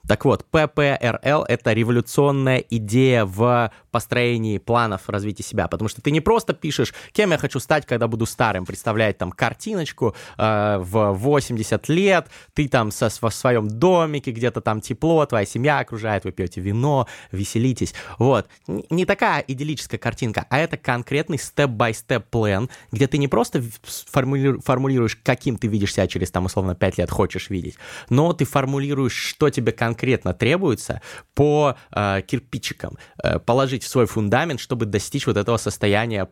[0.08, 6.22] Так вот, ППРЛ— это революционная идея в построении планов развития себя, потому что ты не
[6.22, 11.90] просто пишешь, кем я хочу стать, когда буду старым, представлять там картиночку э, в 80
[11.90, 16.62] лет, ты там со, в своем домике, где-то там тепло, твоя семья окружает, вы пьете
[16.62, 17.94] вино, веселитесь.
[18.18, 18.48] Вот.
[18.68, 25.18] Не такая идиллическая картинка, а это конкретный степ-бай-степ план, где ты не просто формули- формулируешь,
[25.22, 27.76] каким ты видишь себя через, там, условно, 5 лет хочешь видеть,
[28.10, 29.91] но ты формулируешь, что тебе конкретно
[30.34, 31.02] требуется
[31.34, 36.28] по э, кирпичикам э, положить в свой фундамент, чтобы достичь вот этого состояния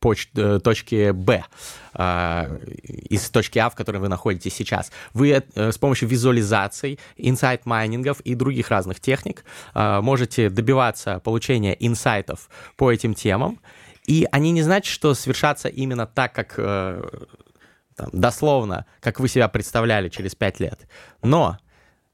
[0.00, 1.44] поч- э, точки Б
[1.94, 2.58] э,
[3.10, 4.90] из точки А, в которой вы находитесь сейчас.
[5.12, 12.48] Вы э, с помощью визуализаций, инсайт-майнингов и других разных техник э, можете добиваться получения инсайтов
[12.76, 13.60] по этим темам,
[14.06, 17.02] и они не значат, что свершатся именно так, как э,
[17.96, 20.88] там, дословно, как вы себя представляли через 5 лет.
[21.22, 21.58] Но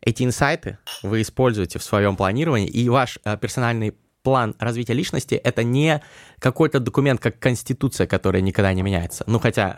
[0.07, 3.93] эти инсайты вы используете в своем планировании, и ваш э, персональный
[4.23, 6.01] план развития личности— это не
[6.39, 9.25] какой-то документ, как Конституция, которая никогда не меняется.
[9.27, 9.77] Ну, хотя,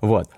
[0.00, 0.30] вот.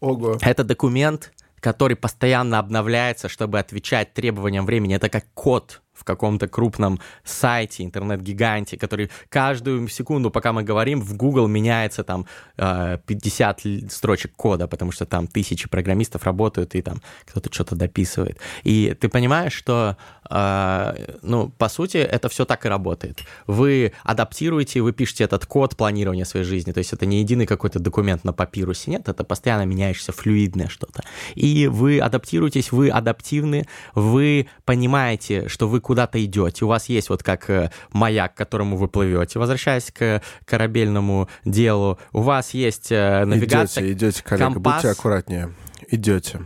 [0.00, 0.38] Ого.
[0.40, 4.94] Это документ, который постоянно обновляется, чтобы отвечать требованиям времени.
[4.94, 11.16] Это как код в каком-то крупном сайте, интернет-гиганте, который каждую секунду, пока мы говорим, в
[11.16, 12.26] Google меняется там
[12.58, 17.76] э, 50 л- строчек кода, потому что там тысячи программистов работают, и там кто-то что-то
[17.76, 18.38] дописывает.
[18.64, 23.20] И ты понимаешь, что, э, ну, по сути, это все так и работает.
[23.46, 27.78] Вы адаптируете, вы пишете этот код планирования своей жизни, то есть это не единый какой-то
[27.78, 31.02] документ на папирусе, нет, это постоянно меняющееся флюидное что-то.
[31.34, 37.22] И вы адаптируетесь, вы адаптивны, вы понимаете, что вы куда-то идете, у вас есть вот
[37.22, 43.24] как э, маяк, к которому вы плывете, возвращаясь к корабельному делу, у вас есть э,
[43.24, 44.74] навигация, Идете, идете, коллега, компас.
[44.82, 45.52] будьте аккуратнее.
[45.90, 46.40] Идете.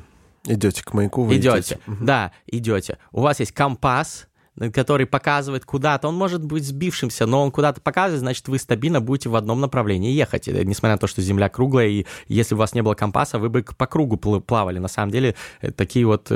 [0.47, 2.99] Идете к маяку, вы идете, да, идете.
[3.13, 4.27] У вас есть компас,
[4.73, 9.29] который показывает куда-то, он может быть сбившимся, но он куда-то показывает, значит, вы стабильно будете
[9.29, 12.75] в одном направлении ехать, э, несмотря на то, что Земля круглая, и если у вас
[12.75, 14.79] не было компаса, вы бы по кругу плавали.
[14.79, 16.31] На самом деле, э, такие вот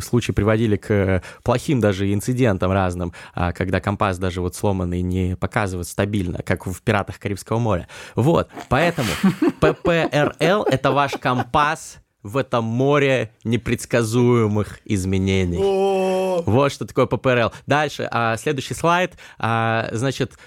[0.00, 5.88] случаи приводили к плохим даже инцидентам разным, а, когда компас даже вот сломанный не показывает
[5.88, 7.88] стабильно, как в «Пиратах Карибского моря».
[8.14, 9.08] Вот, поэтому
[9.60, 15.58] ППРЛ— это ваш компас в этом море непредсказуемых изменений.
[15.58, 17.52] Вот что такое ППРЛ.
[17.66, 19.16] Дальше, а, следующий слайд.
[19.38, 20.38] А, значит,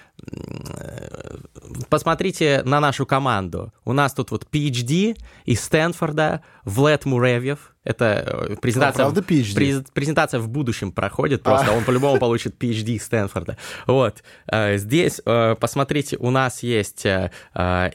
[1.89, 3.73] посмотрите на нашу команду.
[3.85, 9.85] У нас тут вот PhD из Стэнфорда, Влад Муревьев, это э, презентация, а, правда, PhD?
[9.93, 11.73] презентация в будущем проходит просто, а.
[11.75, 13.57] он по-любому получит PhD из Стэнфорда.
[13.87, 14.23] Вот.
[14.47, 17.05] Э, здесь, э, посмотрите, у нас есть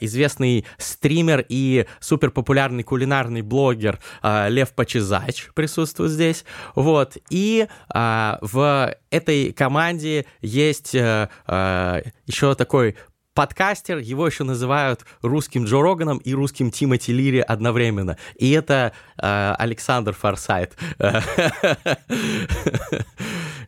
[0.01, 6.45] известный стример и суперпопулярный кулинарный блогер Лев Почезач присутствует здесь.
[6.75, 7.17] Вот.
[7.31, 12.97] И в этой команде есть еще такой
[13.39, 18.17] подкастер, его еще называют русским Джо Роганом и русским Тимоти Лири одновременно.
[18.35, 20.73] И это э, Александр Форсайт.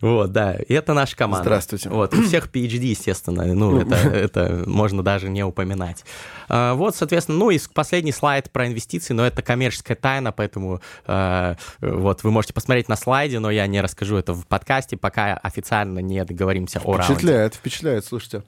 [0.01, 0.55] Вот, да.
[0.55, 1.45] И это наша команда.
[1.45, 1.91] Здравствуйте.
[1.91, 3.45] Вот, у всех PhD, естественно.
[3.45, 6.07] Ну, это, это можно даже не упоминать.
[6.49, 11.55] А, вот, соответственно, ну и последний слайд про инвестиции, но это коммерческая тайна, поэтому э,
[11.83, 15.99] вот вы можете посмотреть на слайде, но я не расскажу это в подкасте, пока официально
[15.99, 17.13] не договоримся о раунде.
[17.13, 18.43] Впечатляет, впечатляет, слушайте.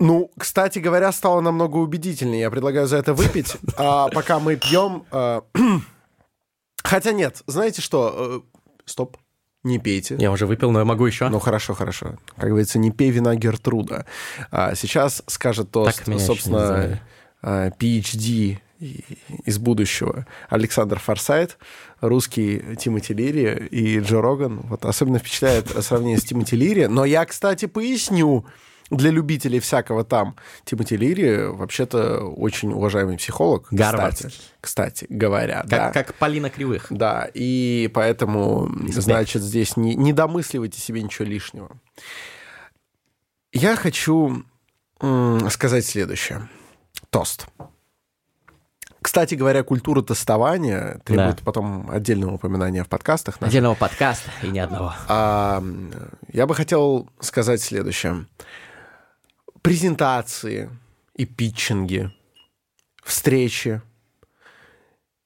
[0.00, 2.42] Ну, кстати говоря, стало намного убедительнее.
[2.42, 3.56] Я предлагаю за это выпить.
[3.76, 5.04] А пока мы пьем...
[5.10, 5.42] А...
[6.84, 8.44] Хотя нет, знаете что?
[8.54, 9.16] Э, стоп.
[9.64, 10.16] Не пейте.
[10.18, 11.28] Я уже выпил, но я могу еще.
[11.28, 12.16] Ну хорошо, хорошо.
[12.36, 14.06] Как говорится, не пей вина Гертруда.
[14.52, 17.00] А сейчас скажет тост, собственно,
[17.42, 18.84] PhD а,
[19.44, 21.58] из будущего Александр Форсайт,
[22.00, 24.60] русский Тимоти Лири и Джо Роган.
[24.60, 26.86] Вот особенно впечатляет сравнение с Тимоти Лири.
[26.86, 28.46] Но я, кстати, поясню,
[28.90, 30.36] для любителей всякого там.
[30.64, 33.68] Тимоти Лири вообще-то очень уважаемый психолог.
[33.70, 34.30] Гарвардский.
[34.60, 35.60] Кстати, кстати говоря.
[35.62, 35.92] Как, да.
[35.92, 36.86] как Полина Кривых.
[36.90, 41.70] Да, и поэтому, значит, здесь не, не домысливайте себе ничего лишнего.
[43.52, 44.44] Я хочу
[45.50, 46.48] сказать следующее.
[47.10, 47.46] Тост.
[49.00, 51.42] Кстати говоря, культура тестования требует да.
[51.44, 53.40] потом отдельного упоминания в подкастах.
[53.40, 53.52] Наших.
[53.52, 54.92] Отдельного подкаста и ни одного.
[55.06, 55.62] А,
[56.32, 58.26] я бы хотел сказать следующее
[59.62, 60.70] презентации
[61.14, 62.10] и питчинги,
[63.02, 63.82] встречи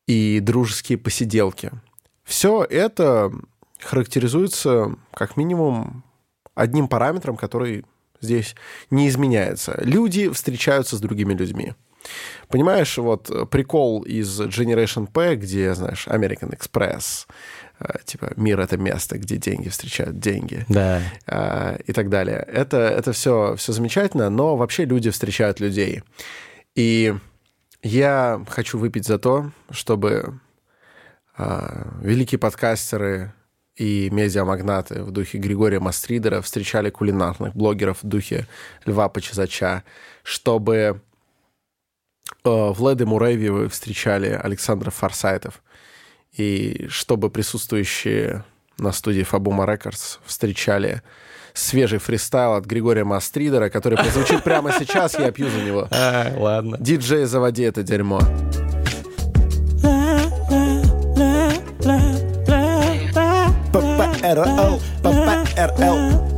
[0.06, 1.70] и дружеские посиделки.
[2.24, 3.32] Все это
[3.80, 6.04] характеризуется как минимум
[6.54, 7.84] одним параметром, который
[8.20, 8.54] здесь
[8.90, 9.78] не изменяется.
[9.82, 11.74] Люди встречаются с другими людьми.
[12.48, 17.26] Понимаешь, вот прикол из Generation P, где, знаешь, American Express,
[18.04, 20.64] типа мир это место, где деньги встречают деньги.
[20.68, 21.00] Да.
[21.26, 22.44] Э, и так далее.
[22.52, 26.02] Это, это все, все замечательно, но вообще люди встречают людей.
[26.74, 27.14] И
[27.82, 30.40] я хочу выпить за то, чтобы
[31.36, 33.32] э, великие подкастеры
[33.76, 38.46] и медиамагнаты в духе Григория Мастридера встречали кулинарных блогеров в духе
[38.84, 39.82] Льва Почезача,
[40.22, 41.00] чтобы
[42.44, 45.62] э, в Леде Муреви встречали Александра Форсайтов,
[46.36, 48.44] и чтобы присутствующие
[48.78, 51.02] на студии Фабума Рекордс встречали
[51.54, 55.88] свежий фристайл от Григория Мастридера, который прозвучит прямо сейчас, я пью за него.
[55.92, 56.78] А, ладно.
[56.80, 58.20] Диджей, заводи это дерьмо.
[63.72, 66.32] ППРЛ, ППРЛ.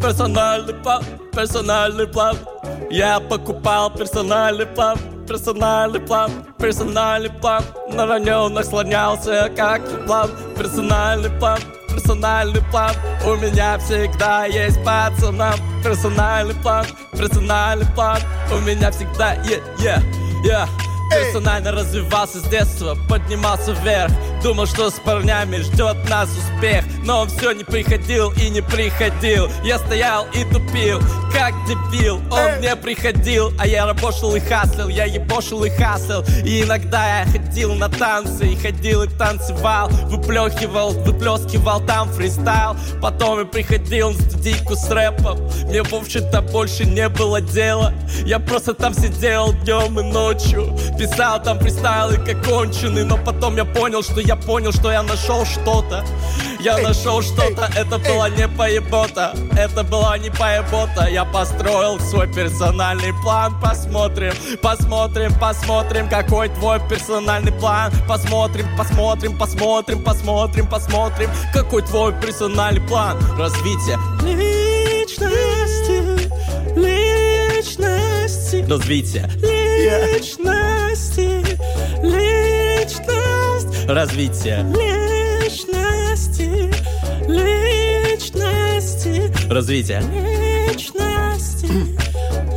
[0.00, 2.36] Персональный план, персональный план.
[2.90, 7.62] Я покупал персональный план персональный план, персональный план.
[7.92, 10.30] На нем наслонялся, как план.
[10.56, 11.58] Персональный план,
[11.88, 12.94] персональный план.
[13.24, 15.54] У меня всегда есть пацанам.
[15.82, 18.18] Персональный план, персональный план.
[18.52, 20.02] У меня всегда есть, yeah,
[20.44, 20.68] yeah
[21.12, 24.12] Персонально развивался с детства, поднимался вверх
[24.42, 29.48] Думал, что с парнями ждет нас успех Но он все не приходил и не приходил.
[29.62, 31.00] Я стоял и тупил,
[31.32, 32.20] как дебил.
[32.30, 37.26] Он не приходил, а я работал и хаслил Я ебошил и хаслил И иногда я
[37.26, 42.76] ходил на танцы И ходил и танцевал Выплехивал, выплескивал там фристайл.
[43.00, 47.92] Потом я приходил на студийку с рэпом Мне в общем-то больше не было дела.
[48.24, 53.64] Я просто там сидел днем и ночью Писал там фристайлы как конченый Но потом я
[53.64, 56.04] понял, что я я понял, что я нашел что-то.
[56.58, 61.06] Я нашел что-то, это была не поебота, это была не поебота.
[61.10, 64.32] Я построил свой персональный план, посмотрим,
[64.62, 67.92] посмотрим, посмотрим, какой твой персональный план.
[68.08, 76.00] Посмотрим, посмотрим, посмотрим, посмотрим, посмотрим, какой твой персональный план развития личности,
[76.74, 81.31] личности, развития личности,
[83.94, 84.64] развитие
[85.42, 86.70] личности,
[87.28, 91.66] личности, развитие личности,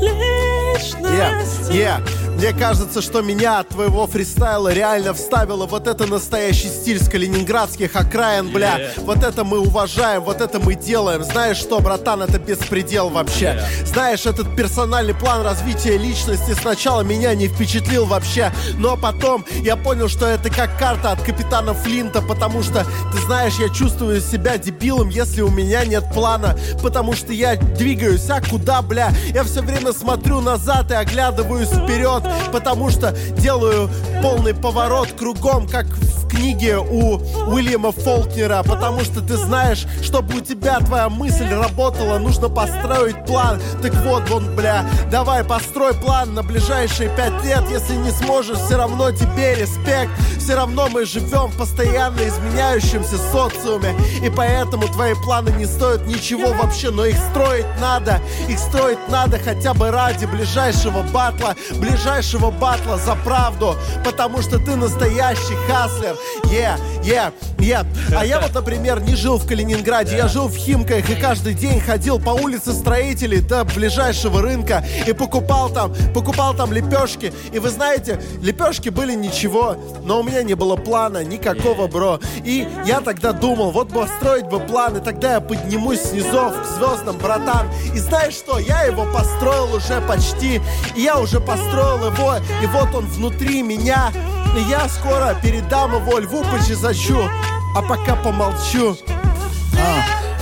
[0.02, 1.72] личности.
[1.72, 2.25] Yeah, yeah.
[2.36, 7.96] Мне кажется, что меня от твоего фристайла реально вставило вот это настоящий стиль с калининградских
[7.96, 8.78] окраин, бля.
[8.78, 9.06] Yeah.
[9.06, 11.24] Вот это мы уважаем, вот это мы делаем.
[11.24, 13.46] Знаешь что, братан, это беспредел вообще.
[13.46, 13.86] Yeah.
[13.86, 20.10] Знаешь, этот персональный план развития личности сначала меня не впечатлил вообще, но потом я понял,
[20.10, 25.08] что это как карта от капитана Флинта, потому что, ты знаешь, я чувствую себя дебилом,
[25.08, 29.12] если у меня нет плана, потому что я двигаюсь, а куда, бля?
[29.34, 33.90] Я все время смотрю назад и оглядываюсь вперед, потому что делаю
[34.22, 37.18] полный поворот кругом, как в книге у
[37.48, 43.62] Уильяма Фолкнера, потому что ты знаешь, чтобы у тебя твоя мысль работала, нужно построить план.
[43.82, 47.64] Так вот, вон, бля, давай построй план на ближайшие пять лет.
[47.70, 50.12] Если не сможешь, все равно тебе респект.
[50.46, 56.54] Все равно мы живем в постоянно изменяющемся социуме, и поэтому твои планы не стоят ничего
[56.54, 58.20] вообще, но их строить надо.
[58.48, 64.76] Их строить надо хотя бы ради ближайшего батла, ближайшего батла за правду, потому что ты
[64.76, 66.16] настоящий хаслер.
[66.46, 67.86] Yeah, yeah, yeah.
[68.16, 71.80] А я вот, например, не жил в Калининграде, я жил в Химках и каждый день
[71.80, 77.34] ходил по улице строителей до ближайшего рынка и покупал там, покупал там лепешки.
[77.52, 82.20] И вы знаете, лепешки были ничего, но у меня не было плана никакого, бро.
[82.44, 86.54] И я тогда думал, вот бы строить бы план, и тогда я поднимусь с низов
[86.62, 87.68] к звездам, братан.
[87.94, 90.62] И знаешь что, я его построил уже почти,
[90.96, 94.12] и я уже построил его, и вот он внутри меня.
[94.56, 97.30] И я скоро передам его льву почезачу,
[97.76, 98.98] а пока помолчу.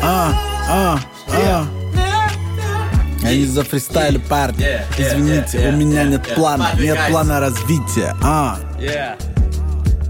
[0.02, 0.34] А,
[0.70, 1.00] а,
[1.30, 1.66] а.
[3.24, 4.60] Я не за фристайл, парни.
[4.60, 7.02] Yeah, yeah, Извините, yeah, у меня нет плана, Подвигайся.
[7.02, 8.16] нет плана развития.
[8.22, 9.18] А, Yeah,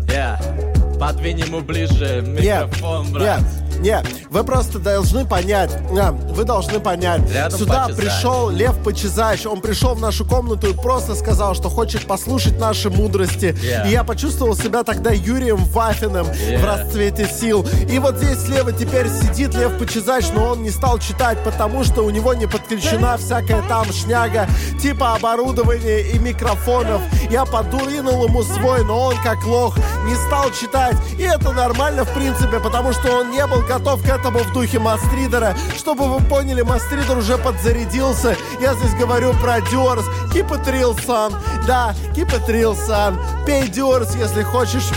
[0.07, 0.97] yeah.
[0.99, 3.41] Подвинь ему ближе микрофон, брат.
[3.83, 7.21] Нет, вы просто должны понять, а, вы должны понять.
[7.29, 8.05] Рядом Сюда Почезач.
[8.05, 12.89] пришел Лев Почезач, он пришел в нашу комнату и просто сказал, что хочет послушать наши
[12.89, 13.55] мудрости.
[13.61, 13.87] Yeah.
[13.87, 16.65] И я почувствовал себя тогда Юрием Вафиным в Yeah.
[16.65, 17.65] расцвете сил.
[17.89, 22.03] И вот здесь слева теперь сидит Лев Почезач, но он не стал читать, потому что
[22.03, 24.47] у него не подключена всякая там шняга,
[24.81, 27.01] типа оборудования и микрофонов.
[27.29, 30.95] Я подуринул ему свой, но он как лох не стал читать.
[31.19, 34.79] И это нормально, в принципе, потому что он не был готов к этому в духе
[34.79, 35.55] Мастридера.
[35.77, 38.35] Чтобы вы поняли, Мастридер уже подзарядился.
[38.59, 40.05] Я здесь говорю про Дюрс.
[40.33, 41.33] Keep it real, son.
[41.65, 43.17] Да, keep it real, son.
[43.45, 44.89] Пей Дюрс, если хочешь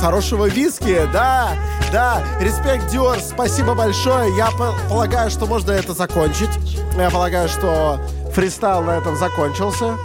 [0.00, 1.50] хорошего виски, да,
[1.92, 6.50] да, респект, Дюрс, спасибо большое, я по- полагаю, что можно это закончить,
[6.96, 7.98] я полагаю, что
[8.32, 9.96] фристайл на этом закончился,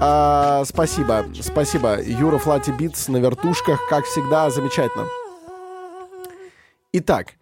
[0.00, 5.04] А, спасибо, спасибо, Юра Флати Битс на вертушках, как всегда, замечательно.
[6.98, 7.34] Итак,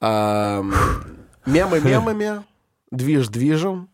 [0.00, 2.44] мемы мемами,
[2.90, 3.88] движ движем,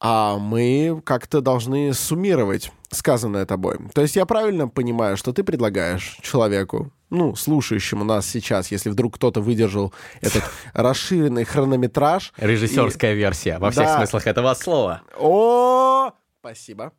[0.00, 3.78] а мы как-то должны суммировать сказанное тобой.
[3.94, 9.14] То есть я правильно понимаю, что ты предлагаешь человеку, ну, слушающему нас сейчас, если вдруг
[9.14, 10.42] кто-то выдержал этот
[10.74, 12.32] расширенный хронометраж.
[12.36, 13.98] Режиссерская версия во всех Да.
[13.98, 15.02] смыслах этого слова.
[15.06, 16.92] и- О, спасибо,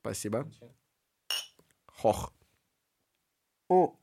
[0.00, 0.48] спасибо.
[1.86, 2.32] Хох.
[3.68, 3.94] О.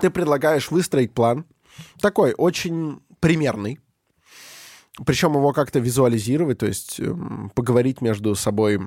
[0.00, 1.44] Ты предлагаешь выстроить план,
[2.00, 3.80] такой очень примерный,
[5.06, 8.80] причем его как-то визуализировать, то есть эм, поговорить между собой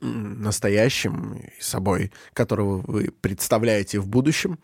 [0.00, 4.58] настоящим и собой, которого вы представляете в будущем,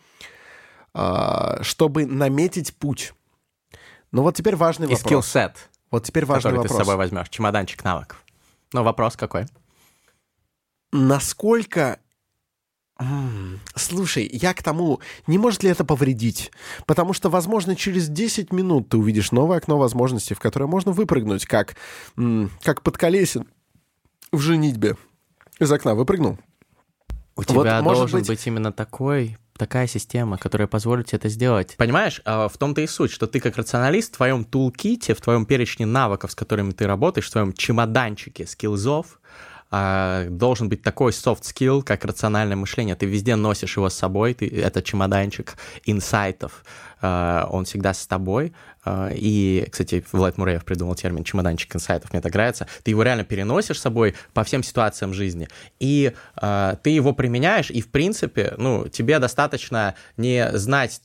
[0.94, 3.12] а, чтобы наметить путь.
[4.12, 5.00] Но вот теперь важный И вопрос.
[5.26, 6.86] скиллсет, Вот теперь важный который ты с вопрос.
[6.86, 7.28] собой возьмешь.
[7.28, 8.24] Чемоданчик навыков.
[8.72, 9.46] Ну, вопрос какой?
[10.92, 11.98] насколько...
[13.74, 16.50] Слушай, я к тому, не может ли это повредить?
[16.86, 21.44] Потому что, возможно, через 10 минут ты увидишь новое окно возможностей, в которое можно выпрыгнуть,
[21.46, 21.76] как,
[22.62, 23.46] как под колесин
[24.32, 24.96] в женитьбе.
[25.58, 26.38] Из окна выпрыгнул.
[27.36, 28.46] У Вот, тебя может должен быть- быть...
[28.46, 31.74] именно такой, такая система, которая позволит тебе это сделать.
[31.76, 35.44] Понимаешь, а, в том-то и суть, что ты как рационалист в твоем тулките, в твоем
[35.44, 39.20] перечне навыков, с которыми ты работаешь, в твоем чемоданчике скиллзов,
[39.70, 42.94] а, должен быть такой soft skill, как рациональное мышление.
[42.94, 46.64] Ты везде носишь его с собой, ты, это чемоданчик инсайтов,
[47.00, 48.52] а, он всегда с тобой.
[48.84, 52.68] А, и, кстати, Влад Муреев придумал термин чемоданчик инсайтов, мне так нравится.
[52.84, 55.48] Ты его реально переносишь с собой по всем ситуациям жизни,
[55.80, 61.00] и а, ты его применяешь, и, в принципе, ну, тебе достаточно не знать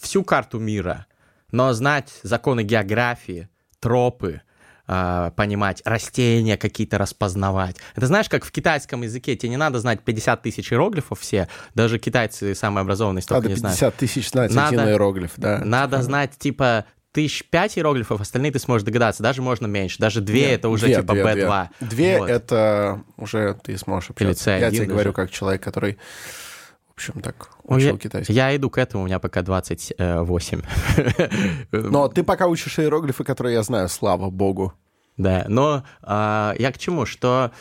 [0.00, 1.06] всю карту мира,
[1.50, 3.48] но знать законы географии,
[3.80, 4.40] тропы,
[4.86, 7.76] а, понимать, растения какие-то распознавать.
[7.96, 11.98] Это знаешь, как в китайском языке, тебе не надо знать 50 тысяч иероглифов все, даже
[11.98, 13.94] китайцы самые образованные столько Надо не 50 знают.
[13.96, 15.58] тысяч знать Надо- один иероглиф, да.
[15.64, 20.48] Надо знать, типа, тысяч пять иероглифов, остальные ты сможешь догадаться, даже можно меньше, даже две
[20.48, 21.68] Нет, это уже две, типа две, B2.
[21.80, 22.28] Две, Вот.
[22.30, 24.50] это уже ты сможешь общаться.
[24.50, 24.90] C1 Я тебе даже.
[24.90, 25.96] говорю как человек, который,
[26.88, 28.32] в общем, так Ну, учил я, китайский.
[28.32, 30.62] я иду к этому, у меня пока 28.
[31.72, 34.72] Но ты пока учишь иероглифы, которые я знаю, слава богу.
[35.16, 37.52] Да, но а, я к чему, что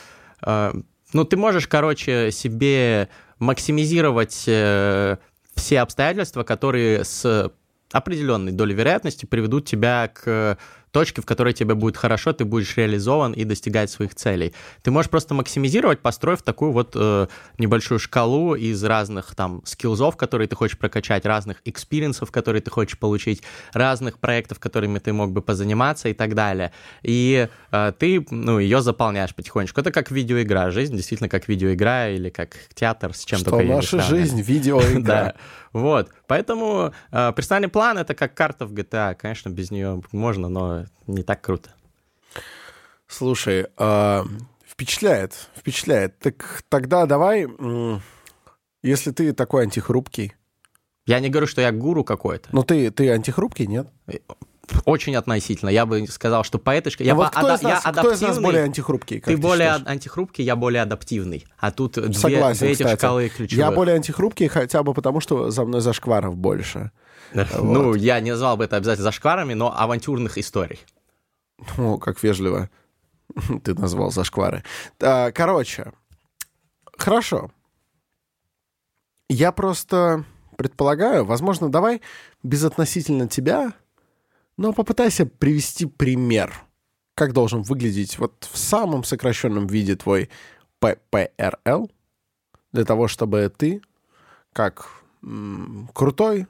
[0.42, 0.74] а,
[1.14, 3.10] ну ты можешь, короче, себе
[3.40, 5.18] максимизировать э,
[5.56, 7.52] все обстоятельства, которые с
[7.92, 10.58] определенной долей вероятности приведут тебя к
[10.94, 14.54] точке, в которой тебе будет хорошо, ты будешь реализован и достигать своих целей.
[14.84, 20.16] Ты можешь просто максимизировать, построив такую вот э, небольшую шкалу из разных там skills ов,
[20.16, 23.42] которые ты хочешь прокачать, разных experience ов, которые ты хочешь получить,
[23.74, 26.72] разных проектов, которыми ты мог бы позаниматься и так далее.
[27.02, 29.82] И э, ты, ну, ее заполняешь потихонечку.
[29.82, 30.70] Это как видеоигра.
[30.72, 35.34] Жизнь действительно как видеоигра или как театр, с чем Что наша жизнь видеоигра.
[35.74, 36.12] Вот.
[36.28, 39.16] Поэтому э, персональный план это как карта в GTA.
[39.16, 41.72] Конечно, без нее можно, но не так круто.
[43.08, 44.24] Слушай, а,
[44.66, 46.18] впечатляет, впечатляет.
[46.20, 48.02] Так тогда давай, м,
[48.82, 50.34] если ты такой антихрупкий,
[51.06, 52.50] Я не говорю, что я гуру какой-то.
[52.54, 53.88] ну ты, ты антихрупкий, нет?
[54.86, 55.70] Очень относительно.
[55.70, 57.08] Я бы сказал, что по этой шкале...
[57.10, 59.20] Я, Ну вот кто, ада- из нас, я кто из нас более антихрупкий?
[59.20, 59.88] как Ты более считаешь?
[59.88, 61.46] антихрупкий, я более адаптивный.
[61.58, 62.98] А тут две, Согласен, две эти кстати.
[63.00, 63.66] шкалы ключевые.
[63.68, 66.92] Я более антихрупкий хотя бы потому, что за мной зашкваров больше.
[67.34, 70.80] Ну, я не назвал бы это обязательно зашкварами, но авантюрных историй.
[71.78, 72.70] О, как вежливо
[73.64, 74.64] ты назвал зашквары.
[75.02, 75.92] А, Короче,
[76.98, 77.52] хорошо.
[79.30, 80.24] Я просто
[80.58, 82.02] предполагаю, возможно, давай
[82.44, 83.74] безотносительно тебя,
[84.58, 86.54] но попытайся привести пример,
[87.16, 90.30] как должен выглядеть вот в самом сокращенном виде твой
[90.80, 91.90] ППРЛ,
[92.72, 93.82] для того, чтобы ты,
[94.52, 94.88] как
[95.22, 96.48] м, крутой,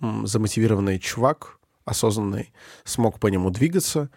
[0.00, 2.52] м, замотивированный чувак, осознанный,
[2.84, 4.10] смог по нему двигаться,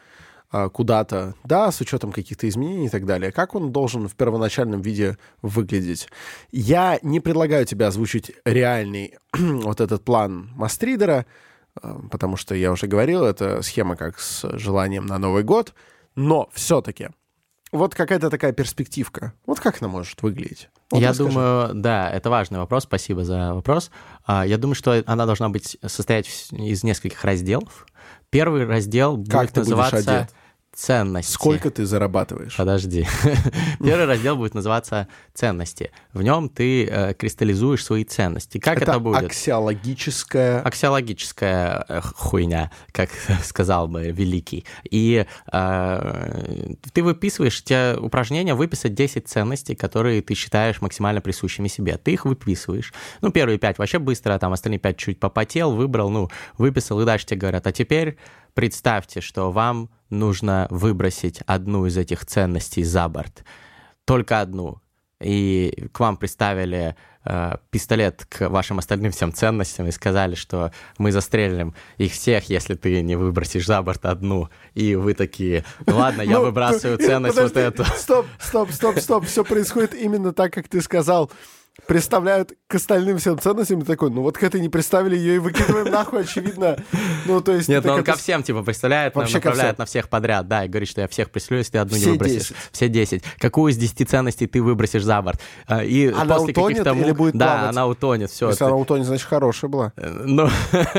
[0.51, 3.31] а, куда-то, да, с учетом каких-то изменений и так далее.
[3.31, 6.07] Как он должен в первоначальном виде выглядеть?
[6.51, 11.25] Я не предлагаю тебе озвучить реальный вот этот план Мастридера, а,
[12.09, 15.73] потому что я уже говорил, это схема как с желанием на Новый год,
[16.15, 17.09] но все-таки
[17.71, 19.33] вот какая-то такая перспективка.
[19.45, 20.69] Вот как она может выглядеть?
[20.91, 21.29] Вот я расскажи.
[21.29, 23.91] думаю, да, это важный вопрос, спасибо за вопрос.
[24.25, 27.85] А, Я думаю, что она должна быть состоять из нескольких разделов.
[28.29, 30.33] Первый раздел Как будет называться одет?
[30.75, 31.31] Ценности.
[31.31, 32.55] Сколько ты зарабатываешь?
[32.55, 33.07] Подожди.
[33.79, 35.91] Первый раздел будет называться ценности.
[36.13, 38.57] В нем ты э, кристаллизуешь свои ценности.
[38.57, 39.23] Как это, будет?
[39.23, 40.61] аксиологическая...
[40.61, 43.09] аксиологическая э, хуйня, как
[43.43, 44.65] сказал бы великий.
[44.89, 51.97] И э, ты выписываешь, тебя упражнение выписать 10 ценностей, которые ты считаешь максимально присущими себе.
[51.97, 52.93] Ты их выписываешь.
[53.21, 57.05] Ну, первые 5 вообще быстро, а там остальные 5 чуть попотел, выбрал, ну, выписал, и
[57.05, 58.17] дальше тебе говорят, а теперь
[58.53, 63.43] представьте, что вам нужно выбросить одну из этих ценностей за борт.
[64.05, 64.81] Только одну.
[65.21, 71.11] И к вам приставили э, пистолет к вашим остальным всем ценностям и сказали, что мы
[71.11, 74.49] застрелим их всех, если ты не выбросишь за борт одну.
[74.73, 77.85] И вы такие, «Ну ладно, я Ну, выбрасываю ценность вот эту.
[77.85, 79.25] Стоп, стоп, стоп, стоп.
[79.25, 81.31] Все происходит именно так, как ты сказал.
[81.87, 85.39] Представляют к остальным всем ценностям и такой, ну вот к этой не представили, ее и
[85.39, 86.77] выкидываем нахуй, очевидно.
[87.25, 87.67] Ну, то есть...
[87.67, 90.67] Нет, но он как-то ко всем, типа, представляет, Вообще направляет на всех подряд, да, и
[90.67, 92.49] говорит, что я всех пришлю, если ты одну не выбросишь.
[92.49, 92.55] 10.
[92.71, 93.23] Все 10.
[93.39, 95.41] Какую из 10 ценностей ты выбросишь за борт?
[95.67, 98.49] А, И Она после каких-то или будет Да, она утонет, все.
[98.49, 99.93] Если она утонет, значит, хорошая была.
[99.97, 100.49] Ну,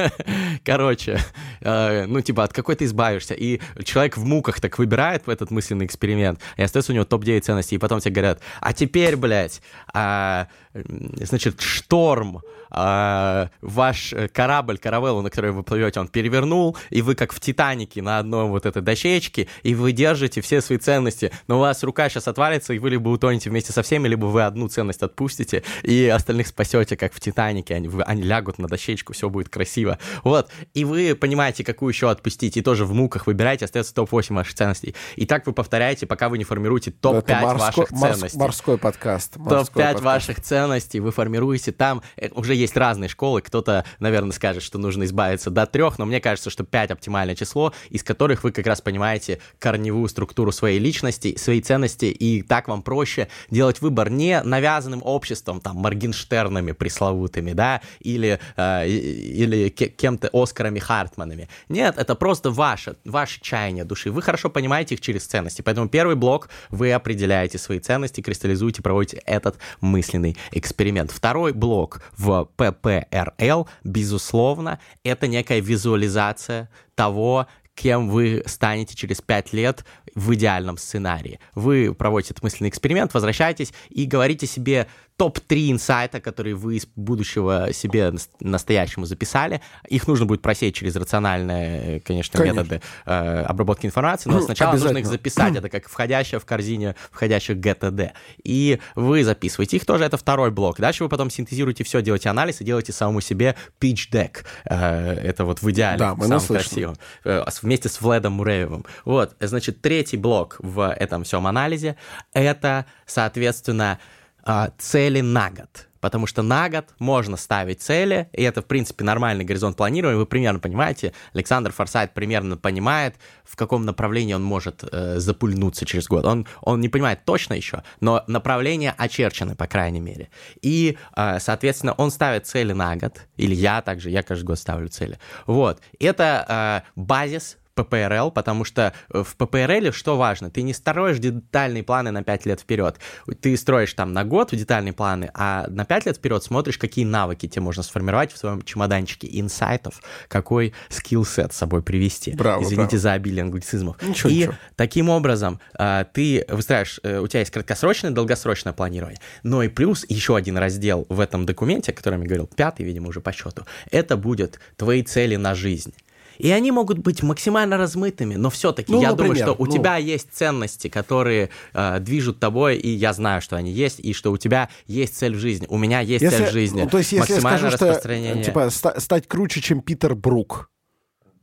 [0.64, 1.20] короче,
[1.62, 3.34] э, ну, типа, от какой ты избавишься.
[3.34, 7.40] И человек в муках так выбирает в этот мысленный эксперимент, и остается у него топ-9
[7.40, 10.48] ценностей, и потом тебе говорят, а теперь, блядь, а,
[10.84, 17.14] значит, шторм, а, ваш э, корабль, каравеллу, на которой вы плывете, он перевернул, и вы
[17.14, 21.58] как в Титанике на одной вот этой дощечке, и вы держите все свои ценности, но
[21.58, 24.66] у вас рука сейчас отвалится, и вы либо утонете вместе со всеми, либо вы одну
[24.68, 29.30] ценность отпустите, и остальных спасете, как в Титанике, они, вы- они лягут на дощечку, все
[29.30, 29.98] будет красиво.
[30.24, 34.54] Вот, и вы понимаете, какую еще отпустить, и тоже в муках выбираете, остается топ-8 ваших
[34.54, 34.94] ценностей.
[35.14, 38.38] И так вы повторяете, пока вы не формируете Это топ-5 морской- ваших морс- ценностей.
[38.38, 39.36] Морской подкаст.
[39.36, 40.04] морской Топ-5 подкаст.
[40.04, 42.02] ваших ценностей вы формируете там.
[42.16, 43.42] Э, Уже есть разные школы.
[43.42, 47.72] Кто-то, наверное, скажет, что нужно избавиться до трех, но мне кажется, что 5 оптимальное число,
[47.90, 52.82] из которых вы как раз понимаете корневую структуру своей личности, своей ценности, и так вам
[52.82, 60.30] проще делать выбор не навязанным обществом, там, Моргенштернами пресловутыми, да, или, э, или ке- кем-то
[60.32, 61.48] Оскарами Хартманами.
[61.68, 64.10] Нет, это просто ваше, ваше чаяние души.
[64.10, 65.62] Вы хорошо понимаете их через ценности.
[65.62, 71.10] Поэтому первый блок вы определяете свои ценности, кристаллизуете, проводите этот мысленный эксперимент.
[71.10, 79.84] Второй блок в ППРЛ, безусловно, это некая визуализация того, кем вы станете через пять лет
[80.14, 81.38] в идеальном сценарии.
[81.54, 87.72] Вы проводите этот мысленный эксперимент, возвращаетесь и говорите себе топ-3 инсайта, которые вы из будущего
[87.72, 89.62] себе нас- настоящему записали.
[89.88, 92.60] Их нужно будет просеять через рациональные, конечно, Конечно.
[92.60, 95.56] методы э, обработки информации, но сначала нужно их записать.
[95.56, 98.10] Это как входящая в корзине входящих GTD.
[98.44, 100.78] И вы записываете их тоже, это второй блок.
[100.78, 104.44] Дальше вы потом синтезируете все, делаете анализ и делаете самому себе pitch deck.
[104.66, 106.96] Э, Это вот в идеале, Да, мы самым красивым.
[107.24, 108.84] Э, с- Вместе с Владом Муреевым.
[109.04, 111.96] Вот, значит, третий блок в этом всем анализе—
[112.34, 113.98] это, соответственно,
[114.46, 115.88] а, цели на год.
[116.00, 120.16] Потому что на год можно ставить цели, и это, в принципе, нормальный горизонт планирования.
[120.16, 126.06] Вы примерно понимаете, Александр Форсайт примерно понимает, в каком направлении он может э, запульнуться через
[126.06, 126.24] год.
[126.24, 130.28] Он, он не понимает точно еще, но направления очерчены, по крайней мере.
[130.62, 134.88] И, э, соответственно, он ставит цели на год, или я также, я каждый год ставлю
[134.88, 135.18] цели.
[135.46, 135.80] Вот.
[135.98, 140.50] Это э, базис ППРЛ, потому что э, в ППРЛ что важно?
[140.50, 142.96] Ты не строишь детальные планы на 5 лет вперед.
[143.40, 147.46] Ты строишь там на год детальные планы, а на 5 лет вперед смотришь, какие навыки
[147.46, 152.32] тебе можно сформировать в своем чемоданчике инсайтов, какой скилл-сет с собой привести.
[152.32, 152.98] Браво, Извините браво.
[152.98, 154.02] за обилие англицизмов.
[154.02, 154.54] Ничего, И ничего.
[154.74, 159.20] таким образом э, ты выстраиваешь, э, у тебя есть краткосрочное, долгосрочное планирование.
[159.42, 163.08] Но и плюс еще один раздел в этом документе, о котором я говорил, пятый, видимо,
[163.08, 165.94] уже по счету, это будет твои цели на жизнь.
[166.38, 169.72] И они могут быть максимально размытыми, но все-таки Ну, я например, думаю, что у ну.
[169.72, 174.32] тебя есть ценности, которые э, движут тобой, и я знаю, что они есть, и что
[174.32, 175.66] у тебя есть цель в жизни.
[175.70, 176.82] У меня есть цель в жизни.
[176.82, 178.44] ну, то есть, если я Максимальное скажу, что распространение.
[178.44, 180.70] типа ста- стать круче, чем Питер Брук.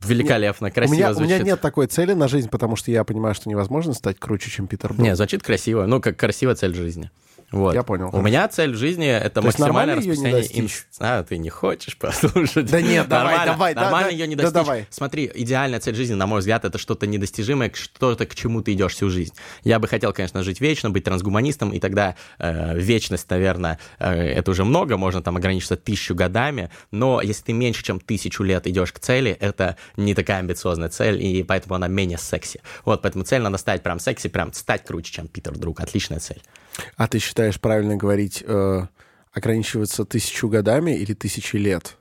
[0.02, 1.30] Великолепно, красиво у, меня, у звучит.
[1.36, 4.66] меня нет такой цели на жизнь, потому что я понимаю, что невозможно стать круче, чем
[4.66, 5.00] Питер Брук.
[5.06, 5.86] Не, звучит красиво.
[5.86, 7.10] Ну, как красивая цель жизни.
[7.54, 7.74] Вот.
[7.74, 8.26] Я понял, У хорошо.
[8.26, 10.42] меня цель в жизни это То максимальное не распространение.
[10.42, 10.58] достичь?
[10.60, 12.70] инс- А, ты не хочешь послушать?
[12.70, 14.52] Да нет, давай, давай, да, Нормально ее не достичь.
[14.54, 14.86] давай.
[14.90, 18.94] Смотри, идеальная цель жизни, на мой взгляд, это что-то недостижимое, что-то, к чему ты идешь
[18.94, 19.34] всю жизнь.
[19.62, 24.50] Я бы хотел, конечно, жить вечно, быть трансгуманистом, и тогда э, вечность, наверное, э, это
[24.50, 28.92] уже много, можно там ограничиться тысячу годами, но если ты меньше, чем тысячу лет идешь
[28.92, 32.60] к цели, это не такая амбициозная цель, и поэтому она менее секси.
[32.84, 35.80] Вот, поэтому цель надо ставить прям секси, прям стать круче, чем Питер Друг.
[35.80, 36.42] Отличная цель.
[36.96, 38.86] А ты считаешь правильно говорить э,
[39.32, 41.98] ограничиваться тысячу годами или тысячи лет?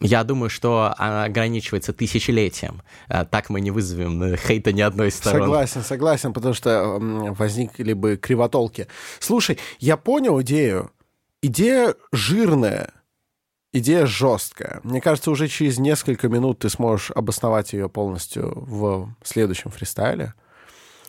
[0.00, 2.82] Я думаю, что она ограничивается тысячелетием.
[3.08, 5.42] А, Так мы не вызовем э, хейта ни одной из сторон.
[5.42, 8.86] Согласен, согласен, потому что возникли бы кривотолки.
[9.18, 10.90] Слушай, я понял идею.
[11.42, 12.92] Идея жирная,
[13.72, 14.80] идея жесткая.
[14.84, 20.34] Мне кажется, уже через несколько минут ты сможешь обосновать ее полностью в следующем фристайле.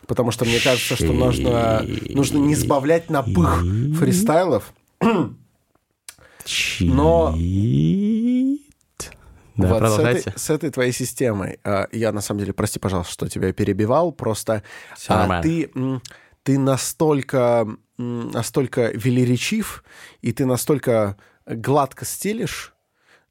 [0.07, 3.61] Потому что мне кажется, что нужно, нужно не сбавлять напых
[3.97, 4.73] фристайлов.
[6.79, 7.35] Но-.
[9.55, 11.59] Да, Вот с этой, с этой твоей системой.
[11.63, 14.11] а, я, на самом деле, прости, пожалуйста, что тебя перебивал.
[14.11, 14.63] Просто
[15.07, 15.43] а, нормально.
[15.43, 15.71] ты,
[16.43, 19.83] ты настолько, настолько велеречив,
[20.21, 22.73] и ты настолько гладко стелишь,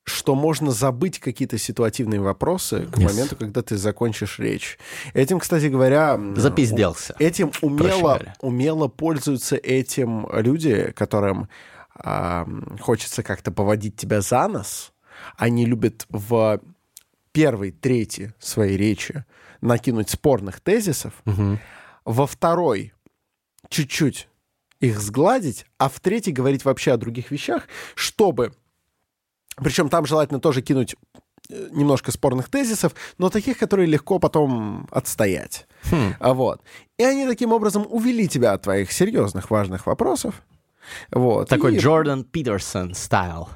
[0.05, 3.05] что можно забыть какие-то ситуативные вопросы к Yes.
[3.05, 4.79] моменту, когда ты закончишь речь.
[5.15, 6.19] Этим, кстати говоря...
[6.37, 7.15] Запизделся.
[7.19, 11.49] Этим умело, умело пользуются этим люди, которым
[12.03, 14.93] м, хочется как-то поводить тебя за нос.
[15.37, 16.61] Они любят в
[17.33, 19.25] первой трети своей речи
[19.61, 21.13] накинуть спорных тезисов,
[22.05, 22.95] во второй
[23.69, 24.29] чуть-чуть
[24.81, 28.55] их сгладить, а в третьей говорить вообще о других вещах, чтобы...
[29.63, 30.97] Причем там желательно тоже кинуть
[31.51, 35.67] э, немножко спорных тезисов, но таких, которые легко потом отстоять.
[35.91, 36.15] Хм.
[36.19, 36.63] А Вот.
[36.99, 40.43] И они таким образом увели тебя от твоих серьезных, важных вопросов
[41.13, 41.49] Вот.
[41.49, 43.49] Такой И- Джордан Питерсон стайл.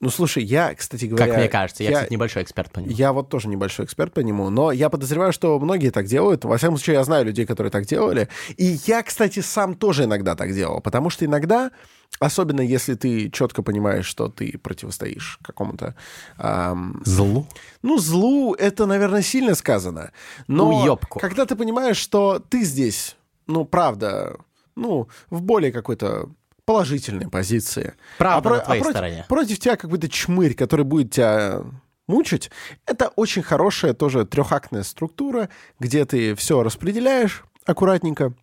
[0.00, 1.26] Ну, слушай, я, кстати говоря...
[1.26, 1.82] Как мне кажется.
[1.82, 2.90] Я, кстати, небольшой эксперт по нему.
[2.90, 6.46] Я вот тоже небольшой эксперт по нему, но я подозреваю, что многие так делают.
[6.46, 8.28] Во всяком случае, я знаю людей, которые так делали.
[8.56, 11.70] И я, кстати, сам тоже иногда так делал, потому что иногда,
[12.18, 15.94] особенно если ты четко понимаешь, что ты противостоишь какому-то...
[16.38, 17.46] ам, Злу.
[17.82, 20.12] ну, злу это, наверное, сильно сказано.
[20.46, 21.18] Но Уёбку.
[21.18, 24.38] когда ты понимаешь, что ты здесь, ну, правда,
[24.76, 26.30] ну, в более какой-то
[26.70, 27.94] положительной позиции.
[28.16, 29.26] Правда про- на твоей против, стороне.
[29.28, 31.62] Против тебя какой-то чмырь, который будет тебя
[32.06, 32.50] мучить.
[32.86, 35.48] Это очень хорошая тоже трехактная структура,
[35.80, 38.34] где ты все распределяешь аккуратненько.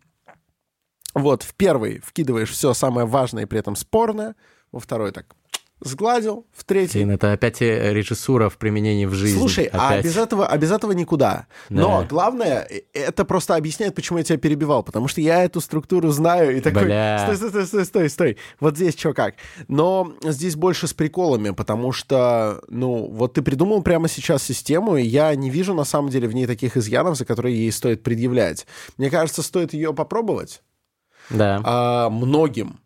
[1.14, 4.36] Вот, в первый вкидываешь все самое важное и при этом спорное.
[4.74, 5.34] Во второй так
[5.80, 6.46] сгладил.
[6.54, 9.38] В третий Блин, это опять э, режиссура в применении в жизни.
[9.38, 10.06] Слушай, а Опять.
[10.06, 11.46] без этого, а без этого никуда.
[11.70, 12.08] Но Да.
[12.08, 14.82] главное, э, это просто объясняет, почему я тебя перебивал.
[14.84, 17.20] Потому что я эту структуру знаю и такой, Бля.
[17.24, 18.38] стой, стой, стой, стой, стой, стой.
[18.60, 19.36] Вот здесь что как.
[19.68, 25.04] Но здесь больше с приколами, потому что, ну, вот ты придумал прямо сейчас систему, и
[25.04, 28.66] я не вижу на самом деле в ней таких изъянов, за которые ей стоит предъявлять.
[28.98, 30.62] Мне кажется, стоит ее попробовать
[31.30, 31.62] Да.
[31.64, 32.80] а, многим.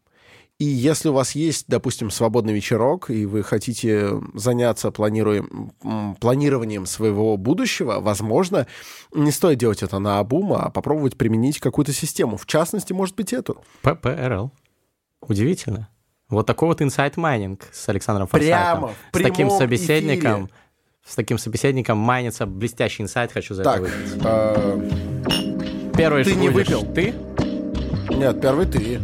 [0.61, 5.71] И если у вас есть, допустим, свободный вечерок, и вы хотите заняться планируем,
[6.19, 8.67] планированием своего будущего, возможно,
[9.11, 12.37] не стоит делать это на обум, а попробовать применить какую-то систему.
[12.37, 13.63] В частности, может быть, эту.
[13.81, 14.51] ППРЛ.
[15.27, 15.89] Удивительно.
[16.29, 18.95] Вот такой вот инсайт майнинг с Александром Прямо Форсайтом.
[19.13, 20.45] в С таким собеседником.
[20.45, 20.49] эфире.
[21.07, 24.21] С таким собеседником майнится блестящий инсайт, хочу за Так, это выпить.
[24.23, 26.85] э, Первый ты не выпил.
[26.93, 27.15] Ты?
[28.11, 28.99] нет, первый ты.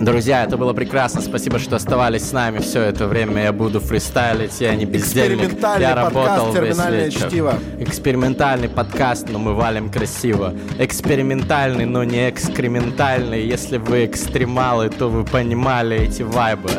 [0.00, 1.22] Друзья, это было прекрасно.
[1.22, 3.44] Спасибо, что оставались с нами все это время.
[3.44, 5.58] Я буду фристайлить, я не бездельник.
[5.80, 7.28] Я работал весь «Терминальное вечер.
[7.28, 7.54] чтиво».
[7.80, 10.52] Экспериментальный подкаст, но мы валим красиво.
[10.78, 13.46] Экспериментальный, но не экскрементальный.
[13.46, 16.70] Если вы экстремалы, то вы понимали эти вайбы.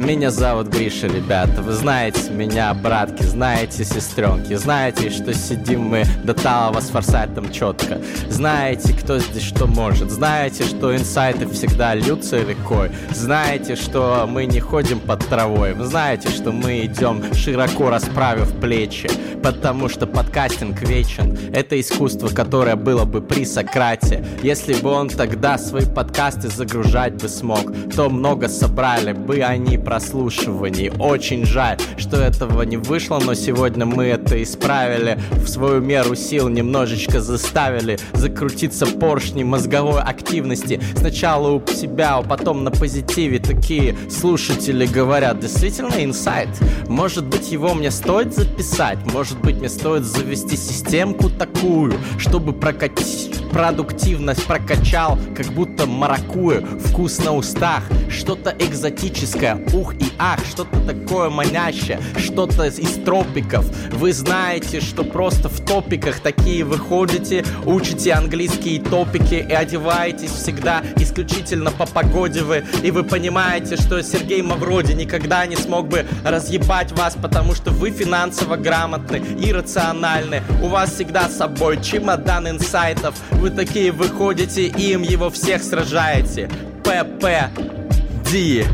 [0.00, 1.60] Меня зовут Гриша, ребята.
[1.60, 4.54] Вы знаете меня, братки, знаете, сестренки.
[4.54, 8.00] Знаете, что сидим мы до талого с форсайтом четко.
[8.30, 10.10] Знаете, кто здесь что может.
[10.10, 12.90] Знаете, что инсайты всегда льются рекой.
[13.12, 15.74] Знаете, что мы не ходим под травой.
[15.80, 19.10] Знаете, что мы идем широко расправив плечи.
[19.42, 21.38] Потому что подкастинг вечен.
[21.52, 24.24] Это искусство, которое было бы при Сократе.
[24.42, 30.90] Если бы он тогда свои подкасты загружать бы смог, то много собрали бы они прослушиваний.
[30.98, 35.18] Очень жаль, что этого не вышло, но сегодня мы это исправили.
[35.30, 40.80] В свою меру сил немножечко заставили закрутиться поршни мозговой активности.
[40.96, 43.38] Сначала у себя, а потом на позитиве.
[43.38, 46.48] Такие слушатели говорят, действительно инсайт.
[46.88, 48.98] Может быть его мне стоит записать?
[49.12, 57.18] Может быть мне стоит завести системку такую, чтобы прокатить продуктивность прокачал, как будто маракуя, вкус
[57.18, 63.66] на устах, что-то экзотическое, ух и ах, что-то такое манящее, что-то из тропиков.
[63.92, 71.70] Вы знаете, что просто в топиках такие выходите, учите английские топики и одеваетесь всегда исключительно
[71.70, 77.16] по погоде вы, и вы понимаете, что Сергей Мавроди никогда не смог бы разъебать вас,
[77.20, 80.42] потому что вы финансово грамотны и рациональны.
[80.62, 83.14] У вас всегда с собой чемодан инсайтов.
[83.32, 86.48] Вы такие выходите и им его всех сражаете.
[86.84, 87.50] ПП
[88.30, 88.64] Ди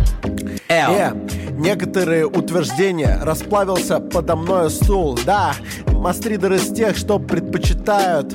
[0.68, 0.92] Л.
[0.92, 1.12] Э,
[1.52, 5.18] некоторые утверждения расплавился подо мною стул.
[5.24, 5.54] Да,
[5.92, 8.34] мастридер из тех, что предпочитают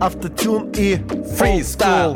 [0.00, 0.98] автотюн и
[1.36, 2.14] Фристайл.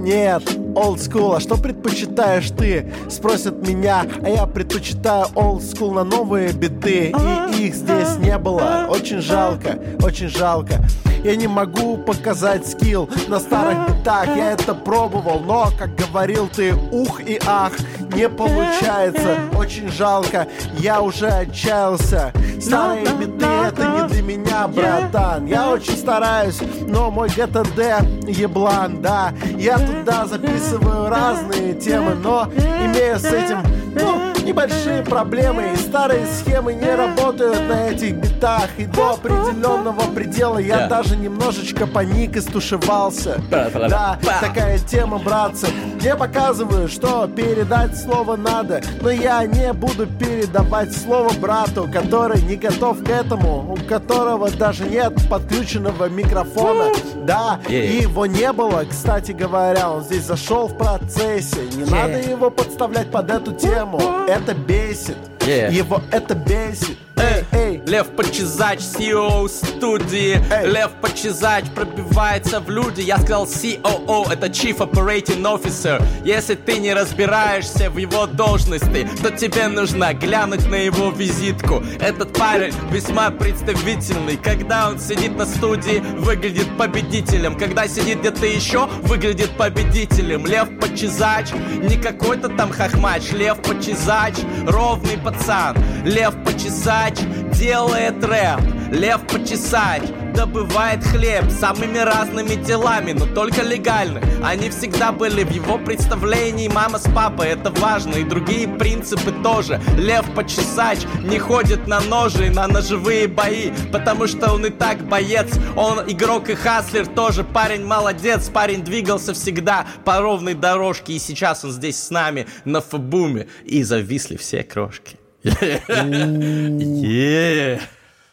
[0.00, 0.42] Нет,
[0.74, 1.36] old school.
[1.36, 2.90] А что предпочитаешь ты?
[3.10, 7.12] Спросят меня, а я предпочитаю old school на новые биты.
[7.54, 8.86] И их здесь не было.
[8.88, 10.82] Очень жалко, очень жалко.
[11.22, 16.74] Я не могу показать скилл на старых битах Я это пробовал, но, как говорил ты,
[16.74, 17.72] ух и ах
[18.14, 20.48] Не получается, очень жалко
[20.78, 25.46] Я уже отчаялся Старые биты это не для меня, братан.
[25.46, 29.32] Я очень стараюсь, но мой ГТД еблан, да.
[29.56, 32.48] Я туда записываю разные темы Но
[32.84, 33.58] имею с этим,
[33.94, 38.68] ну, небольшие проблемы И старые схемы не работают на этих битах.
[38.78, 40.88] И до определенного предела я Да.
[40.88, 43.40] даже немножечко паник и стушевался.
[43.50, 45.68] Да, такая тема, братцы.
[46.00, 52.56] Мне показывают, что передать слово надо Но я не буду передавать слово брату Который не
[52.56, 56.92] готов к этому У которого даже нет подключенного микрофона.
[57.24, 57.86] Да, Yeah.
[57.86, 61.60] и его не было, кстати говоря Он здесь зашел в процессе.
[61.76, 64.00] Не надо его подставлять под эту тему.
[64.28, 65.72] Это бесит Yeah.
[65.72, 66.98] Его это бесит.
[67.20, 67.82] Эй, эй.
[67.86, 70.70] Лев Почезач, CEO студии Эй.
[70.70, 76.94] Лев Почезач пробивается в люди Я сказал COO, это Chief Operating Officer Если ты не
[76.94, 84.38] разбираешься в его должности То тебе нужно глянуть на его визитку Этот парень весьма представительный
[84.38, 91.52] Когда он сидит на студии, выглядит победителем Когда сидит где-то еще, выглядит победителем Лев Почезач,
[91.52, 94.36] не какой-то там хохмач Лев Почезач,
[94.66, 97.14] ровный пацан Лев Почесач
[97.52, 98.60] делает рэп
[98.90, 100.02] Лев Почесач
[100.34, 104.20] добывает хлеб самыми разными делами, но только легально.
[104.42, 109.80] Они всегда были в его представлении мама с папой, это важно, и другие принципы тоже.
[109.96, 115.48] Лев Почесач не ходит на ножи, на ножевые бои, потому что он и так боец.
[115.76, 121.64] Он игрок и хаслер тоже, парень молодец, парень двигался всегда по ровной дорожке, и сейчас
[121.64, 125.19] он здесь с нами на фабуме, и зависли все крошки.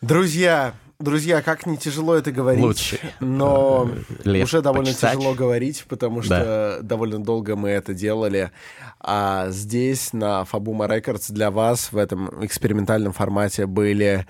[0.01, 2.63] Друзья, друзья, как не тяжело это говорить.
[2.63, 2.99] Лучше.
[3.19, 3.89] Но
[4.23, 5.15] Лев уже довольно Почесач.
[5.15, 8.51] тяжело говорить, потому что довольно долго мы это делали.
[8.99, 14.25] А здесь, на Fabuma Records, для вас в этом экспериментальном формате были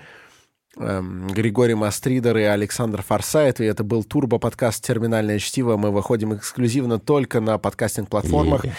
[0.76, 5.76] эм, Григорий Мастридер и Александр Форсайт, и это был турбо-подкаст «Терминальное чтиво».
[5.76, 8.64] Мы выходим эксклюзивно только на подкастинг-платформах.
[8.66, 8.72] Yeah.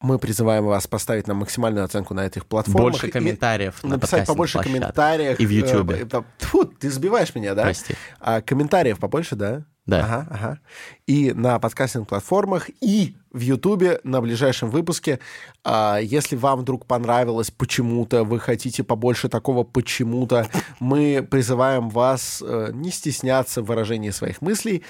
[0.00, 2.92] Мы призываем вас поставить нам максимальную оценку на этих платформах.
[2.92, 5.38] Больше и комментариев на написать побольше комментариев.
[5.38, 6.08] И в Ютубе.
[6.10, 7.62] Э, Тьфу, ты сбиваешь меня, да?
[7.62, 7.94] Прости.
[8.18, 9.64] А, комментариев побольше, да?
[9.86, 10.04] Да.
[10.04, 10.60] Ага, ага.
[11.06, 15.18] И на подкастинг-платформах, и в Ютубе на ближайшем выпуске.
[15.64, 20.48] А, если вам вдруг понравилось почему-то, вы хотите побольше такого почему-то,
[20.78, 24.82] мы призываем вас э, не стесняться в выражении своих мыслей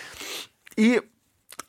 [0.77, 1.03] и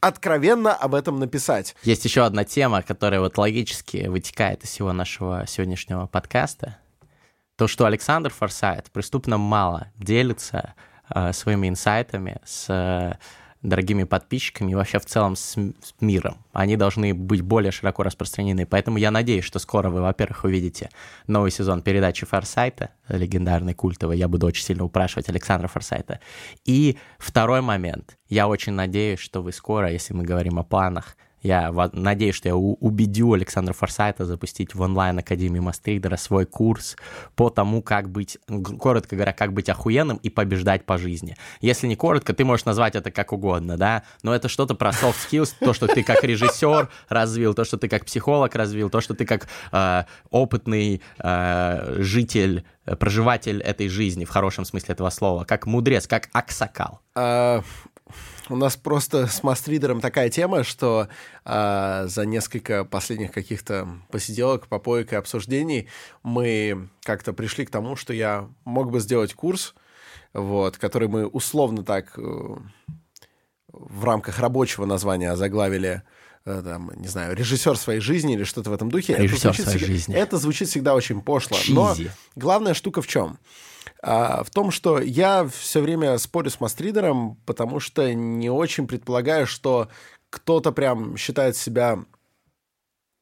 [0.01, 1.75] откровенно об этом написать.
[1.83, 6.77] Есть еще одна тема, которая вот логически вытекает из всего нашего сегодняшнего подкаста.
[7.55, 10.73] То, что Александр Форсайт преступно мало делится
[11.13, 13.13] э, своими инсайтами с э,
[13.61, 16.37] дорогими подписчиками и вообще в целом с, с миром.
[16.51, 18.65] Они должны быть более широко распространены.
[18.65, 20.89] Поэтому я надеюсь, что скоро вы, во-первых, увидите
[21.27, 24.17] новый сезон передачи Форсайта, легендарной, культовой.
[24.17, 26.19] Я буду очень сильно упрашивать Александра Форсайта.
[26.65, 28.17] И второй момент.
[28.27, 32.55] Я очень надеюсь, что вы скоро, если мы говорим о планах, я надеюсь, что я
[32.55, 36.95] убедю Александра Форсайта запустить в онлайн-академии Мастридера свой курс
[37.35, 38.37] по тому, как быть,
[38.79, 41.35] коротко говоря, как быть охуенным и побеждать по жизни.
[41.59, 45.15] Если не коротко, ты можешь назвать это как угодно, да, но это что-то про soft
[45.29, 49.15] skills, то, что ты как режиссер развил, то, что ты как психолог развил, то, что
[49.15, 55.43] ты как э, опытный э, житель, э, проживатель этой жизни в хорошем смысле этого слова,
[55.43, 56.99] как мудрец, как аксакал.
[57.15, 57.61] А,
[58.51, 61.07] у нас просто с Мастридером такая тема, что
[61.45, 65.87] а, за несколько последних каких-то посиделок, попоек и обсуждений
[66.23, 69.73] мы как-то пришли к тому, что я мог бы сделать курс,
[70.33, 72.21] вот, который мы условно так э,
[73.71, 76.03] в рамках рабочего названия озаглавили
[76.45, 79.13] э, там, не знаю, режиссер своей жизни или что-то в этом духе.
[79.13, 80.15] Это Режиссер звучит своей всегда- жизни.
[80.15, 81.57] Это звучит всегда очень пошло.
[81.69, 82.11] Но Чизи.
[82.35, 83.37] главная штука в чем?
[84.01, 89.45] А, в том, что я все время спорю с Мастридером, потому что не очень предполагаю,
[89.45, 89.89] что
[90.29, 91.99] кто-то прям считает себя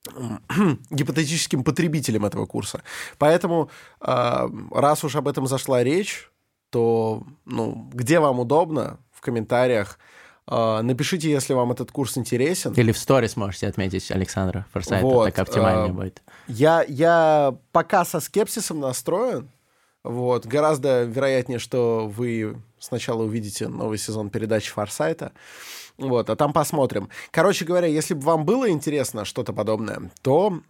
[0.90, 2.82] гипотетическим потребителем этого курса.
[3.18, 6.32] Поэтому, а, раз уж об этом зашла речь,
[6.70, 10.00] то, ну, где вам удобно, в комментариях,
[10.48, 12.74] а, напишите, если вам этот курс интересен.
[12.74, 16.22] Или в сторис можете отметить Александра Форсайта, Вот, так оптимальнее а, будет.
[16.48, 19.50] Я, я пока со скепсисом настроен.
[20.04, 20.46] Вот.
[20.46, 25.34] Гораздо вероятнее, что вы сначала увидите новый сезон передачи Форсайта.
[25.98, 27.10] Вот, а там посмотрим.
[27.32, 30.62] Короче говоря, если бы вам было интересно что-то подобное, то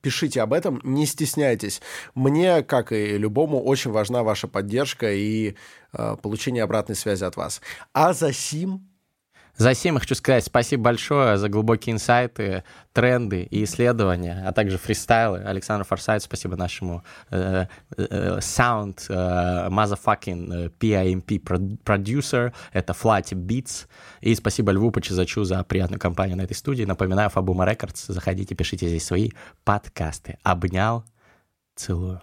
[0.00, 1.82] пишите об этом, не стесняйтесь.
[2.14, 5.56] Мне, как и любому, очень важна ваша поддержка и
[5.92, 7.60] э, получение обратной связи от вас.
[7.92, 8.88] А за сим
[9.56, 12.62] За сим я хочу сказать спасибо большое за глубокие инсайты,
[12.92, 15.38] тренды и исследования, а также фристайлы.
[15.38, 23.86] Александр Форсайт, спасибо нашему э, э, sound э, motherfucking э, PIMP продюсер, это Flat Beats.
[24.20, 26.84] И спасибо Льву Почезачу за приятную компанию на этой студии.
[26.84, 29.30] Напоминаю, Фабума Рекордс, заходите, пишите здесь свои
[29.64, 30.38] подкасты.
[30.42, 31.04] Обнял,
[31.74, 32.20] целую.